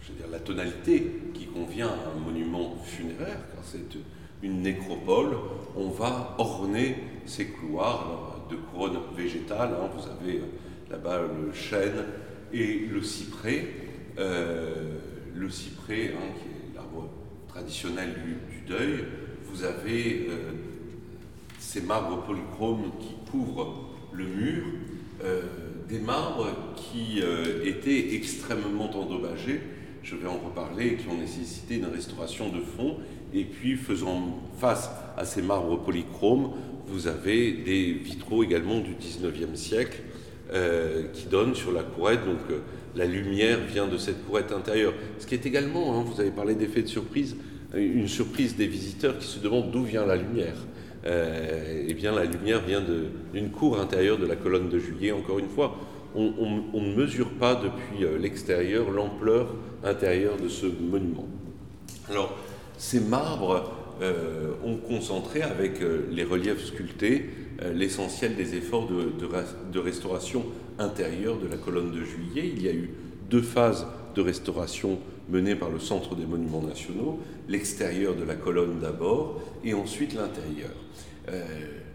je 0.02 0.12
veux 0.12 0.18
dire, 0.18 0.26
la 0.30 0.38
tonalité 0.38 1.10
qui 1.32 1.46
convient 1.46 1.88
à 1.88 2.14
un 2.14 2.20
monument 2.20 2.76
funéraire, 2.84 3.38
car 3.54 3.64
c'est 3.64 3.98
une 4.42 4.60
nécropole, 4.60 5.34
on 5.78 5.88
va 5.88 6.34
orner 6.36 6.96
ces 7.24 7.46
couloirs 7.46 8.44
de 8.50 8.56
couronnes 8.56 9.00
végétales. 9.16 9.70
Hein. 9.80 9.88
Vous 9.96 10.06
avez 10.10 10.42
là-bas 10.90 11.22
le 11.22 11.52
chêne 11.52 12.04
et 12.52 12.86
le 12.90 13.02
cyprès, 13.02 13.66
le 14.16 15.50
cyprès 15.50 16.14
hein, 16.14 16.32
qui 16.38 16.48
est 16.48 16.74
l'arbre 16.74 17.10
traditionnel 17.48 18.14
du, 18.24 18.72
deuil, 18.72 19.04
vous 19.44 19.64
avez 19.64 20.28
ces 21.58 21.80
marbres 21.80 22.22
polychromes 22.24 22.90
qui 23.00 23.30
couvrent 23.30 23.90
le 24.12 24.24
mur, 24.24 24.64
des 25.88 25.98
marbres 25.98 26.48
qui 26.76 27.22
étaient 27.64 28.14
extrêmement 28.14 28.90
endommagés 28.90 29.60
je 30.08 30.16
vais 30.16 30.28
en 30.28 30.38
reparler, 30.38 30.96
qui 30.96 31.08
ont 31.08 31.18
nécessité 31.18 31.76
une 31.76 31.86
restauration 31.86 32.48
de 32.48 32.60
fond. 32.60 32.96
Et 33.34 33.44
puis, 33.44 33.76
faisant 33.76 34.38
face 34.58 34.90
à 35.16 35.24
ces 35.24 35.42
marbres 35.42 35.82
polychromes, 35.82 36.52
vous 36.86 37.06
avez 37.08 37.52
des 37.52 37.92
vitraux 37.92 38.42
également 38.42 38.80
du 38.80 38.92
19e 38.92 39.54
siècle 39.54 40.00
euh, 40.52 41.04
qui 41.12 41.26
donnent 41.26 41.54
sur 41.54 41.72
la 41.72 41.82
courette. 41.82 42.24
Donc, 42.24 42.38
euh, 42.50 42.58
la 42.96 43.04
lumière 43.04 43.58
vient 43.60 43.86
de 43.86 43.96
cette 43.96 44.24
courette 44.26 44.52
intérieure. 44.52 44.94
Ce 45.18 45.26
qui 45.26 45.34
est 45.34 45.46
également, 45.46 45.98
hein, 45.98 46.04
vous 46.06 46.20
avez 46.20 46.30
parlé 46.30 46.54
d'effet 46.54 46.82
de 46.82 46.88
surprise, 46.88 47.36
une 47.74 48.08
surprise 48.08 48.56
des 48.56 48.66
visiteurs 48.66 49.18
qui 49.18 49.26
se 49.26 49.38
demandent 49.38 49.70
d'où 49.70 49.84
vient 49.84 50.06
la 50.06 50.16
lumière. 50.16 50.56
Euh, 51.06 51.84
eh 51.86 51.94
bien, 51.94 52.12
la 52.12 52.24
lumière 52.24 52.60
vient 52.64 52.82
d'une 53.32 53.50
cour 53.50 53.80
intérieure 53.80 54.18
de 54.18 54.26
la 54.26 54.36
colonne 54.36 54.68
de 54.68 54.78
Juillet, 54.78 55.12
encore 55.12 55.38
une 55.38 55.48
fois 55.48 55.76
on, 56.14 56.80
ne 56.80 56.94
mesure 56.94 57.30
pas 57.30 57.54
depuis 57.54 58.04
euh, 58.04 58.18
l'extérieur 58.18 58.90
l'ampleur 58.90 59.54
intérieure 59.84 60.36
de 60.36 60.48
ce 60.48 60.66
monument. 60.66 61.26
Alors, 62.08 62.36
ces 62.76 63.00
marbres 63.00 63.70
euh, 64.00 64.52
ont 64.64 64.76
concentré 64.76 65.42
avec 65.42 65.80
euh, 65.82 66.06
les 66.10 66.24
reliefs 66.24 66.64
sculptés 66.64 67.26
l'essentiel 67.74 68.36
des 68.36 68.54
efforts 68.54 68.86
de, 68.86 69.78
restauration 69.80 70.44
intérieure 70.78 71.38
de 71.40 71.48
la 71.48 71.56
colonne 71.56 71.90
de 71.90 72.04
Juillet. 72.04 72.52
Il 72.54 72.62
y 72.62 72.68
a 72.68 72.72
eu 72.72 72.90
deux 73.28 73.42
phases 73.42 73.84
de 74.14 74.20
restauration 74.20 75.00
menées 75.28 75.56
par 75.56 75.68
le 75.68 75.80
Centre 75.80 76.14
des 76.14 76.24
Monuments 76.24 76.62
Nationaux, 76.62 77.18
l'extérieur 77.48 78.14
de 78.14 78.22
la 78.22 78.36
colonne 78.36 78.78
d'abord 78.78 79.42
et 79.64 79.74
ensuite 79.74 80.14
l'intérieur. 80.14 80.70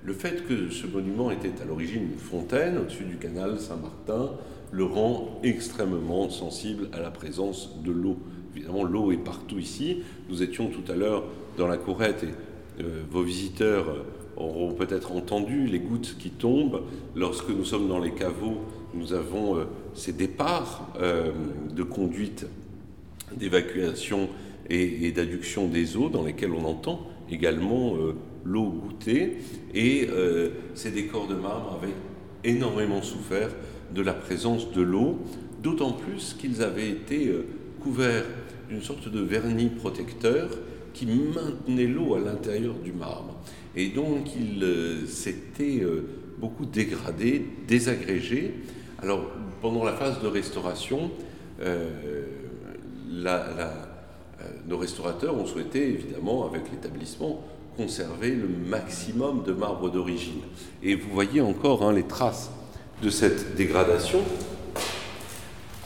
Le 0.04 0.12
fait 0.12 0.46
que 0.46 0.70
ce 0.70 0.86
monument 0.86 1.32
était 1.32 1.54
à 1.62 1.66
l'origine 1.66 2.10
une 2.12 2.20
fontaine 2.20 2.78
au-dessus 2.78 3.06
du 3.06 3.16
canal 3.16 3.58
Saint-Martin 3.58 4.32
le 4.74 4.84
rend 4.84 5.40
extrêmement 5.44 6.30
sensible 6.30 6.90
à 6.94 7.00
la 7.00 7.12
présence 7.12 7.82
de 7.84 7.92
l'eau. 7.92 8.18
Évidemment, 8.56 8.84
l'eau 8.84 9.12
est 9.12 9.24
partout 9.24 9.60
ici. 9.60 10.00
Nous 10.30 10.42
étions 10.42 10.68
tout 10.68 10.92
à 10.92 10.96
l'heure 10.96 11.26
dans 11.58 11.68
la 11.68 11.78
courette 11.78 12.24
et 12.24 12.84
euh, 12.84 13.04
vos 13.10 13.22
visiteurs 13.22 14.06
auront 14.36 14.74
peut-être 14.74 15.12
entendu 15.12 15.68
les 15.68 15.80
gouttes 15.80 16.16
qui 16.18 16.32
tombent. 16.32 16.82
Lorsque 17.16 17.50
nous 17.50 17.66
sommes 17.66 17.88
dans 17.88 18.00
les 18.00 18.12
caveaux, 18.12 18.58
nous 18.94 19.14
avons 19.14 19.58
euh, 19.58 19.64
ces 19.94 20.14
départs 20.14 20.92
euh, 21.00 21.32
de 21.76 21.84
conduite 21.84 22.48
d'évacuation 23.36 24.30
et, 24.70 25.08
et 25.08 25.12
d'adduction 25.12 25.68
des 25.68 25.98
eaux 25.98 26.10
dans 26.10 26.24
lesquels 26.24 26.52
on 26.52 26.66
entend 26.66 27.08
également 27.30 27.96
l'eau 28.44 28.66
goûtée, 28.66 29.38
et 29.74 30.08
ces 30.76 30.92
décors 30.92 31.28
de 31.28 31.34
marbre 31.34 31.80
avaient 31.82 31.94
énormément 32.44 33.02
souffert 33.02 33.50
de 33.96 34.02
la 34.02 34.14
présence 34.14 34.72
de 34.72 34.82
l'eau, 34.82 35.18
d'autant 35.64 35.94
plus 35.94 36.36
qu'ils 36.38 36.62
avaient 36.62 36.90
été 36.90 37.32
couverts 37.82 38.26
d'une 38.70 38.82
sorte 38.82 39.10
de 39.10 39.22
vernis 39.22 39.70
protecteur 39.70 40.50
qui 40.94 41.06
maintenait 41.06 41.88
l'eau 41.88 42.16
à 42.16 42.20
l'intérieur 42.20 42.76
du 42.76 42.92
marbre. 42.92 43.36
Et 43.76 43.90
donc 43.90 44.36
il 44.36 44.64
euh, 44.64 45.08
s'était 45.08 45.84
beaucoup 46.38 46.66
dégradé, 46.66 47.46
désagrégé. 47.68 48.54
Alors 49.02 49.26
pendant 49.62 49.84
la 49.84 49.94
phase 49.94 50.22
de 50.22 50.28
restauration, 50.28 51.12
nos 54.68 54.78
restaurateurs 54.78 55.38
ont 55.38 55.46
souhaité 55.46 55.90
évidemment 55.90 56.46
avec 56.46 56.64
l'établissement 56.72 57.42
conserver 57.78 58.32
le 58.32 58.48
maximum 58.48 59.44
de 59.44 59.54
marbre 59.54 59.90
d'origine. 59.90 60.42
Et 60.82 60.96
vous 60.96 61.10
voyez 61.12 61.42
encore 61.42 61.84
hein, 61.84 61.94
les 61.94 62.04
traces 62.04 62.52
de 63.02 63.10
cette 63.10 63.56
dégradation. 63.56 64.20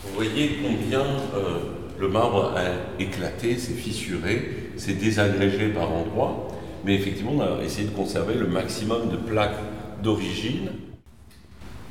Vous 0.03 0.13
voyez 0.15 0.57
combien 0.61 1.01
euh, 1.01 1.59
le 1.99 2.07
marbre 2.09 2.53
a 2.55 3.01
éclaté, 3.01 3.57
s'est 3.57 3.73
fissuré, 3.73 4.66
s'est 4.77 4.93
désagrégé 4.93 5.69
par 5.69 5.91
endroits. 5.91 6.47
Mais 6.85 6.95
effectivement, 6.95 7.33
on 7.35 7.41
a 7.41 7.63
essayé 7.63 7.87
de 7.87 7.93
conserver 7.93 8.35
le 8.35 8.47
maximum 8.47 9.09
de 9.09 9.17
plaques 9.17 9.59
d'origine. 10.03 10.69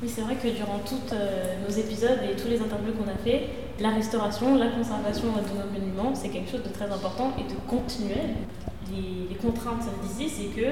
Oui, 0.01 0.09
c'est 0.13 0.21
vrai 0.21 0.35
que 0.35 0.47
durant 0.47 0.79
tous 0.79 1.13
euh, 1.13 1.55
nos 1.67 1.73
épisodes 1.73 2.19
et 2.23 2.35
tous 2.39 2.47
les 2.47 2.59
interviews 2.59 2.93
qu'on 2.93 3.09
a 3.11 3.17
fait, 3.23 3.49
la 3.79 3.89
restauration, 3.89 4.55
la 4.55 4.67
conservation 4.67 5.27
de 5.27 5.57
nos 5.57 5.79
monuments, 5.79 6.15
c'est 6.15 6.29
quelque 6.29 6.51
chose 6.51 6.63
de 6.63 6.69
très 6.69 6.85
important 6.85 7.33
et 7.37 7.43
de 7.43 7.57
continuel 7.67 8.35
les, 8.91 9.35
contraintes 9.35 9.85
d'ici, 10.03 10.29
c'est 10.29 10.59
que 10.59 10.67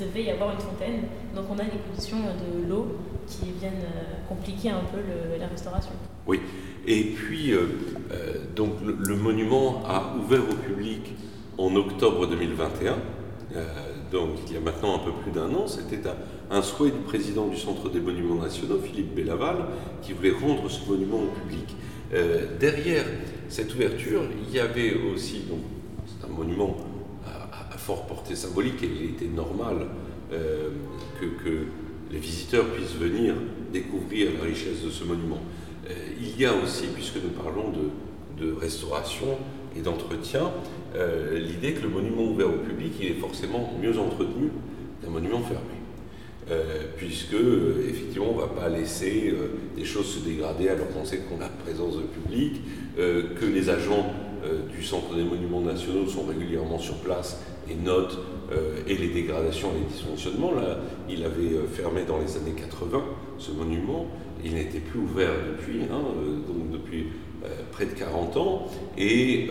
il 0.00 0.06
devait 0.06 0.24
y 0.24 0.30
avoir 0.30 0.52
une 0.52 0.60
fontaine. 0.60 1.00
Donc 1.34 1.46
on 1.50 1.58
a 1.58 1.64
des 1.64 1.78
conditions 1.88 2.18
de 2.18 2.68
l'eau 2.68 2.98
qui 3.26 3.46
viennent 3.58 3.72
euh, 3.82 4.28
compliquer 4.28 4.70
un 4.70 4.82
peu 4.92 4.98
la 5.38 5.46
restauration. 5.48 5.90
Oui, 6.26 6.40
et 6.86 7.04
puis 7.04 7.52
euh, 7.52 7.66
euh, 8.12 8.34
donc 8.54 8.74
le, 8.84 9.16
monument 9.16 9.82
a 9.86 10.14
ouvert 10.16 10.42
au 10.42 10.54
public 10.54 11.14
en 11.58 11.74
octobre 11.76 12.26
2021. 12.26 12.96
donc 14.12 14.30
il 14.46 14.54
y 14.54 14.56
a 14.56 14.60
maintenant 14.60 14.96
un 14.96 14.98
peu 15.00 15.12
plus 15.22 15.32
d'un 15.32 15.52
an, 15.54 15.66
c'était 15.66 16.00
un, 16.50 16.62
souhait 16.62 16.90
du 16.90 17.00
président 17.00 17.48
du 17.48 17.56
Centre 17.56 17.90
des 17.90 18.00
Monuments 18.00 18.42
Nationaux, 18.42 18.78
Philippe 18.78 19.14
Bellaval, 19.14 19.56
qui 20.02 20.12
voulait 20.12 20.32
rendre 20.32 20.68
ce 20.70 20.88
monument 20.88 21.18
au 21.18 21.30
public. 21.40 21.76
derrière 22.58 23.04
cette 23.48 23.74
ouverture, 23.74 24.22
il 24.46 24.54
y 24.54 24.60
avait 24.60 24.94
aussi, 25.12 25.40
donc 25.48 25.60
c'est 26.06 26.24
un 26.26 26.32
monument 26.32 26.76
fort 27.88 28.04
portée 28.06 28.36
symbolique 28.36 28.82
et 28.82 28.86
il 28.86 29.10
était 29.12 29.34
normal 29.34 29.86
euh, 30.32 30.68
que, 31.20 31.66
les 32.10 32.18
visiteurs 32.18 32.64
puissent 32.70 32.96
venir 32.96 33.34
découvrir 33.70 34.30
la 34.38 34.44
richesse 34.44 34.82
de 34.82 34.88
ce 34.88 35.04
monument. 35.04 35.40
Euh, 35.90 35.92
il 36.18 36.40
y 36.40 36.46
a 36.46 36.54
aussi, 36.54 36.86
puisque 36.86 37.16
nous 37.16 37.28
parlons 37.30 37.70
de, 37.70 38.52
restauration 38.58 39.36
et 39.78 39.82
d'entretien, 39.82 40.50
euh, 40.96 41.38
l'idée 41.38 41.72
que 41.72 41.82
le 41.82 41.88
monument 41.88 42.24
ouvert 42.24 42.48
au 42.48 42.58
public, 42.58 42.92
il 43.00 43.06
est 43.12 43.20
forcément 43.20 43.72
mieux 43.80 43.98
entretenu 43.98 44.50
qu'un 45.02 45.10
monument 45.10 45.40
fermé. 45.40 45.62
puisque 46.96 47.36
effectivement 47.88 48.30
on 48.30 48.36
ne 48.36 48.40
va 48.40 48.46
pas 48.48 48.68
laisser 48.70 49.34
des 49.76 49.84
choses 49.84 50.06
se 50.06 50.20
dégrader 50.20 50.70
alors 50.70 50.88
qu'on 50.88 51.04
sait 51.04 51.18
qu'on 51.18 51.42
a 51.42 51.48
présence 51.64 51.96
de 51.96 52.02
public, 52.02 52.62
que 52.96 53.44
les 53.44 53.68
agents 53.68 54.06
du 54.74 54.82
Centre 54.82 55.14
des 55.14 55.24
Monuments 55.24 55.60
Nationaux 55.60 56.06
sont 56.06 56.24
régulièrement 56.24 56.78
sur 56.78 56.94
place 57.00 57.42
et 57.70 57.74
notes 57.74 58.18
euh, 58.50 58.80
et 58.86 58.96
les 58.96 59.08
dégradations 59.08 59.68
et 59.76 59.80
les 59.80 59.86
dysfonctionnements. 59.86 60.52
Il 61.08 61.22
avait 61.22 61.54
euh, 61.54 61.66
fermé 61.66 62.04
dans 62.06 62.18
les 62.18 62.36
années 62.36 62.56
80 62.56 63.02
ce 63.38 63.52
monument. 63.52 64.06
Il 64.42 64.54
n'était 64.54 64.80
plus 64.80 65.00
ouvert 65.00 65.32
depuis, 65.50 65.82
hein, 65.82 66.00
euh, 66.00 66.36
donc 66.46 66.70
depuis 66.70 67.08
près 67.72 67.86
de 67.86 67.92
40 67.92 68.36
ans, 68.36 68.66
et 68.96 69.48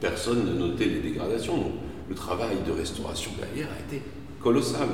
personne 0.00 0.44
n'a 0.44 0.52
noté 0.52 0.86
les 0.86 1.00
dégradations. 1.00 1.56
Donc, 1.56 1.72
le 2.08 2.14
travail 2.14 2.56
de 2.66 2.72
restauration 2.72 3.30
derrière 3.38 3.68
a 3.72 3.80
été 3.80 4.02
colossal. 4.40 4.88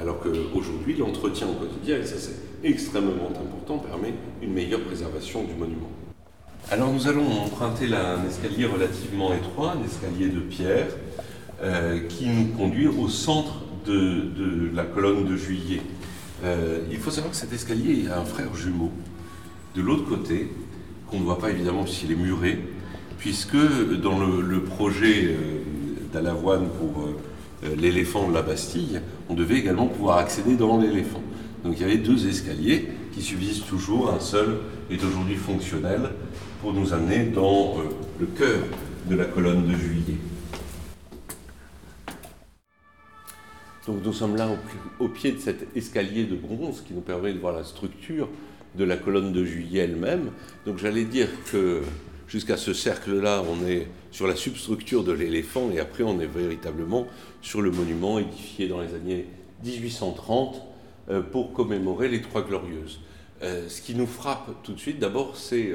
Alors 0.00 0.20
qu'aujourd'hui, 0.20 0.96
l'entretien 0.96 1.46
au 1.46 1.54
quotidien, 1.54 1.98
et 1.98 2.06
ça 2.06 2.16
c'est 2.18 2.66
extrêmement 2.66 3.28
important, 3.28 3.78
permet 3.78 4.14
une 4.42 4.52
meilleure 4.52 4.80
préservation 4.80 5.44
du 5.44 5.54
monument. 5.54 5.90
Alors 6.70 6.92
nous 6.92 7.06
allons 7.06 7.30
emprunter 7.42 7.94
un 7.94 8.26
escalier 8.26 8.64
relativement 8.64 9.32
étroit, 9.34 9.74
un 9.78 9.84
escalier 9.84 10.28
de 10.28 10.40
pierre, 10.40 10.86
euh, 11.62 12.00
qui 12.08 12.26
nous 12.26 12.46
conduit 12.56 12.88
au 12.88 13.08
centre 13.08 13.60
de, 13.86 14.70
la 14.74 14.84
colonne 14.84 15.26
de 15.26 15.36
juillet. 15.36 15.82
Euh, 16.42 16.80
il 16.90 16.96
faut 16.96 17.10
savoir 17.10 17.32
que 17.32 17.36
cet 17.36 17.52
escalier 17.52 18.08
a 18.08 18.18
un 18.18 18.24
frère 18.24 18.54
jumeau 18.54 18.90
de 19.76 19.82
l'autre 19.82 20.08
côté, 20.08 20.48
qu'on 21.14 21.20
ne 21.20 21.24
voit 21.24 21.38
pas 21.38 21.50
évidemment 21.50 21.84
puisqu'il 21.84 22.10
est 22.12 22.16
muré, 22.16 22.58
puisque 23.18 23.56
dans 24.02 24.18
le, 24.18 24.60
projet 24.62 25.26
euh, 25.26 25.60
d'Alavoine 26.12 26.68
pour 26.78 27.08
l'éléphant 27.78 28.28
de 28.28 28.34
la 28.34 28.42
Bastille, 28.42 29.00
on 29.28 29.34
devait 29.34 29.58
également 29.58 29.86
pouvoir 29.86 30.18
accéder 30.18 30.56
dans 30.56 30.80
l'éléphant. 30.80 31.22
Donc 31.64 31.74
il 31.76 31.82
y 31.82 31.84
avait 31.84 31.98
deux 31.98 32.28
escaliers 32.28 32.88
qui 33.12 33.22
subsistent 33.22 33.66
toujours, 33.68 34.12
un 34.12 34.20
seul 34.20 34.58
est 34.90 35.02
aujourd'hui 35.02 35.36
fonctionnel 35.36 36.10
pour 36.60 36.72
nous 36.72 36.92
amener 36.92 37.26
dans 37.26 37.76
le 38.18 38.26
cœur 38.26 38.60
de 39.08 39.14
la 39.14 39.24
colonne 39.24 39.66
de 39.66 39.72
juillet. 39.72 40.18
Donc 43.86 43.98
nous 44.02 44.12
sommes 44.12 44.36
là 44.36 44.48
au, 44.98 45.08
pied 45.08 45.32
de 45.32 45.38
cet 45.38 45.76
escalier 45.76 46.24
de 46.24 46.34
bronze 46.34 46.82
qui 46.86 46.92
nous 46.92 47.02
permet 47.02 47.32
de 47.32 47.38
voir 47.38 47.54
la 47.54 47.64
structure 47.64 48.28
de 48.76 48.84
la 48.84 48.96
colonne 48.96 49.32
de 49.32 49.44
juillet 49.44 49.82
elle-même. 49.84 50.30
Donc 50.66 50.78
j'allais 50.78 51.04
dire 51.04 51.28
que 51.50 51.82
jusqu'à 52.28 52.56
ce 52.56 52.72
cercle-là, 52.72 53.42
on 53.48 53.66
est 53.66 53.86
sur 54.10 54.26
la 54.26 54.36
substructure 54.36 55.04
de 55.04 55.12
l'éléphant 55.12 55.70
et 55.72 55.80
après 55.80 56.04
on 56.04 56.20
est 56.20 56.26
véritablement 56.26 57.06
sur 57.42 57.62
le 57.62 57.70
monument 57.70 58.18
édifié 58.18 58.68
dans 58.68 58.80
les 58.80 58.94
années 58.94 59.26
1830 59.64 60.62
euh, 61.08 61.22
pour 61.22 61.52
commémorer 61.52 62.08
les 62.08 62.22
Trois 62.22 62.42
Glorieuses. 62.42 63.00
ce 63.40 63.80
qui 63.82 63.94
nous 63.94 64.06
frappe 64.06 64.62
tout 64.62 64.72
de 64.72 64.78
suite, 64.80 64.98
d'abord, 64.98 65.36
c'est 65.36 65.72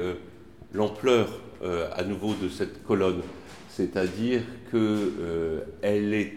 l'ampleur 0.72 1.28
à 1.62 2.02
nouveau 2.04 2.34
de 2.34 2.48
cette 2.48 2.82
colonne. 2.84 3.20
C'est-à-dire 3.68 4.42
qu'elle 4.70 6.14
est 6.14 6.36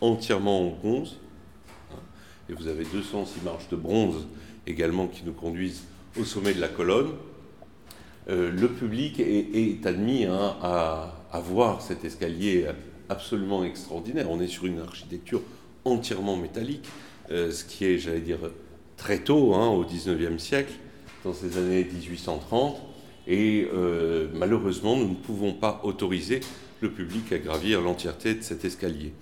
entièrement 0.00 0.60
en 0.60 0.70
bronze. 0.70 1.18
Hein, 1.92 1.96
et 2.48 2.52
vous 2.52 2.68
avez 2.68 2.84
206 2.84 3.42
marches 3.42 3.68
de 3.68 3.76
bronze 3.76 4.26
également 4.70 5.06
qui 5.06 5.22
nous 5.24 5.32
conduisent 5.32 5.84
au 6.18 6.24
sommet 6.24 6.54
de 6.54 6.60
la 6.60 6.68
colonne. 6.68 7.10
le 8.28 8.66
public 8.68 9.20
est, 9.20 9.86
admis 9.86 10.24
hein, 10.24 10.56
à, 10.62 11.40
voir 11.40 11.82
cet 11.82 12.04
escalier 12.04 12.66
absolument 13.08 13.64
extraordinaire. 13.64 14.30
On 14.30 14.40
est 14.40 14.46
sur 14.46 14.66
une 14.66 14.78
architecture 14.80 15.42
entièrement 15.84 16.36
métallique, 16.36 16.88
euh, 17.30 17.50
ce 17.50 17.64
qui 17.64 17.84
est, 17.84 17.98
j'allais 17.98 18.20
dire, 18.20 18.38
très 18.96 19.18
tôt, 19.18 19.54
hein, 19.54 19.68
au 19.68 19.84
19e 19.84 20.38
siècle, 20.38 20.72
dans 21.24 21.34
ces 21.34 21.58
années 21.58 21.84
1830. 21.84 22.76
Et 23.26 23.68
euh, 23.72 24.28
malheureusement, 24.34 24.96
nous 24.96 25.08
ne 25.08 25.14
pouvons 25.14 25.52
pas 25.52 25.80
autoriser 25.84 26.40
le 26.80 26.90
public 26.90 27.32
à 27.32 27.38
gravir 27.38 27.80
l'entièreté 27.80 28.34
de 28.34 28.42
cet 28.42 28.64
escalier. 28.64 29.12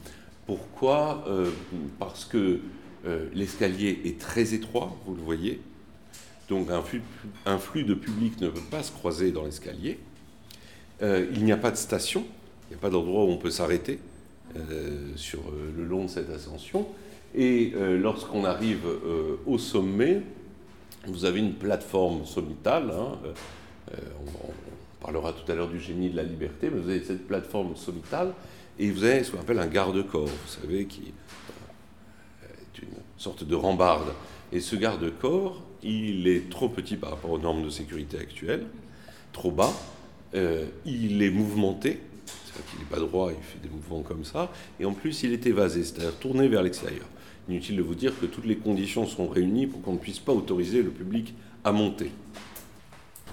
Pourquoi? 0.46 1.24
Euh, 1.28 1.50
Parce 1.98 2.24
que 2.24 2.60
l'escalier 3.34 4.00
est 4.04 4.18
très 4.18 4.54
étroit, 4.54 4.96
vous 5.06 5.14
le 5.14 5.22
voyez. 5.22 5.60
Donc 6.48 6.68
un 6.70 6.82
flux, 6.82 7.84
de 7.84 7.94
public 7.94 8.40
ne 8.40 8.48
peut 8.48 8.60
pas 8.70 8.82
se 8.82 8.90
croiser 8.90 9.32
dans 9.32 9.44
l'escalier. 9.44 9.98
il 11.02 11.44
n'y 11.44 11.52
a 11.52 11.56
pas 11.56 11.70
de 11.70 11.76
station, 11.76 12.24
il 12.68 12.74
n'y 12.74 12.76
a 12.76 12.80
pas 12.80 12.90
d'endroit 12.90 13.24
où 13.24 13.28
on 13.28 13.38
peut 13.38 13.50
s'arrêter 13.50 13.98
euh, 14.56 15.12
sur 15.14 15.40
euh, 15.40 15.72
le 15.76 15.84
long 15.84 16.04
de 16.04 16.08
cette 16.08 16.30
ascension. 16.30 16.86
Et 17.34 17.72
euh, 17.76 17.98
lorsqu'on 17.98 18.44
arrive 18.44 18.86
au 19.46 19.58
sommet, 19.58 20.22
vous 21.06 21.26
avez 21.26 21.40
une 21.40 21.52
plateforme 21.52 22.24
sommitale. 22.24 22.90
Hein, 22.90 23.18
on, 23.92 24.52
parlera 25.00 25.32
tout 25.32 25.50
à 25.50 25.54
l'heure 25.54 25.68
du 25.68 25.78
génie 25.78 26.10
de 26.10 26.16
la 26.16 26.24
liberté, 26.24 26.70
mais 26.72 26.80
vous 26.80 26.88
avez 26.88 27.02
cette 27.02 27.26
plateforme 27.26 27.76
sommitale 27.76 28.32
et 28.78 28.90
vous 28.90 29.04
avez 29.04 29.22
ce 29.22 29.30
qu'on 29.30 29.38
appelle 29.38 29.60
un 29.60 29.68
garde-corps, 29.68 30.26
vous 30.26 30.60
savez, 30.60 30.86
qui 30.86 31.12
une 32.82 32.88
sorte 33.16 33.44
de 33.44 33.54
rambarde. 33.54 34.12
Et 34.52 34.60
ce 34.60 34.76
garde-corps, 34.76 35.62
il 35.82 36.26
est 36.26 36.50
trop 36.50 36.68
petit 36.68 36.96
par 36.96 37.10
rapport 37.10 37.30
aux 37.30 37.38
normes 37.38 37.62
de 37.62 37.70
sécurité 37.70 38.18
actuelles, 38.18 38.66
trop 39.32 39.50
bas, 39.50 39.72
il 40.34 41.22
est 41.22 41.30
mouvementé, 41.30 42.00
il 42.74 42.78
n'est 42.80 42.86
pas 42.86 42.98
droit, 42.98 43.30
il 43.30 43.42
fait 43.42 43.60
des 43.62 43.68
mouvements 43.68 44.02
comme 44.02 44.24
ça, 44.24 44.50
et 44.80 44.84
en 44.84 44.92
plus 44.92 45.22
il 45.22 45.32
est 45.32 45.46
évasé, 45.46 45.84
c'est-à-dire 45.84 46.16
tourné 46.18 46.48
vers 46.48 46.62
l'extérieur. 46.62 47.06
Inutile 47.48 47.76
de 47.76 47.82
vous 47.82 47.94
dire 47.94 48.12
que 48.20 48.26
toutes 48.26 48.44
les 48.44 48.56
conditions 48.56 49.06
sont 49.06 49.26
réunies 49.26 49.66
pour 49.66 49.80
qu'on 49.82 49.94
ne 49.94 49.98
puisse 49.98 50.18
pas 50.18 50.32
autoriser 50.32 50.82
le 50.82 50.90
public 50.90 51.34
à 51.64 51.72
monter. 51.72 52.10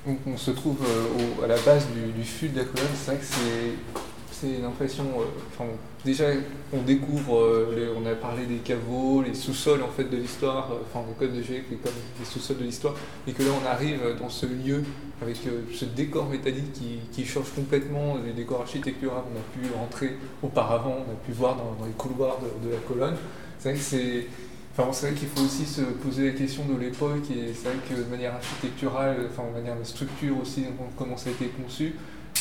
on 0.06 0.38
se 0.38 0.52
trouve 0.52 0.78
euh, 0.84 1.44
à 1.44 1.48
la 1.48 1.58
base 1.60 1.88
du, 1.92 2.12
du 2.14 2.24
fût 2.24 2.50
de 2.50 2.58
la 2.58 2.66
colonne, 2.66 2.88
c'est 2.94 3.12
vrai 3.12 3.20
que 3.20 3.26
c'est 3.26 4.00
c'est 4.40 4.60
une 4.60 4.66
impression. 4.66 5.06
Euh, 5.20 5.64
déjà, 6.04 6.26
on 6.74 6.82
découvre, 6.82 7.38
euh, 7.38 7.96
on 7.98 8.06
a 8.06 8.16
parlé 8.16 8.46
des 8.46 8.58
caveaux, 8.58 9.22
les 9.22 9.34
sous-sols 9.34 9.82
en 9.82 9.90
fait 9.90 10.06
de 10.06 10.18
l'histoire, 10.18 10.72
euh, 10.72 10.84
enfin 10.86 11.06
le 11.08 11.14
code 11.14 11.36
de 11.36 11.42
G 11.42 11.64
qui 11.68 11.76
est 11.76 11.78
comme 11.78 11.94
les 12.20 12.26
sous-sols 12.26 12.58
de 12.58 12.64
l'histoire, 12.64 12.96
et 13.28 13.32
que 13.32 13.44
là 13.44 13.50
on 13.62 13.66
arrive 13.66 14.02
dans 14.20 14.30
ce 14.30 14.46
lieu 14.46 14.84
avec 15.22 15.38
ce 15.74 15.86
décor 15.86 16.28
métallique 16.30 16.74
qui, 17.12 17.26
change 17.26 17.52
complètement 17.56 18.18
les 18.24 18.34
décors 18.34 18.62
architecturaux 18.62 19.16
qu'on 19.16 19.40
a 19.40 19.68
pu 19.68 19.74
rentrer 19.74 20.18
auparavant, 20.44 20.98
on 21.08 21.12
a 21.12 21.16
pu 21.26 21.32
voir 21.32 21.56
dans, 21.56 21.86
les 21.86 21.94
couloirs 21.94 22.38
de, 22.64 22.70
la 22.70 22.78
colonne. 22.78 23.16
C'est 23.60 23.70
vrai 23.70 23.78
que 23.78 23.84
c'est. 23.84 24.28
Enfin, 24.78 24.92
c'est 24.92 25.08
vrai 25.08 25.16
qu'il 25.16 25.30
faut 25.30 25.42
aussi 25.42 25.66
se 25.66 25.80
poser 25.82 26.34
la 26.34 26.38
question 26.38 26.66
de 26.66 26.78
l'époque, 26.78 27.32
et 27.32 27.54
c'est 27.54 27.70
vrai 27.70 27.78
que 27.90 27.96
de 27.96 28.10
manière 28.10 28.34
architecturale, 28.34 29.16
enfin, 29.32 29.48
de 29.48 29.62
manière 29.62 29.80
de 29.80 29.86
structure 29.86 30.36
aussi, 30.42 30.66
comment 30.98 31.16
ça 31.16 31.30
a 31.30 31.32
été 31.32 31.46
conçu, 31.46 31.94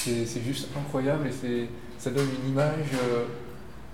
c'est 0.04 0.42
juste 0.42 0.68
incroyable 0.76 1.28
et 1.28 1.68
ça 1.98 2.10
donne 2.10 2.28
une 2.42 2.50
image. 2.50 2.92
Euh, 2.94 3.24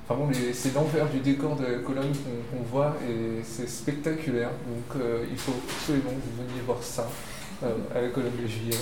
enfin 0.08 0.20
bon, 0.20 0.30
c'est 0.52 0.74
l'envers 0.74 1.08
du 1.08 1.20
décor 1.20 1.56
de 1.56 1.64
la 1.64 1.78
colonne 1.78 2.12
qu'on 2.50 2.62
voit 2.70 2.96
et 3.08 3.42
c'est 3.44 3.68
spectaculaire. 3.68 4.50
Donc 4.66 5.00
euh, 5.00 5.24
il 5.30 5.38
faut 5.38 5.54
absolument 5.68 6.10
que 6.10 6.14
vous 6.14 6.42
veniez 6.42 6.60
voir 6.66 6.82
ça 6.82 7.08
euh, 7.62 7.74
à 7.94 8.00
la 8.00 8.08
colonne 8.08 8.36
de 8.42 8.46
juillet. 8.46 8.76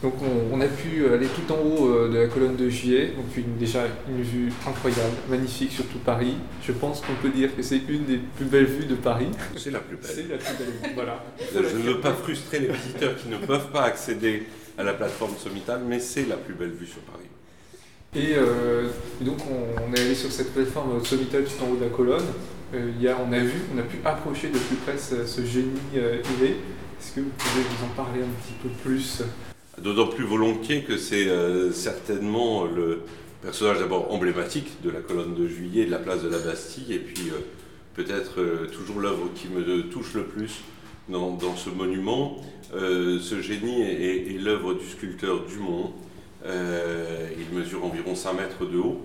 Donc 0.00 0.14
on, 0.52 0.60
a 0.60 0.66
pu 0.66 1.12
aller 1.12 1.26
tout 1.26 1.52
en 1.52 1.56
haut 1.56 2.08
de 2.08 2.18
la 2.18 2.28
colonne 2.28 2.54
de 2.54 2.68
juillet, 2.68 3.14
donc 3.16 3.36
une, 3.36 3.56
déjà 3.56 3.80
une 4.08 4.22
vue 4.22 4.52
incroyable, 4.64 5.16
magnifique 5.28 5.72
sur 5.72 5.84
tout 5.86 5.98
Paris. 5.98 6.36
Je 6.62 6.70
pense 6.70 7.00
qu'on 7.00 7.16
peut 7.20 7.30
dire 7.30 7.56
que 7.56 7.62
c'est 7.62 7.80
une 7.88 8.04
des 8.04 8.18
plus 8.18 8.44
belles 8.44 8.66
vues 8.66 8.86
de 8.86 8.94
Paris. 8.94 9.26
C'est 9.56 9.72
la 9.72 9.80
plus 9.80 9.96
belle. 9.96 10.10
C'est 10.14 10.28
la 10.28 10.36
plus 10.36 10.56
belle 10.56 10.92
voilà. 10.94 11.24
Je 11.52 11.58
ne 11.58 11.82
veux 11.82 12.00
pas 12.00 12.12
frustrer 12.12 12.60
les 12.60 12.68
visiteurs 12.68 13.16
qui 13.16 13.26
ne 13.26 13.38
peuvent 13.38 13.72
pas 13.72 13.82
accéder 13.82 14.46
à 14.78 14.84
la 14.84 14.94
plateforme 14.94 15.36
sommitale, 15.36 15.82
mais 15.86 15.98
c'est 15.98 16.26
la 16.26 16.36
plus 16.36 16.54
belle 16.54 16.70
vue 16.70 16.86
sur 16.86 17.00
Paris. 17.00 17.26
Et, 18.14 18.36
euh, 18.36 18.88
donc 19.20 19.38
on, 19.50 19.92
est 19.92 20.00
allé 20.00 20.14
sur 20.14 20.30
cette 20.32 20.54
plateforme 20.54 21.04
sommitale 21.04 21.44
tout 21.44 21.62
en 21.62 21.72
haut 21.72 21.76
de 21.76 21.84
la 21.84 21.90
colonne. 21.90 22.24
Euh, 22.74 22.92
y 23.00 23.08
a, 23.08 23.16
on 23.18 23.32
a 23.32 23.38
vu, 23.38 23.60
on 23.74 23.78
a 23.78 23.82
pu 23.82 23.98
approcher 24.04 24.48
de 24.48 24.58
plus 24.58 24.76
près 24.76 24.96
ce, 24.98 25.44
génie 25.44 25.78
euh, 25.96 26.20
Est-ce 26.20 27.14
que 27.14 27.20
vous 27.20 27.30
pouvez 27.36 27.62
vous 27.62 27.84
en 27.84 27.88
parler 27.96 28.20
un 28.20 28.42
petit 28.42 28.54
peu 28.62 28.68
plus? 28.82 29.22
D'autant 29.82 30.06
plus 30.06 30.24
volontiers 30.24 30.82
que 30.82 30.96
c'est 30.96 31.28
euh, 31.28 31.72
certainement 31.72 32.64
le 32.64 33.02
personnage 33.42 33.78
d'abord 33.78 34.12
emblématique 34.12 34.82
de 34.82 34.90
la 34.90 35.00
colonne 35.00 35.34
de 35.34 35.46
juillet, 35.48 35.86
de 35.86 35.90
la 35.90 35.98
place 35.98 36.22
de 36.22 36.28
la 36.28 36.38
Bastille, 36.38 36.92
et 36.92 36.98
puis 36.98 37.30
peut-être 37.94 38.66
toujours 38.72 39.00
l'œuvre 39.00 39.30
qui 39.34 39.48
me 39.48 39.82
touche 39.82 40.14
le 40.14 40.24
plus 40.24 40.60
dans, 41.08 41.56
ce 41.56 41.70
monument. 41.70 42.36
Euh, 42.74 43.18
ce 43.20 43.40
génie 43.40 43.82
est, 43.82 44.38
l'œuvre 44.40 44.74
du 44.74 44.86
sculpteur 44.86 45.44
Dumont. 45.46 45.92
Euh, 46.44 47.28
il 47.38 47.56
mesure 47.56 47.84
environ 47.84 48.14
5 48.14 48.32
mètres 48.34 48.64
de 48.64 48.78
haut 48.78 49.00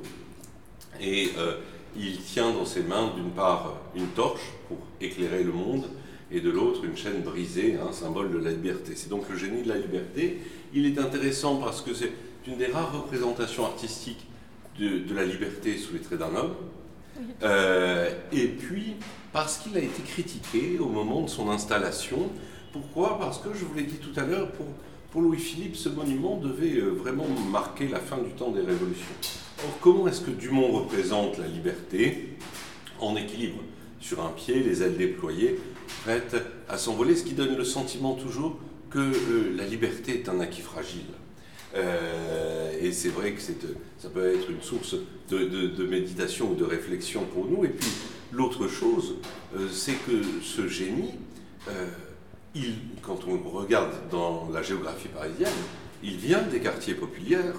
et 1.02 1.32
euh, 1.40 1.56
il 1.98 2.18
tient 2.18 2.52
dans 2.52 2.66
ses 2.66 2.84
mains 2.84 3.12
d'une 3.16 3.32
part 3.32 3.82
une 3.96 4.08
torche 4.08 4.52
pour 4.68 4.78
éclairer 5.02 5.44
le 5.44 5.52
monde 5.52 5.86
et 6.32 6.42
de 6.42 6.52
l'autre 6.52 6.86
une 6.86 6.96
chaîne 6.96 7.22
brisée, 7.22 7.78
un 7.78 7.92
symbole 7.92 8.32
de 8.32 8.38
la 8.38 8.52
liberté. 8.52 8.94
C'est 8.96 9.10
donc 9.10 9.30
le 9.30 9.38
génie 9.38 9.64
de 9.64 9.70
la 9.70 9.78
liberté. 9.78 10.42
Il 10.74 10.86
est 10.86 11.00
intéressant 11.00 11.58
parce 11.58 11.82
que 11.82 11.94
c'est 11.94 12.12
une 12.48 12.58
des 12.58 12.68
rares 12.68 12.94
représentations 12.94 13.66
artistiques 13.66 14.28
de, 14.80 15.00
de 15.00 15.16
la 15.16 15.26
liberté 15.26 15.78
sous 15.78 15.94
les 15.94 16.00
traits 16.00 16.20
d'un 16.20 16.36
homme. 16.36 16.56
et 18.32 18.48
puis, 18.48 18.96
parce 19.34 19.58
qu'il 19.58 19.76
a 19.76 19.80
été 19.80 20.02
critiqué 20.04 20.78
au 20.80 20.88
moment 20.88 21.24
de 21.24 21.30
son 21.30 21.50
installation. 21.50 22.30
Pourquoi? 22.72 23.20
Parce 23.20 23.40
que, 23.40 23.50
je 23.54 23.66
vous 23.66 23.74
l'ai 23.74 23.84
dit 23.84 23.98
tout 23.98 24.18
à 24.18 24.24
l'heure, 24.24 24.52
pour, 24.52 25.22
Louis-Philippe, 25.22 25.76
ce 25.76 25.90
monument 25.90 26.38
devait 26.38 26.78
euh, 26.78 26.90
vraiment 26.90 27.28
marquer 27.52 27.88
la 27.88 28.00
fin 28.00 28.18
du 28.18 28.32
temps 28.32 28.50
des 28.50 28.62
révolutions. 28.62 29.14
Or, 29.60 29.78
comment 29.80 30.08
est-ce 30.08 30.22
que 30.22 30.32
Dumont 30.32 30.72
représente 30.72 31.38
la 31.38 31.48
liberté? 31.48 32.30
En 33.00 33.16
équilibre 33.16 33.62
Sur 34.00 34.24
un 34.26 34.30
pied, 34.30 34.64
les 34.64 34.82
ailes 34.82 34.98
déployées, 34.98 35.60
prêtes 36.04 36.36
à 36.70 36.78
s'envoler, 36.78 37.16
ce 37.16 37.24
qui 37.24 37.34
donne 37.34 37.56
le 37.56 37.64
sentiment 37.64 38.14
toujours 38.14 38.58
que 38.90 39.00
euh, 39.00 39.56
la 39.56 39.66
liberté 39.66 40.14
est 40.14 40.30
un 40.30 40.40
acquis 40.40 40.62
fragile. 40.62 41.02
Euh, 41.76 42.72
et 42.82 42.92
c'est 42.92 43.10
vrai 43.10 43.34
que 43.34 43.42
ça 43.42 44.10
peut 44.10 44.34
être 44.34 44.50
une 44.50 44.62
source 44.62 44.96
de, 45.30 45.46
de, 45.68 45.86
méditation 45.86 46.52
ou 46.52 46.56
de 46.56 46.64
réflexion 46.64 47.26
pour 47.34 47.46
nous. 47.46 47.66
Et 47.66 47.70
puis, 47.70 47.90
L'autre 48.34 48.68
chose, 48.68 49.16
euh, 49.56 49.68
c'est 49.72 49.94
que 49.94 50.24
ce 50.42 50.68
génie, 50.68 51.12
euh, 51.70 51.88
quand 53.04 53.20
on 53.28 53.38
regarde 53.50 53.92
dans 54.10 54.50
la 54.52 54.64
géographie 54.64 55.08
parisienne, 55.10 55.54
il 56.02 56.18
vient 56.18 56.42
des 56.42 56.60
quartiers 56.60 56.96
populaires, 56.96 57.54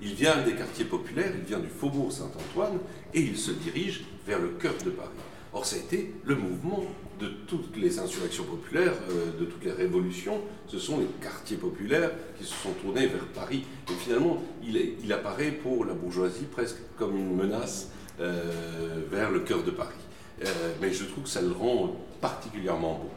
il 0.00 0.14
vient 0.14 0.40
des 0.42 0.54
quartiers 0.54 0.86
populaires, 0.86 1.32
il 1.36 1.44
vient 1.44 1.58
du 1.58 1.68
faubourg 1.68 2.10
Saint-Antoine 2.10 2.78
et 3.12 3.20
il 3.20 3.36
se 3.36 3.50
dirige 3.50 4.04
vers 4.26 4.38
le 4.38 4.48
cœur 4.48 4.72
de 4.86 4.90
Paris. 4.90 5.10
Or, 5.52 5.66
ça 5.66 5.76
a 5.76 5.80
été 5.80 6.14
le 6.24 6.34
mouvement 6.34 6.84
de 7.20 7.28
toutes 7.46 7.76
les 7.76 7.98
insurrections 7.98 8.44
populaires, 8.44 8.94
euh, 9.10 9.38
de 9.38 9.44
toutes 9.44 9.64
les 9.66 9.72
révolutions. 9.72 10.40
Ce 10.66 10.78
sont 10.78 10.98
les 10.98 11.06
quartiers 11.20 11.58
populaires 11.58 12.10
qui 12.38 12.44
se 12.44 12.54
sont 12.54 12.72
tournés 12.82 13.06
vers 13.06 13.26
Paris. 13.34 13.64
Et 13.90 13.94
finalement, 14.02 14.42
il 14.62 15.12
apparaît 15.12 15.50
pour 15.50 15.84
la 15.84 15.92
bourgeoisie 15.92 16.46
presque 16.50 16.78
comme 16.96 17.18
une 17.18 17.36
menace 17.36 17.90
vers 18.18 19.30
le 19.30 19.40
cœur 19.40 19.62
de 19.62 19.70
Paris. 19.70 19.94
Euh, 20.44 20.72
mais 20.80 20.92
je 20.92 21.04
trouve 21.04 21.24
que 21.24 21.30
ça 21.30 21.40
le 21.40 21.52
rend 21.52 21.94
particulièrement 22.20 22.94
beau. 22.94 23.10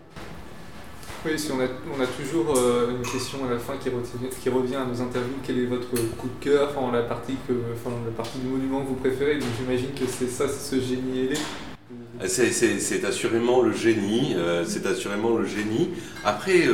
Oui, 1.25 1.39
si 1.39 1.51
on, 1.51 1.59
a, 1.59 1.65
on 1.65 1.99
a 1.99 2.05
toujours 2.05 2.55
euh, 2.55 2.91
une 2.91 3.01
question 3.01 3.39
à 3.47 3.51
la 3.51 3.57
fin 3.57 3.73
qui, 3.77 3.89
qui, 4.41 4.49
revient 4.49 4.75
à 4.75 4.85
nos 4.85 5.01
interviews. 5.01 5.37
Quel 5.43 5.57
est 5.57 5.65
votre 5.65 5.89
coup 5.89 6.27
de 6.27 6.43
cœur, 6.43 6.69
enfin, 6.69 6.91
la, 6.91 7.01
partie 7.01 7.35
que, 7.47 7.53
enfin, 7.73 7.95
la 8.05 8.11
partie 8.11 8.37
du 8.37 8.47
monument 8.47 8.81
que 8.81 8.89
vous 8.89 8.95
préférez? 8.95 9.39
Donc 9.39 9.49
j'imagine 9.59 9.91
que 9.93 10.05
c'est 10.07 10.27
ça, 10.27 10.47
c'est 10.47 10.75
ce 10.75 10.81
génie 10.81 11.21
ailé. 11.21 11.37
C'est 12.27 13.03
assurément 13.05 13.63
le 13.63 13.73
génie, 13.73 14.35
c'est 14.65 14.85
assurément 14.85 15.35
le 15.35 15.45
génie. 15.45 15.89
Après, 16.23 16.67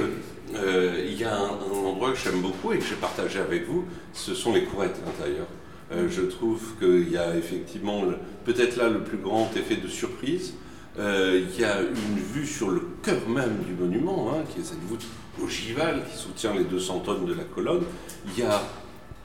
il 0.54 1.14
y 1.18 1.24
a 1.24 1.34
un, 1.34 1.46
un 1.46 1.86
endroit 1.86 2.12
que 2.12 2.18
j'aime 2.18 2.42
beaucoup 2.42 2.74
et 2.74 2.78
que 2.78 2.86
j'ai 2.86 2.96
partagé 2.96 3.40
avec 3.40 3.66
vous, 3.66 3.86
ce 4.14 4.36
sont 4.36 4.54
les 4.54 4.66
courettes 4.66 5.00
intérieures. 5.08 5.48
Euh, 5.92 6.08
je 6.10 6.22
trouve 6.22 6.62
qu'il 6.80 7.10
y 7.12 7.18
a 7.18 7.36
effectivement 7.36 8.04
peut-être 8.46 8.78
là 8.78 8.88
le 8.88 9.04
plus 9.04 9.18
grand 9.18 9.50
effet 9.56 9.76
de 9.76 9.88
surprise. 9.88 10.54
Euh, 11.00 11.42
il 11.50 11.60
y 11.60 11.66
a 11.66 11.82
une 11.82 12.20
vue 12.34 12.46
sur 12.46 12.70
le 12.70 12.82
cœur 13.04 13.28
même 13.28 13.64
du 13.66 13.74
monument, 13.74 14.32
hein, 14.32 14.44
qui 14.50 14.62
est 14.62 14.64
cette 14.64 14.84
voûte 14.84 15.06
ogivale 15.42 16.04
qui 16.10 16.18
soutient 16.18 16.54
les 16.54 16.64
200 16.64 17.00
tonnes 17.00 17.26
de 17.26 17.34
la 17.34 17.44
colonne. 17.44 17.84
Il 18.28 18.40
y 18.40 18.46
a 18.46 18.62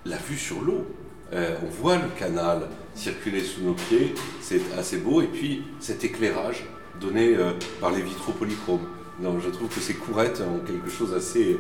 la 0.04 0.16
vue 0.16 0.36
sur 0.36 0.60
l'eau. 0.60 0.86
Euh, 1.32 1.56
on 1.64 1.82
voit 1.82 1.96
le 1.96 2.08
canal 2.18 2.68
circuler 2.94 3.42
sous 3.42 3.62
nos 3.62 3.74
pieds, 3.74 4.14
c'est 4.40 4.60
assez 4.78 4.98
beau. 4.98 5.20
Et 5.20 5.26
puis 5.26 5.62
cet 5.80 6.04
éclairage 6.04 6.64
donné 7.00 7.36
par 7.80 7.90
les 7.90 8.00
vitraux 8.00 8.32
polychromes. 8.32 8.86
Je 9.20 9.50
trouve 9.50 9.68
que 9.68 9.80
ces 9.80 9.94
courettes 9.94 10.40
ont 10.40 10.64
quelque 10.64 10.88
chose 10.88 11.10
d'assez 11.10 11.58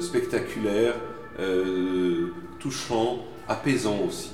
spectaculaire, 0.00 0.94
touchant, 2.58 3.24
apaisant 3.48 3.98
aussi. 4.06 4.32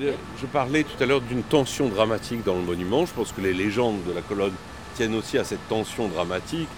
Je 0.00 0.46
parlais 0.50 0.84
tout 0.84 1.02
à 1.02 1.06
l'heure 1.06 1.20
d'une 1.20 1.42
tension 1.42 1.88
dramatique 1.88 2.42
dans 2.44 2.54
le 2.54 2.62
monument. 2.62 3.04
Je 3.04 3.12
pense 3.12 3.32
que 3.32 3.40
les 3.40 3.52
légendes 3.52 4.02
de 4.06 4.12
la 4.12 4.22
colonne 4.22 4.54
tiennent 4.94 5.14
aussi 5.14 5.38
à 5.38 5.44
cette 5.44 5.66
tension 5.68 6.08
dramatique, 6.08 6.68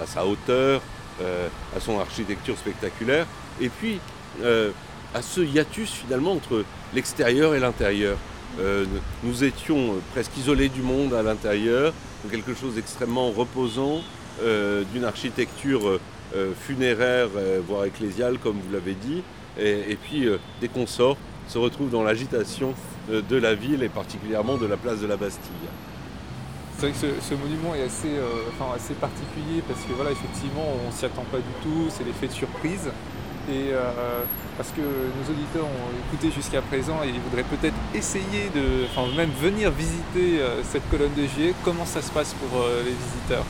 à 0.00 0.06
sa 0.06 0.24
hauteur, 0.26 0.80
euh, 1.20 1.48
à 1.76 1.80
son 1.80 2.00
architecture 2.00 2.56
spectaculaire, 2.56 3.26
et 3.60 3.68
puis 3.68 4.00
euh, 4.42 4.70
à 5.14 5.22
ce 5.22 5.40
hiatus 5.42 5.90
finalement 5.90 6.32
entre 6.32 6.64
l'extérieur 6.94 7.54
et 7.54 7.60
l'intérieur. 7.60 8.16
Euh, 8.60 8.86
nous 9.22 9.44
étions 9.44 9.96
presque 10.12 10.36
isolés 10.38 10.68
du 10.68 10.80
monde 10.80 11.12
à 11.12 11.22
l'intérieur, 11.22 11.92
quelque 12.30 12.54
chose 12.54 12.74
d'extrêmement 12.74 13.30
reposant, 13.30 14.00
d'une 14.92 15.04
architecture 15.04 16.00
funéraire, 16.66 17.28
voire 17.68 17.84
ecclésiale, 17.84 18.38
comme 18.38 18.56
vous 18.56 18.72
l'avez 18.72 18.94
dit, 18.94 19.22
et, 19.58 19.92
et 19.92 19.96
puis 19.96 20.28
des 20.60 20.68
consorts 20.68 21.16
se 21.48 21.58
retrouve 21.58 21.90
dans 21.90 22.02
l'agitation 22.02 22.74
de 23.08 23.36
la 23.36 23.54
ville 23.54 23.82
et 23.82 23.88
particulièrement 23.88 24.56
de 24.56 24.66
la 24.66 24.76
place 24.76 25.00
de 25.00 25.06
la 25.06 25.16
Bastille. 25.16 25.68
C'est 26.78 26.90
vrai 26.90 26.92
que 26.92 27.22
ce, 27.22 27.34
monument 27.34 27.74
est 27.74 27.82
assez, 27.82 28.08
euh, 28.08 28.74
assez 28.74 28.94
particulier 28.94 29.62
parce 29.66 29.80
que 29.82 29.92
voilà, 29.92 30.10
effectivement, 30.10 30.66
on 30.86 30.90
s'y 30.90 31.04
attend 31.04 31.24
pas 31.30 31.38
du 31.38 31.52
tout, 31.62 31.86
c'est 31.88 32.04
l'effet 32.04 32.26
de 32.26 32.32
surprise. 32.32 32.90
Et 33.48 33.72
euh, 33.72 34.22
parce 34.56 34.70
que 34.70 34.80
nos 34.80 35.30
auditeurs 35.30 35.66
ont 35.66 36.08
écouté 36.08 36.34
jusqu'à 36.34 36.62
présent 36.62 37.02
et 37.04 37.08
ils 37.10 37.20
voudraient 37.20 37.44
peut-être 37.44 37.76
essayer 37.94 38.50
de, 38.54 38.86
enfin 38.86 39.06
même 39.16 39.30
venir 39.40 39.70
visiter 39.70 40.40
euh, 40.40 40.62
cette 40.64 40.88
colonne 40.90 41.12
de 41.14 41.26
juillet, 41.26 41.54
comment 41.62 41.84
ça 41.84 42.02
se 42.02 42.10
passe 42.10 42.34
pour 42.34 42.62
les 42.84 42.92
visiteurs? 42.92 43.44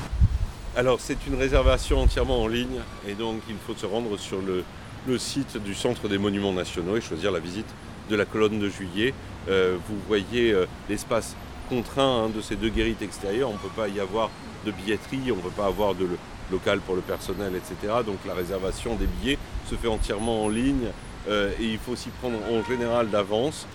Alors 0.77 0.99
c'est 1.01 1.27
une 1.29 1.37
réservation 1.37 2.01
entièrement 2.01 2.43
en 2.43 2.49
ligne 2.49 2.81
et 3.09 3.15
donc 3.15 3.37
il 3.49 3.55
faut 3.65 3.75
se 3.75 3.87
rendre 3.87 4.19
sur 4.19 4.43
le, 4.43 4.65
le 5.07 5.19
site 5.19 5.57
du 5.63 5.75
Centre 5.75 6.09
des 6.09 6.19
Monuments 6.19 6.53
Nationaux 6.53 6.97
et 6.97 7.01
choisir 7.01 7.31
la 7.31 7.41
visite 7.41 7.67
de 8.09 8.17
la 8.17 8.25
colonne 8.25 8.59
de 8.59 8.69
juillet. 8.69 9.15
Euh, 9.49 9.77
vous 9.89 9.97
voyez 10.09 10.53
euh, 10.53 10.67
l'espace 10.89 11.37
contraint 11.69 12.25
hein, 12.25 12.31
de 12.35 12.41
ces 12.41 12.57
deux 12.57 12.69
guérites 12.69 13.03
extérieures. 13.03 13.51
On 13.51 13.55
ne 13.55 13.59
peut 13.59 13.69
pas 13.75 13.89
y 13.89 14.01
avoir 14.01 14.31
de 14.65 14.71
billetterie, 14.71 15.31
on 15.31 15.37
ne 15.37 15.43
peut 15.43 15.51
pas 15.51 15.67
avoir 15.67 15.95
de 15.95 16.09
local 16.51 16.81
pour 16.81 16.95
le 16.95 17.03
personnel, 17.03 17.53
etc. 17.55 17.93
Donc 18.05 18.19
la 18.27 18.35
réservation 18.35 18.95
des 18.97 19.07
billets 19.07 19.39
se 19.69 19.75
fait 19.75 19.89
entièrement 19.89 20.45
en 20.45 20.49
ligne 20.49 20.89
euh, 21.29 21.53
et 21.61 21.65
il 21.65 21.79
faut 21.79 21.97
s'y 21.97 22.11
prendre 22.11 22.39
en 22.51 22.65
général 22.69 23.11
d'avance 23.11 23.67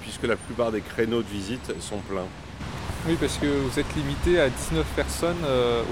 puisque 0.00 0.22
la 0.22 0.36
plupart 0.36 0.72
des 0.72 0.80
créneaux 0.80 1.20
de 1.20 1.28
visite 1.28 1.74
sont 1.78 1.98
pleins. 1.98 2.24
Oui, 3.06 3.18
parce 3.20 3.36
que 3.36 3.44
vous 3.44 3.78
êtes 3.78 3.94
limité 3.94 4.40
à 4.40 4.48
19 4.48 4.86
personnes 4.96 5.36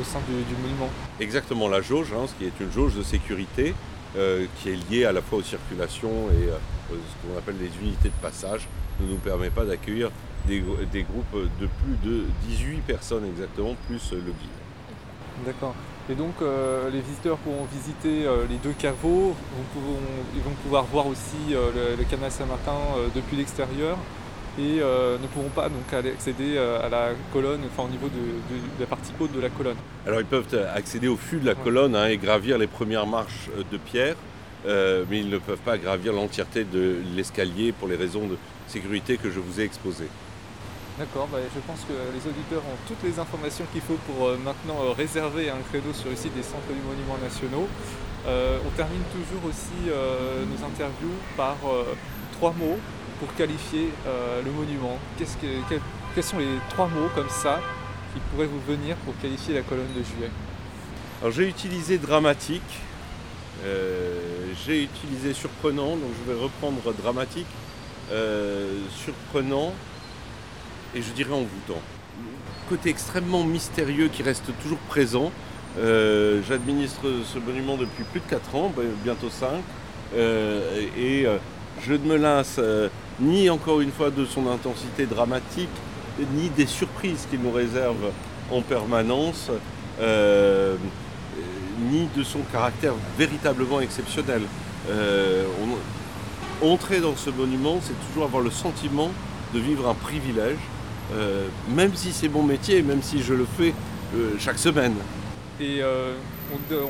au 0.00 0.02
sein 0.02 0.20
du, 0.26 0.56
monument. 0.62 0.88
Exactement, 1.20 1.68
la 1.68 1.82
jauge, 1.82 2.14
hein, 2.16 2.24
ce 2.26 2.32
qui 2.32 2.46
est 2.46 2.58
une 2.58 2.72
jauge 2.72 2.94
de 2.94 3.02
sécurité. 3.02 3.74
Euh, 4.16 4.46
qui 4.60 4.70
est 4.70 4.90
lié 4.90 5.06
à 5.06 5.12
la 5.12 5.20
fois 5.20 5.38
aux 5.38 5.42
circulations 5.42 6.30
et 6.30 6.48
euh, 6.48 6.56
ce 6.90 7.26
qu'on 7.26 7.36
appelle 7.36 7.56
les 7.58 7.70
unités 7.84 8.10
de 8.10 8.22
passage, 8.22 8.68
ne 9.00 9.08
nous 9.08 9.16
permet 9.16 9.50
pas 9.50 9.64
d'accueillir 9.64 10.12
des, 10.46 10.60
groupes 10.60 11.50
de 11.60 11.66
plus 11.82 12.08
de 12.08 12.22
18 12.46 12.82
personnes 12.86 13.24
exactement, 13.24 13.74
plus 13.88 14.12
le 14.12 14.20
guide. 14.20 15.44
D'accord. 15.44 15.74
Et 16.08 16.14
donc 16.14 16.34
euh, 16.42 16.90
les 16.90 17.00
visiteurs 17.00 17.38
pourront 17.38 17.66
visiter 17.72 18.24
les 18.48 18.56
deux 18.62 18.74
caveaux, 18.78 19.34
ils 20.36 20.42
vont 20.42 20.54
pouvoir 20.62 20.84
voir 20.84 21.08
aussi 21.08 21.50
le, 21.50 22.04
canal 22.04 22.30
Saint-Martin 22.30 22.78
depuis 23.16 23.36
l'extérieur 23.36 23.98
et 24.58 24.80
euh, 24.80 25.18
ne 25.18 25.26
pourront 25.26 25.48
pas 25.48 25.68
donc 25.68 25.92
accéder 25.92 26.56
euh, 26.56 26.84
à 26.84 26.88
la 26.88 27.08
colonne, 27.32 27.60
enfin 27.66 27.88
au 27.88 27.90
niveau 27.90 28.08
de, 28.08 28.20
la 28.78 28.86
partie 28.86 29.12
haute 29.18 29.32
de 29.32 29.40
la 29.40 29.48
colonne. 29.48 29.76
Alors 30.06 30.20
ils 30.20 30.26
peuvent 30.26 30.46
accéder 30.74 31.08
au 31.08 31.16
fût 31.16 31.38
de 31.38 31.46
la 31.46 31.54
colonne 31.54 31.96
hein, 31.96 32.06
et 32.06 32.18
gravir 32.18 32.56
les 32.58 32.68
premières 32.68 33.06
marches 33.06 33.48
euh, 33.56 33.62
de 33.70 33.78
pierre, 33.78 34.16
mais 34.66 35.18
ils 35.18 35.28
ne 35.28 35.38
peuvent 35.38 35.58
pas 35.58 35.76
gravir 35.76 36.14
l'entièreté 36.14 36.64
de 36.64 36.96
l'escalier 37.14 37.72
pour 37.72 37.86
les 37.86 37.96
raisons 37.96 38.26
de 38.26 38.38
sécurité 38.66 39.18
que 39.18 39.30
je 39.30 39.38
vous 39.38 39.60
ai 39.60 39.64
exposées. 39.64 40.08
D'accord, 40.98 41.28
bah, 41.30 41.38
je 41.42 41.60
pense 41.66 41.80
que 41.80 41.92
les 41.92 42.30
auditeurs 42.30 42.62
ont 42.62 42.78
toutes 42.88 43.02
les 43.02 43.18
informations 43.18 43.66
qu'il 43.72 43.82
faut 43.82 43.98
pour 44.06 44.30
maintenant 44.38 44.94
réserver 44.96 45.50
un 45.50 45.60
créneau 45.68 45.92
sur 45.92 46.08
le 46.08 46.16
site 46.16 46.34
des 46.34 46.42
centres 46.42 46.72
du 46.72 46.80
Monument 46.80 47.18
nationaux. 47.22 47.68
on 48.26 48.70
termine 48.74 49.02
toujours 49.12 49.50
aussi 49.50 49.84
nos 49.90 50.64
interviews 50.64 51.18
par 51.36 51.56
trois 52.38 52.54
mots 52.58 52.78
pour 53.18 53.34
qualifier 53.34 53.90
euh, 54.06 54.42
le 54.42 54.50
monument 54.50 54.98
Quels 55.18 56.24
sont 56.24 56.38
les 56.38 56.46
trois 56.70 56.88
mots 56.88 57.08
comme 57.14 57.28
ça 57.28 57.60
qui 58.12 58.20
pourraient 58.30 58.46
vous 58.46 58.60
venir 58.60 58.96
pour 58.96 59.16
qualifier 59.18 59.54
la 59.54 59.62
colonne 59.62 59.92
de 59.96 60.02
juillet? 60.02 60.30
Alors 61.20 61.32
j'ai 61.32 61.48
utilisé 61.48 61.98
dramatique, 61.98 62.62
euh, 63.64 64.52
j'ai 64.66 64.84
utilisé 64.84 65.32
surprenant, 65.32 65.96
donc 65.96 66.10
je 66.20 66.32
vais 66.32 66.38
reprendre 66.38 66.80
dramatique, 66.92 67.46
euh, 68.12 68.80
surprenant 69.04 69.72
et 70.94 71.02
je 71.02 71.10
dirais 71.12 71.32
envoûtant. 71.32 71.80
Côté 72.68 72.90
extrêmement 72.90 73.44
mystérieux 73.44 74.08
qui 74.08 74.22
reste 74.22 74.50
toujours 74.62 74.78
présent. 74.88 75.32
J'administre 75.76 77.02
ce 77.24 77.38
monument 77.38 77.76
depuis 77.76 78.04
plus 78.04 78.20
de 78.20 78.26
4 78.26 78.54
ans, 78.54 78.72
ben, 78.74 78.86
bientôt 79.02 79.28
5. 79.28 79.48
et 80.16 81.26
je 81.82 81.92
ne 81.92 81.98
me 81.98 82.16
lasse 82.16 82.60
ni 83.20 83.48
encore 83.50 83.80
une 83.80 83.92
fois 83.92 84.10
de 84.10 84.24
son 84.24 84.48
intensité 84.48 85.06
dramatique, 85.06 85.68
ni 86.34 86.48
des 86.50 86.66
surprises 86.66 87.26
qu'il 87.30 87.40
nous 87.40 87.50
réserve 87.50 88.10
en 88.50 88.60
permanence, 88.60 89.50
euh, 90.00 90.76
ni 91.90 92.08
de 92.16 92.22
son 92.22 92.40
caractère 92.52 92.94
véritablement 93.18 93.80
exceptionnel. 93.80 94.42
Euh, 94.90 95.44
entrer 96.62 97.00
dans 97.00 97.16
ce 97.16 97.30
monument, 97.30 97.80
c'est 97.82 97.94
toujours 98.08 98.24
avoir 98.24 98.42
le 98.42 98.50
sentiment 98.50 99.10
de 99.52 99.58
vivre 99.58 99.88
un 99.88 99.94
privilège, 99.94 100.58
euh, 101.14 101.46
même 101.74 101.94
si 101.94 102.12
c'est 102.12 102.28
mon 102.28 102.42
métier, 102.42 102.82
même 102.82 103.02
si 103.02 103.22
je 103.22 103.34
le 103.34 103.46
fais 103.58 103.74
chaque 104.38 104.58
semaine. 104.58 104.94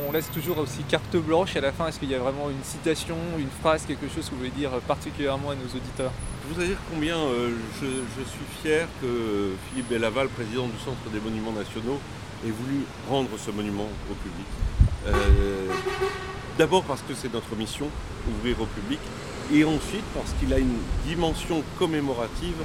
On, 0.08 0.12
laisse 0.12 0.30
toujours 0.30 0.58
aussi 0.58 0.82
carte 0.84 1.16
blanche 1.16 1.56
à 1.56 1.60
la 1.60 1.72
fin. 1.72 1.88
Est-ce 1.88 1.98
qu'il 1.98 2.10
y 2.10 2.14
a 2.14 2.18
vraiment 2.18 2.50
une 2.50 2.62
citation, 2.62 3.16
une 3.38 3.48
phrase, 3.60 3.84
quelque 3.86 4.08
chose 4.08 4.26
que 4.26 4.30
vous 4.30 4.38
voulez 4.38 4.50
dire 4.50 4.70
particulièrement 4.86 5.50
à 5.50 5.54
nos 5.54 5.66
auditeurs? 5.66 6.12
Je 6.42 6.48
voudrais 6.48 6.66
dire 6.66 6.78
combien 6.92 7.16
euh, 7.16 7.50
je, 7.80 7.86
suis 8.24 8.62
fier 8.62 8.86
que 9.00 9.52
Philippe 9.70 9.88
Bellaval, 9.88 10.28
président 10.28 10.66
du 10.66 10.78
Centre 10.78 11.10
des 11.12 11.20
Monuments 11.20 11.52
Nationaux, 11.52 11.98
ait 12.46 12.50
voulu 12.50 12.84
rendre 13.08 13.30
ce 13.38 13.50
monument 13.50 13.88
au 14.10 14.14
public. 14.14 14.46
Euh, 15.06 15.72
d'abord 16.58 16.82
parce 16.84 17.02
que 17.02 17.14
c'est 17.14 17.32
notre 17.32 17.56
mission, 17.56 17.88
ouvrir 18.28 18.60
au 18.60 18.66
public, 18.66 19.00
et 19.52 19.64
ensuite 19.64 20.04
parce 20.14 20.32
qu'il 20.38 20.52
a 20.52 20.58
une 20.58 20.78
dimension 21.06 21.62
commémorative 21.78 22.56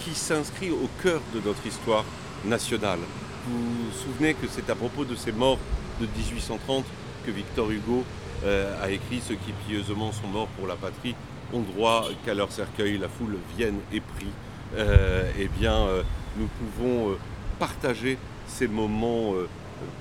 qui 0.00 0.14
s'inscrit 0.14 0.70
au 0.70 0.88
cœur 1.02 1.20
de 1.34 1.40
notre 1.40 1.64
histoire 1.66 2.04
nationale. 2.44 2.98
Vous 3.46 3.58
vous 3.58 3.92
souvenez 3.92 4.34
que 4.34 4.46
c'est 4.50 4.68
à 4.70 4.74
propos 4.74 5.04
de 5.04 5.14
ces 5.14 5.32
morts 5.32 5.58
de 6.00 6.06
1830 6.06 6.84
que 7.24 7.30
Victor 7.30 7.70
Hugo 7.70 8.04
euh, 8.44 8.82
a 8.82 8.90
écrit 8.90 9.20
Ceux 9.26 9.36
qui 9.36 9.52
pieusement 9.66 10.12
sont 10.12 10.26
morts 10.26 10.48
pour 10.58 10.66
la 10.66 10.76
patrie 10.76 11.14
ont 11.52 11.60
droit 11.60 12.06
qu'à 12.24 12.34
leur 12.34 12.50
cercueil 12.50 12.98
la 12.98 13.08
foule 13.08 13.36
vienne 13.56 13.78
et 13.92 14.00
prie. 14.00 14.32
Euh, 14.74 15.30
eh 15.38 15.48
bien, 15.48 15.74
euh, 15.74 16.02
nous 16.38 16.48
pouvons 16.48 17.16
partager 17.58 18.18
ces 18.46 18.66
moments 18.66 19.34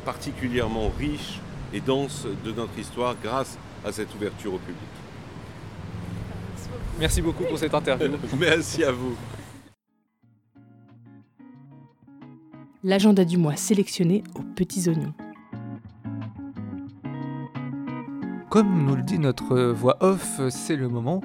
particulièrement 0.06 0.92
riches 0.98 1.39
et 1.74 1.82
denses 1.82 2.26
de 2.46 2.52
notre 2.52 2.78
histoire 2.80 3.16
grâce 3.22 3.58
à 3.86 3.92
cette 3.92 4.14
ouverture 4.16 4.54
au 4.54 4.58
public. 4.58 4.78
Merci 7.00 7.22
beaucoup 7.22 7.44
pour 7.44 7.58
cette 7.58 7.74
interview. 7.74 8.12
Merci 8.39 8.84
à 8.84 8.92
vous. 8.92 9.16
L'agenda 12.84 13.26
du 13.26 13.38
mois 13.38 13.56
sélectionné 13.56 14.24
aux 14.36 14.42
petits 14.42 14.89
oignons. 14.89 15.14
Comme 18.52 18.84
nous 18.84 18.97
le 18.97 19.02
dit 19.02 19.18
notre 19.18 19.72
voix 19.72 19.95
off, 20.02 20.41
c'est 20.49 20.76
le 20.76 20.89
moment 20.89 21.22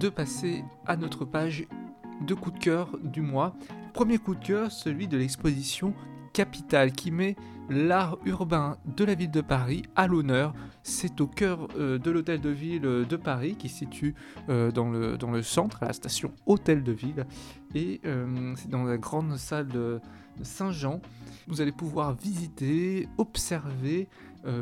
de 0.00 0.08
passer 0.08 0.64
à 0.84 0.96
notre 0.96 1.24
page 1.24 1.64
de 2.26 2.34
coup 2.34 2.50
de 2.50 2.58
cœur 2.58 2.98
du 3.04 3.20
mois. 3.20 3.54
Premier 3.92 4.18
coup 4.18 4.34
de 4.34 4.44
cœur, 4.44 4.72
celui 4.72 5.06
de 5.06 5.16
l'exposition 5.16 5.94
capitale 6.32 6.90
qui 6.90 7.12
met 7.12 7.36
l'art 7.70 8.18
urbain 8.24 8.78
de 8.84 9.04
la 9.04 9.14
ville 9.14 9.30
de 9.30 9.42
Paris 9.42 9.84
à 9.94 10.08
l'honneur. 10.08 10.54
C'est 10.82 11.20
au 11.20 11.28
cœur 11.28 11.68
euh, 11.78 11.98
de 11.98 12.10
l'hôtel 12.10 12.40
de 12.40 12.50
ville 12.50 12.80
de 12.80 13.16
Paris 13.16 13.54
qui 13.56 13.68
se 13.68 13.78
situe 13.78 14.16
euh, 14.48 14.72
dans, 14.72 14.90
le, 14.90 15.16
dans 15.16 15.30
le 15.30 15.42
centre, 15.42 15.84
à 15.84 15.86
la 15.86 15.92
station 15.92 16.32
Hôtel 16.46 16.82
de 16.82 16.90
Ville. 16.90 17.26
Et 17.76 18.00
euh, 18.04 18.54
c'est 18.56 18.70
dans 18.70 18.82
la 18.82 18.98
grande 18.98 19.36
salle 19.36 19.68
de, 19.68 20.00
Saint-Jean. 20.42 21.00
Vous 21.46 21.60
allez 21.60 21.72
pouvoir 21.72 22.14
visiter, 22.14 23.08
observer 23.18 24.08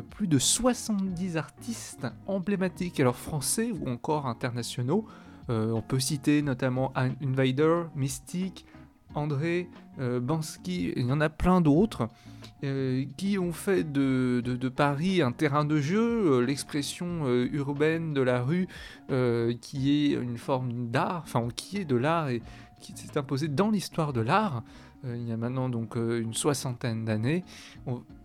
plus 0.09 0.27
de 0.27 0.39
70 0.39 1.37
artistes 1.37 2.07
emblématiques, 2.27 2.99
alors 2.99 3.15
français 3.15 3.71
ou 3.71 3.89
encore 3.89 4.27
internationaux. 4.27 5.05
on 5.49 5.81
peut 5.81 5.99
citer 5.99 6.41
notamment 6.41 6.91
Invader, 6.95 7.83
Mystique, 7.95 8.65
André, 9.13 9.69
Bansky, 9.97 10.93
il 10.95 11.05
y 11.05 11.11
en 11.11 11.21
a 11.21 11.29
plein 11.29 11.61
d'autres. 11.61 12.09
Euh, 12.63 13.03
qui 13.17 13.37
ont 13.37 13.51
fait 13.51 13.83
de, 13.83 14.69
Paris 14.69 15.21
un 15.21 15.31
terrain 15.31 15.65
de 15.65 15.77
jeu, 15.79 16.39
euh, 16.39 16.39
l'expression 16.39 17.25
euh, 17.25 17.47
urbaine 17.51 18.13
de 18.13 18.21
la 18.21 18.41
rue 18.41 18.67
qui 19.61 19.91
est 19.91 20.13
une 20.13 20.37
forme 20.37 20.87
d'art, 20.87 21.21
enfin 21.25 21.47
qui 21.55 21.77
est 21.77 21.85
de 21.85 21.95
l'art 21.95 22.29
et 22.29 22.41
qui 22.81 22.93
s'est 22.95 23.17
imposée 23.17 23.47
dans 23.47 23.69
l'histoire 23.69 24.13
de 24.13 24.21
l'art. 24.21 24.63
Il 25.05 25.27
y 25.27 25.31
a 25.31 25.37
maintenant 25.37 25.69
donc 25.69 25.95
une 25.95 26.33
soixantaine 26.33 27.05
d'années. 27.05 27.43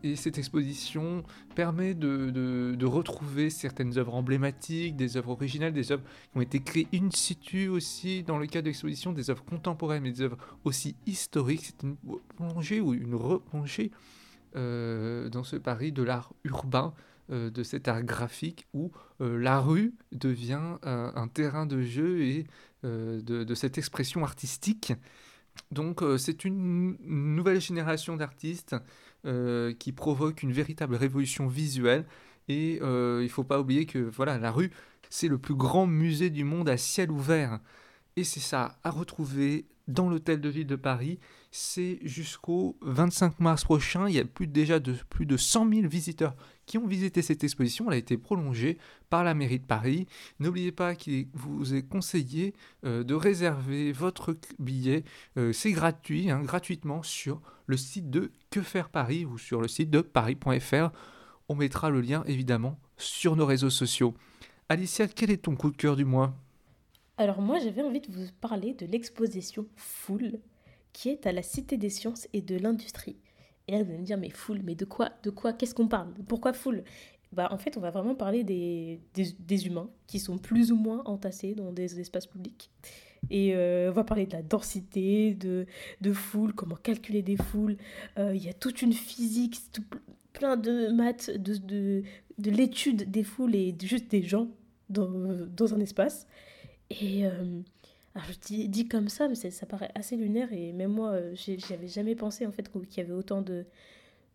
Et 0.02 0.16
cette 0.16 0.38
exposition 0.38 1.22
permet 1.54 1.94
de, 1.94 2.84
retrouver 2.86 3.50
certaines 3.50 3.98
œuvres 3.98 4.14
emblématiques, 4.14 4.96
des 4.96 5.16
œuvres 5.16 5.30
originales, 5.30 5.72
des 5.72 5.92
œuvres 5.92 6.02
qui 6.32 6.38
ont 6.38 6.40
été 6.40 6.60
créées 6.60 6.88
in 6.94 7.10
situ 7.10 7.68
aussi 7.68 8.22
dans 8.22 8.38
le 8.38 8.46
cadre 8.46 8.64
de 8.64 8.70
l'exposition, 8.70 9.12
des 9.12 9.30
œuvres 9.30 9.44
contemporaines, 9.44 10.02
mais 10.02 10.12
des 10.12 10.22
œuvres 10.22 10.38
aussi 10.64 10.96
historiques. 11.06 11.64
C'est 11.64 11.82
une 11.82 11.96
plongée 12.36 12.80
ou 12.80 12.94
une 12.94 13.14
replongée 13.14 13.90
euh, 14.56 15.28
dans 15.28 15.44
ce 15.44 15.54
Paris 15.54 15.92
de 15.92 16.02
l'art 16.02 16.32
urbain, 16.42 16.92
euh, 17.30 17.50
de 17.50 17.62
cet 17.62 17.86
art 17.86 18.02
graphique 18.02 18.66
où 18.74 18.90
euh, 19.20 19.38
la 19.38 19.60
rue 19.60 19.94
devient 20.10 20.76
un 20.82 21.28
terrain 21.28 21.66
de 21.66 21.82
jeu 21.82 22.22
et 22.22 22.46
de, 22.82 23.54
cette 23.54 23.78
expression 23.78 24.24
artistique. 24.24 24.92
Donc 25.70 26.02
c'est 26.18 26.44
une 26.44 26.96
nouvelle 27.00 27.60
génération 27.60 28.16
d'artistes 28.16 28.74
qui 29.24 29.92
provoque 29.92 30.42
une 30.42 30.52
véritable 30.52 30.96
révolution 30.96 31.46
visuelle. 31.46 32.06
Et 32.48 32.76
il 32.76 32.82
ne 32.82 33.28
faut 33.28 33.44
pas 33.44 33.60
oublier 33.60 33.86
que 33.86 33.98
voilà 33.98 34.38
la 34.38 34.50
rue 34.50 34.70
c'est 35.10 35.28
le 35.28 35.38
plus 35.38 35.54
grand 35.54 35.86
musée 35.86 36.30
du 36.30 36.44
monde 36.44 36.68
à 36.68 36.76
ciel 36.76 37.10
ouvert. 37.10 37.58
Et 38.16 38.24
c'est 38.24 38.40
ça 38.40 38.78
à 38.84 38.90
retrouver 38.90 39.66
dans 39.88 40.08
l'hôtel 40.08 40.40
de 40.40 40.48
ville 40.48 40.66
de 40.66 40.76
Paris. 40.76 41.18
C'est 41.50 41.98
jusqu'au 42.02 42.78
25 42.82 43.40
mars 43.40 43.64
prochain. 43.64 44.08
Il 44.08 44.14
y 44.14 44.20
a 44.20 44.24
déjà 44.46 44.78
de, 44.78 44.94
plus 45.10 45.26
de 45.26 45.36
100 45.36 45.68
000 45.68 45.88
visiteurs 45.88 46.36
qui 46.70 46.78
ont 46.78 46.86
visité 46.86 47.20
cette 47.20 47.42
exposition. 47.42 47.86
Elle 47.88 47.94
a 47.94 47.96
été 47.96 48.16
prolongée 48.16 48.78
par 49.08 49.24
la 49.24 49.34
mairie 49.34 49.58
de 49.58 49.64
Paris. 49.64 50.06
N'oubliez 50.38 50.70
pas 50.70 50.94
qu'il 50.94 51.26
vous 51.32 51.74
est 51.74 51.82
conseillé 51.82 52.54
euh, 52.84 53.02
de 53.02 53.12
réserver 53.12 53.90
votre 53.90 54.36
billet. 54.60 55.02
Euh, 55.36 55.52
c'est 55.52 55.72
gratuit, 55.72 56.30
hein, 56.30 56.42
gratuitement 56.44 57.02
sur 57.02 57.42
le 57.66 57.76
site 57.76 58.08
de 58.08 58.30
Que 58.50 58.62
faire 58.62 58.88
Paris 58.88 59.24
ou 59.24 59.36
sur 59.36 59.60
le 59.60 59.66
site 59.66 59.90
de 59.90 60.00
paris.fr. 60.00 60.92
On 61.48 61.56
mettra 61.56 61.90
le 61.90 62.00
lien 62.00 62.22
évidemment 62.28 62.78
sur 62.96 63.34
nos 63.34 63.46
réseaux 63.46 63.68
sociaux. 63.70 64.14
Alicia, 64.68 65.08
quel 65.08 65.32
est 65.32 65.42
ton 65.42 65.56
coup 65.56 65.72
de 65.72 65.76
cœur 65.76 65.96
du 65.96 66.04
mois? 66.04 66.36
Alors 67.16 67.42
moi 67.42 67.58
j'avais 67.58 67.82
envie 67.82 68.00
de 68.00 68.12
vous 68.12 68.28
parler 68.40 68.74
de 68.74 68.86
l'exposition 68.86 69.66
Foule 69.74 70.38
qui 70.92 71.08
est 71.08 71.26
à 71.26 71.32
la 71.32 71.42
Cité 71.42 71.76
des 71.76 71.90
sciences 71.90 72.28
et 72.32 72.42
de 72.42 72.56
l'industrie. 72.56 73.16
Et 73.68 73.72
là, 73.72 73.82
vous 73.82 73.90
allez 73.90 73.98
me 73.98 74.04
dire, 74.04 74.18
mais 74.18 74.30
foule, 74.30 74.60
mais 74.64 74.74
de 74.74 74.84
quoi 74.84 75.10
De 75.22 75.30
quoi 75.30 75.52
Qu'est-ce 75.52 75.74
qu'on 75.74 75.88
parle? 75.88 76.12
Pourquoi 76.26 76.52
foule? 76.52 76.82
Bah, 77.32 77.48
En 77.52 77.58
fait, 77.58 77.76
on 77.76 77.80
va 77.80 77.90
vraiment 77.90 78.14
parler 78.14 78.42
des, 78.42 79.00
des, 79.14 79.66
humains 79.66 79.88
qui 80.06 80.18
sont 80.18 80.38
plus 80.38 80.72
ou 80.72 80.76
moins 80.76 81.02
entassés 81.04 81.54
dans 81.54 81.72
des 81.72 82.00
espaces 82.00 82.26
publics. 82.26 82.70
Et 83.30 83.54
euh, 83.54 83.90
on 83.90 83.92
va 83.92 84.02
parler 84.02 84.26
de 84.26 84.32
la 84.32 84.42
densité, 84.42 85.34
de, 85.34 85.66
de 86.00 86.12
foule, 86.12 86.52
comment 86.52 86.74
calculer 86.74 87.22
des 87.22 87.36
foules. 87.36 87.76
Euh, 88.18 88.34
il 88.34 88.42
y 88.42 88.48
a 88.48 88.52
toute 88.52 88.82
une 88.82 88.92
physique, 88.92 89.60
plein 90.32 90.56
de 90.56 90.88
maths, 90.88 91.30
de, 91.30 91.56
de, 91.56 92.02
de 92.38 92.50
l'étude 92.50 93.10
des 93.10 93.22
foules 93.22 93.54
et 93.54 93.76
juste 93.80 94.10
des 94.10 94.22
gens 94.22 94.48
dans, 94.88 95.10
dans 95.54 95.74
un 95.74 95.80
espace. 95.80 96.26
Et, 96.90 97.26
euh, 97.26 97.60
alors 98.14 98.26
je 98.28 98.66
dis, 98.68 98.88
comme 98.88 99.08
ça, 99.08 99.28
mais 99.28 99.34
ça 99.36 99.66
paraît 99.66 99.92
assez 99.94 100.16
lunaire 100.16 100.52
et 100.52 100.72
même 100.72 100.92
moi, 100.92 101.10
euh, 101.10 101.34
j'avais 101.34 101.86
jamais 101.86 102.16
pensé 102.16 102.44
en 102.44 102.50
fait 102.50 102.68
qu'il 102.70 102.98
y 102.98 103.00
avait 103.00 103.12
autant 103.12 103.40
de, 103.40 103.64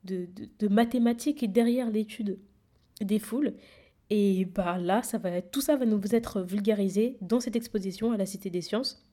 de, 0.05 0.27
de, 0.59 0.67
mathématiques 0.69 1.51
derrière 1.51 1.89
l'étude 1.89 2.39
des 3.01 3.19
foules. 3.19 3.53
Et 4.09 4.45
bah 4.45 4.77
là, 4.77 5.03
ça 5.03 5.17
va, 5.17 5.41
tout 5.41 5.61
ça 5.61 5.75
va 5.75 5.85
nous 5.85 5.99
être 6.11 6.41
vulgarisé 6.41 7.17
dans 7.21 7.39
cette 7.39 7.55
exposition 7.55 8.11
à 8.11 8.17
la 8.17 8.25
Cité 8.25 8.49
des 8.49 8.61
Sciences, 8.61 9.03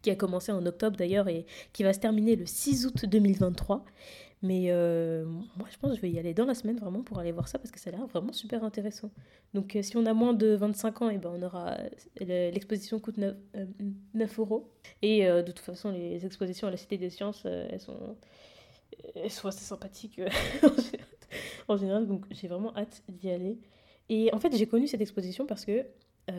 qui 0.00 0.10
a 0.10 0.16
commencé 0.16 0.52
en 0.52 0.64
octobre 0.64 0.96
d'ailleurs 0.96 1.28
et 1.28 1.46
qui 1.72 1.82
va 1.82 1.92
se 1.92 1.98
terminer 1.98 2.36
le 2.36 2.46
6 2.46 2.86
août 2.86 3.06
2023. 3.06 3.84
Mais 4.42 4.72
euh, 4.72 5.24
moi, 5.24 5.68
je 5.70 5.78
pense 5.78 5.92
que 5.92 5.96
je 5.96 6.02
vais 6.02 6.10
y 6.10 6.18
aller 6.18 6.34
dans 6.34 6.44
la 6.44 6.54
semaine 6.54 6.76
vraiment 6.76 7.02
pour 7.02 7.20
aller 7.20 7.30
voir 7.30 7.46
ça 7.46 7.60
parce 7.60 7.70
que 7.70 7.78
ça 7.78 7.90
a 7.90 7.92
l'air 7.92 8.06
vraiment 8.06 8.32
super 8.32 8.64
intéressant. 8.64 9.12
Donc, 9.54 9.76
euh, 9.76 9.82
si 9.82 9.96
on 9.96 10.04
a 10.04 10.14
moins 10.14 10.34
de 10.34 10.48
25 10.48 11.02
ans, 11.02 11.10
et 11.10 11.14
eh 11.14 11.18
ben, 11.18 11.30
on 11.32 11.42
aura 11.42 11.76
l'exposition 12.18 12.98
coûte 12.98 13.18
9, 13.18 13.36
9 14.14 14.38
euh, 14.38 14.42
euros. 14.42 14.68
Et 15.00 15.24
de 15.24 15.52
toute 15.52 15.60
façon, 15.60 15.92
les 15.92 16.26
expositions 16.26 16.66
à 16.66 16.72
la 16.72 16.76
Cité 16.76 16.98
des 16.98 17.08
Sciences, 17.08 17.44
elles, 17.44 17.80
sont, 17.80 18.16
elles 19.14 19.30
sont 19.30 19.46
assez 19.46 19.64
sympathiques 19.64 20.20
en 21.68 21.76
général. 21.76 22.08
Donc, 22.08 22.24
j'ai 22.32 22.48
vraiment 22.48 22.76
hâte 22.76 23.04
d'y 23.08 23.30
aller. 23.30 23.60
Et 24.08 24.34
en 24.34 24.40
fait, 24.40 24.54
j'ai 24.56 24.66
connu 24.66 24.88
cette 24.88 25.00
exposition 25.00 25.46
parce 25.46 25.64
que 25.64 25.86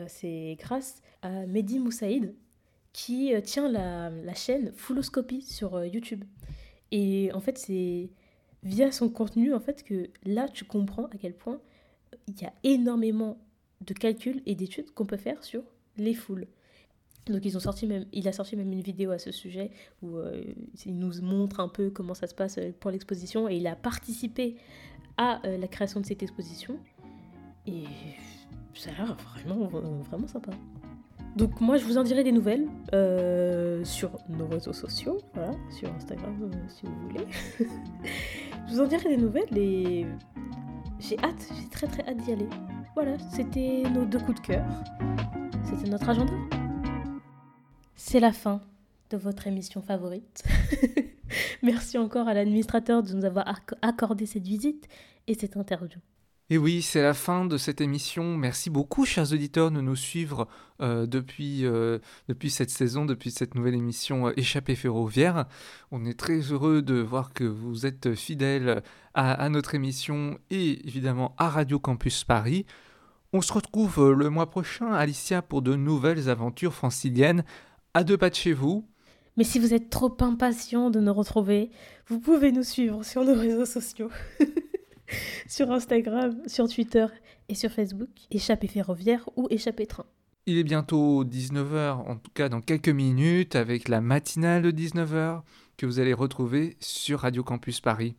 c'est 0.08 0.56
grâce 0.58 1.00
à 1.22 1.46
Mehdi 1.46 1.78
Moussaïd 1.78 2.34
qui 2.92 3.32
tient 3.42 3.70
la, 3.70 4.10
la 4.10 4.34
chaîne 4.34 4.72
Fulloscopy 4.74 5.40
sur 5.40 5.82
YouTube. 5.84 6.24
Et 6.96 7.32
en 7.34 7.40
fait, 7.40 7.58
c'est 7.58 8.08
via 8.62 8.92
son 8.92 9.08
contenu 9.08 9.52
en 9.52 9.58
fait 9.58 9.82
que 9.82 10.10
là, 10.24 10.48
tu 10.48 10.64
comprends 10.64 11.06
à 11.06 11.16
quel 11.20 11.34
point 11.34 11.60
il 12.28 12.40
y 12.40 12.44
a 12.44 12.52
énormément 12.62 13.36
de 13.80 13.92
calculs 13.92 14.40
et 14.46 14.54
d'études 14.54 14.92
qu'on 14.92 15.04
peut 15.04 15.16
faire 15.16 15.42
sur 15.42 15.64
les 15.96 16.14
foules. 16.14 16.46
Donc 17.26 17.44
ils 17.44 17.56
ont 17.56 17.60
sorti 17.60 17.88
même, 17.88 18.06
il 18.12 18.28
a 18.28 18.32
sorti 18.32 18.54
même 18.54 18.72
une 18.72 18.80
vidéo 18.80 19.10
à 19.10 19.18
ce 19.18 19.32
sujet 19.32 19.72
où 20.02 20.18
euh, 20.18 20.44
il 20.86 20.96
nous 20.96 21.20
montre 21.20 21.58
un 21.58 21.68
peu 21.68 21.90
comment 21.90 22.14
ça 22.14 22.28
se 22.28 22.34
passe 22.34 22.58
euh, 22.58 22.70
pour 22.78 22.92
l'exposition 22.92 23.48
et 23.48 23.56
il 23.56 23.66
a 23.66 23.74
participé 23.74 24.56
à 25.16 25.44
euh, 25.46 25.58
la 25.58 25.66
création 25.66 26.00
de 26.00 26.06
cette 26.06 26.22
exposition 26.22 26.78
et 27.66 27.84
ça 28.74 28.90
a 28.90 28.94
l'air 28.94 29.16
vraiment 29.16 29.66
vraiment 29.66 30.28
sympa. 30.28 30.52
Donc 31.36 31.60
moi, 31.60 31.76
je 31.78 31.84
vous 31.84 31.98
en 31.98 32.04
dirai 32.04 32.22
des 32.22 32.30
nouvelles 32.30 32.68
euh, 32.92 33.84
sur 33.84 34.10
nos 34.28 34.46
réseaux 34.46 34.72
sociaux, 34.72 35.18
voilà, 35.34 35.52
sur 35.68 35.92
Instagram 35.92 36.38
euh, 36.42 36.56
si 36.68 36.86
vous 36.86 37.08
voulez. 37.08 37.26
je 38.68 38.72
vous 38.72 38.80
en 38.80 38.86
dirai 38.86 39.08
des 39.08 39.16
nouvelles 39.16 39.58
et 39.58 40.06
j'ai 41.00 41.18
hâte, 41.18 41.50
j'ai 41.60 41.68
très 41.68 41.88
très 41.88 42.06
hâte 42.06 42.18
d'y 42.18 42.32
aller. 42.32 42.48
Voilà, 42.94 43.18
c'était 43.32 43.82
nos 43.92 44.04
deux 44.04 44.20
coups 44.20 44.40
de 44.40 44.46
cœur. 44.46 44.64
C'était 45.64 45.90
notre 45.90 46.08
agenda. 46.08 46.34
C'est 47.96 48.20
la 48.20 48.32
fin 48.32 48.60
de 49.10 49.16
votre 49.16 49.48
émission 49.48 49.82
favorite. 49.82 50.44
Merci 51.62 51.98
encore 51.98 52.28
à 52.28 52.34
l'administrateur 52.34 53.02
de 53.02 53.12
nous 53.12 53.24
avoir 53.24 53.60
accordé 53.82 54.26
cette 54.26 54.46
visite 54.46 54.86
et 55.26 55.34
cette 55.34 55.56
interview. 55.56 55.98
Et 56.50 56.58
oui, 56.58 56.82
c'est 56.82 57.00
la 57.00 57.14
fin 57.14 57.46
de 57.46 57.56
cette 57.56 57.80
émission. 57.80 58.36
Merci 58.36 58.68
beaucoup, 58.68 59.06
chers 59.06 59.32
auditeurs, 59.32 59.70
de 59.70 59.80
nous 59.80 59.96
suivre 59.96 60.46
euh, 60.82 61.06
depuis, 61.06 61.64
euh, 61.64 62.00
depuis 62.28 62.50
cette 62.50 62.68
saison, 62.68 63.06
depuis 63.06 63.30
cette 63.30 63.54
nouvelle 63.54 63.74
émission 63.74 64.28
euh, 64.28 64.32
Échappée 64.36 64.74
ferroviaire. 64.74 65.46
On 65.90 66.04
est 66.04 66.18
très 66.18 66.40
heureux 66.40 66.82
de 66.82 66.96
voir 66.96 67.32
que 67.32 67.44
vous 67.44 67.86
êtes 67.86 68.14
fidèles 68.14 68.82
à, 69.14 69.48
notre 69.48 69.74
émission 69.74 70.38
et 70.50 70.86
évidemment 70.86 71.34
à 71.38 71.48
Radio 71.48 71.78
Campus 71.78 72.24
Paris. 72.24 72.66
On 73.32 73.40
se 73.40 73.52
retrouve 73.52 74.12
le 74.12 74.28
mois 74.28 74.50
prochain, 74.50 74.92
Alicia, 74.92 75.40
pour 75.40 75.62
de 75.62 75.76
nouvelles 75.76 76.28
aventures 76.28 76.74
franciliennes 76.74 77.42
à 77.94 78.04
deux 78.04 78.18
pas 78.18 78.28
de 78.28 78.34
chez 78.34 78.52
vous. 78.52 78.86
Mais 79.38 79.44
si 79.44 79.58
vous 79.58 79.72
êtes 79.72 79.88
trop 79.88 80.14
impatient 80.20 80.90
de 80.90 81.00
nous 81.00 81.14
retrouver, 81.14 81.70
vous 82.06 82.20
pouvez 82.20 82.52
nous 82.52 82.62
suivre 82.64 83.02
sur 83.02 83.24
nos 83.24 83.34
réseaux 83.34 83.64
sociaux. 83.64 84.10
sur 85.48 85.70
Instagram, 85.70 86.36
sur 86.46 86.68
Twitter 86.68 87.06
et 87.48 87.54
sur 87.54 87.70
Facebook. 87.70 88.10
Échappée 88.30 88.68
ferroviaire 88.68 89.28
ou 89.36 89.46
échappée 89.50 89.86
train. 89.86 90.06
Il 90.46 90.58
est 90.58 90.64
bientôt 90.64 91.24
19h, 91.24 91.92
en 92.06 92.16
tout 92.16 92.30
cas 92.34 92.50
dans 92.50 92.60
quelques 92.60 92.90
minutes, 92.90 93.56
avec 93.56 93.88
la 93.88 94.00
matinale 94.02 94.62
de 94.62 94.70
19h 94.70 95.40
que 95.76 95.86
vous 95.86 96.00
allez 96.00 96.12
retrouver 96.12 96.76
sur 96.80 97.20
Radio 97.20 97.42
Campus 97.42 97.80
Paris. 97.80 98.14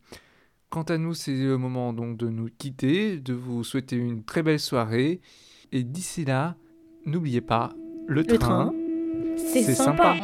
Quant 0.70 0.84
à 0.84 0.98
nous, 0.98 1.14
c'est 1.14 1.36
le 1.36 1.58
moment 1.58 1.94
donc 1.94 2.18
de 2.18 2.28
nous 2.28 2.50
quitter, 2.58 3.18
de 3.18 3.34
vous 3.34 3.64
souhaiter 3.64 3.96
une 3.96 4.24
très 4.24 4.44
belle 4.44 4.60
soirée. 4.60 5.22
Et 5.72 5.84
d'ici 5.84 6.26
là, 6.26 6.56
n'oubliez 7.06 7.42
pas, 7.42 7.74
le, 8.08 8.26
train, 8.26 8.74
c'est 9.38 9.76
sympa. 9.76 10.16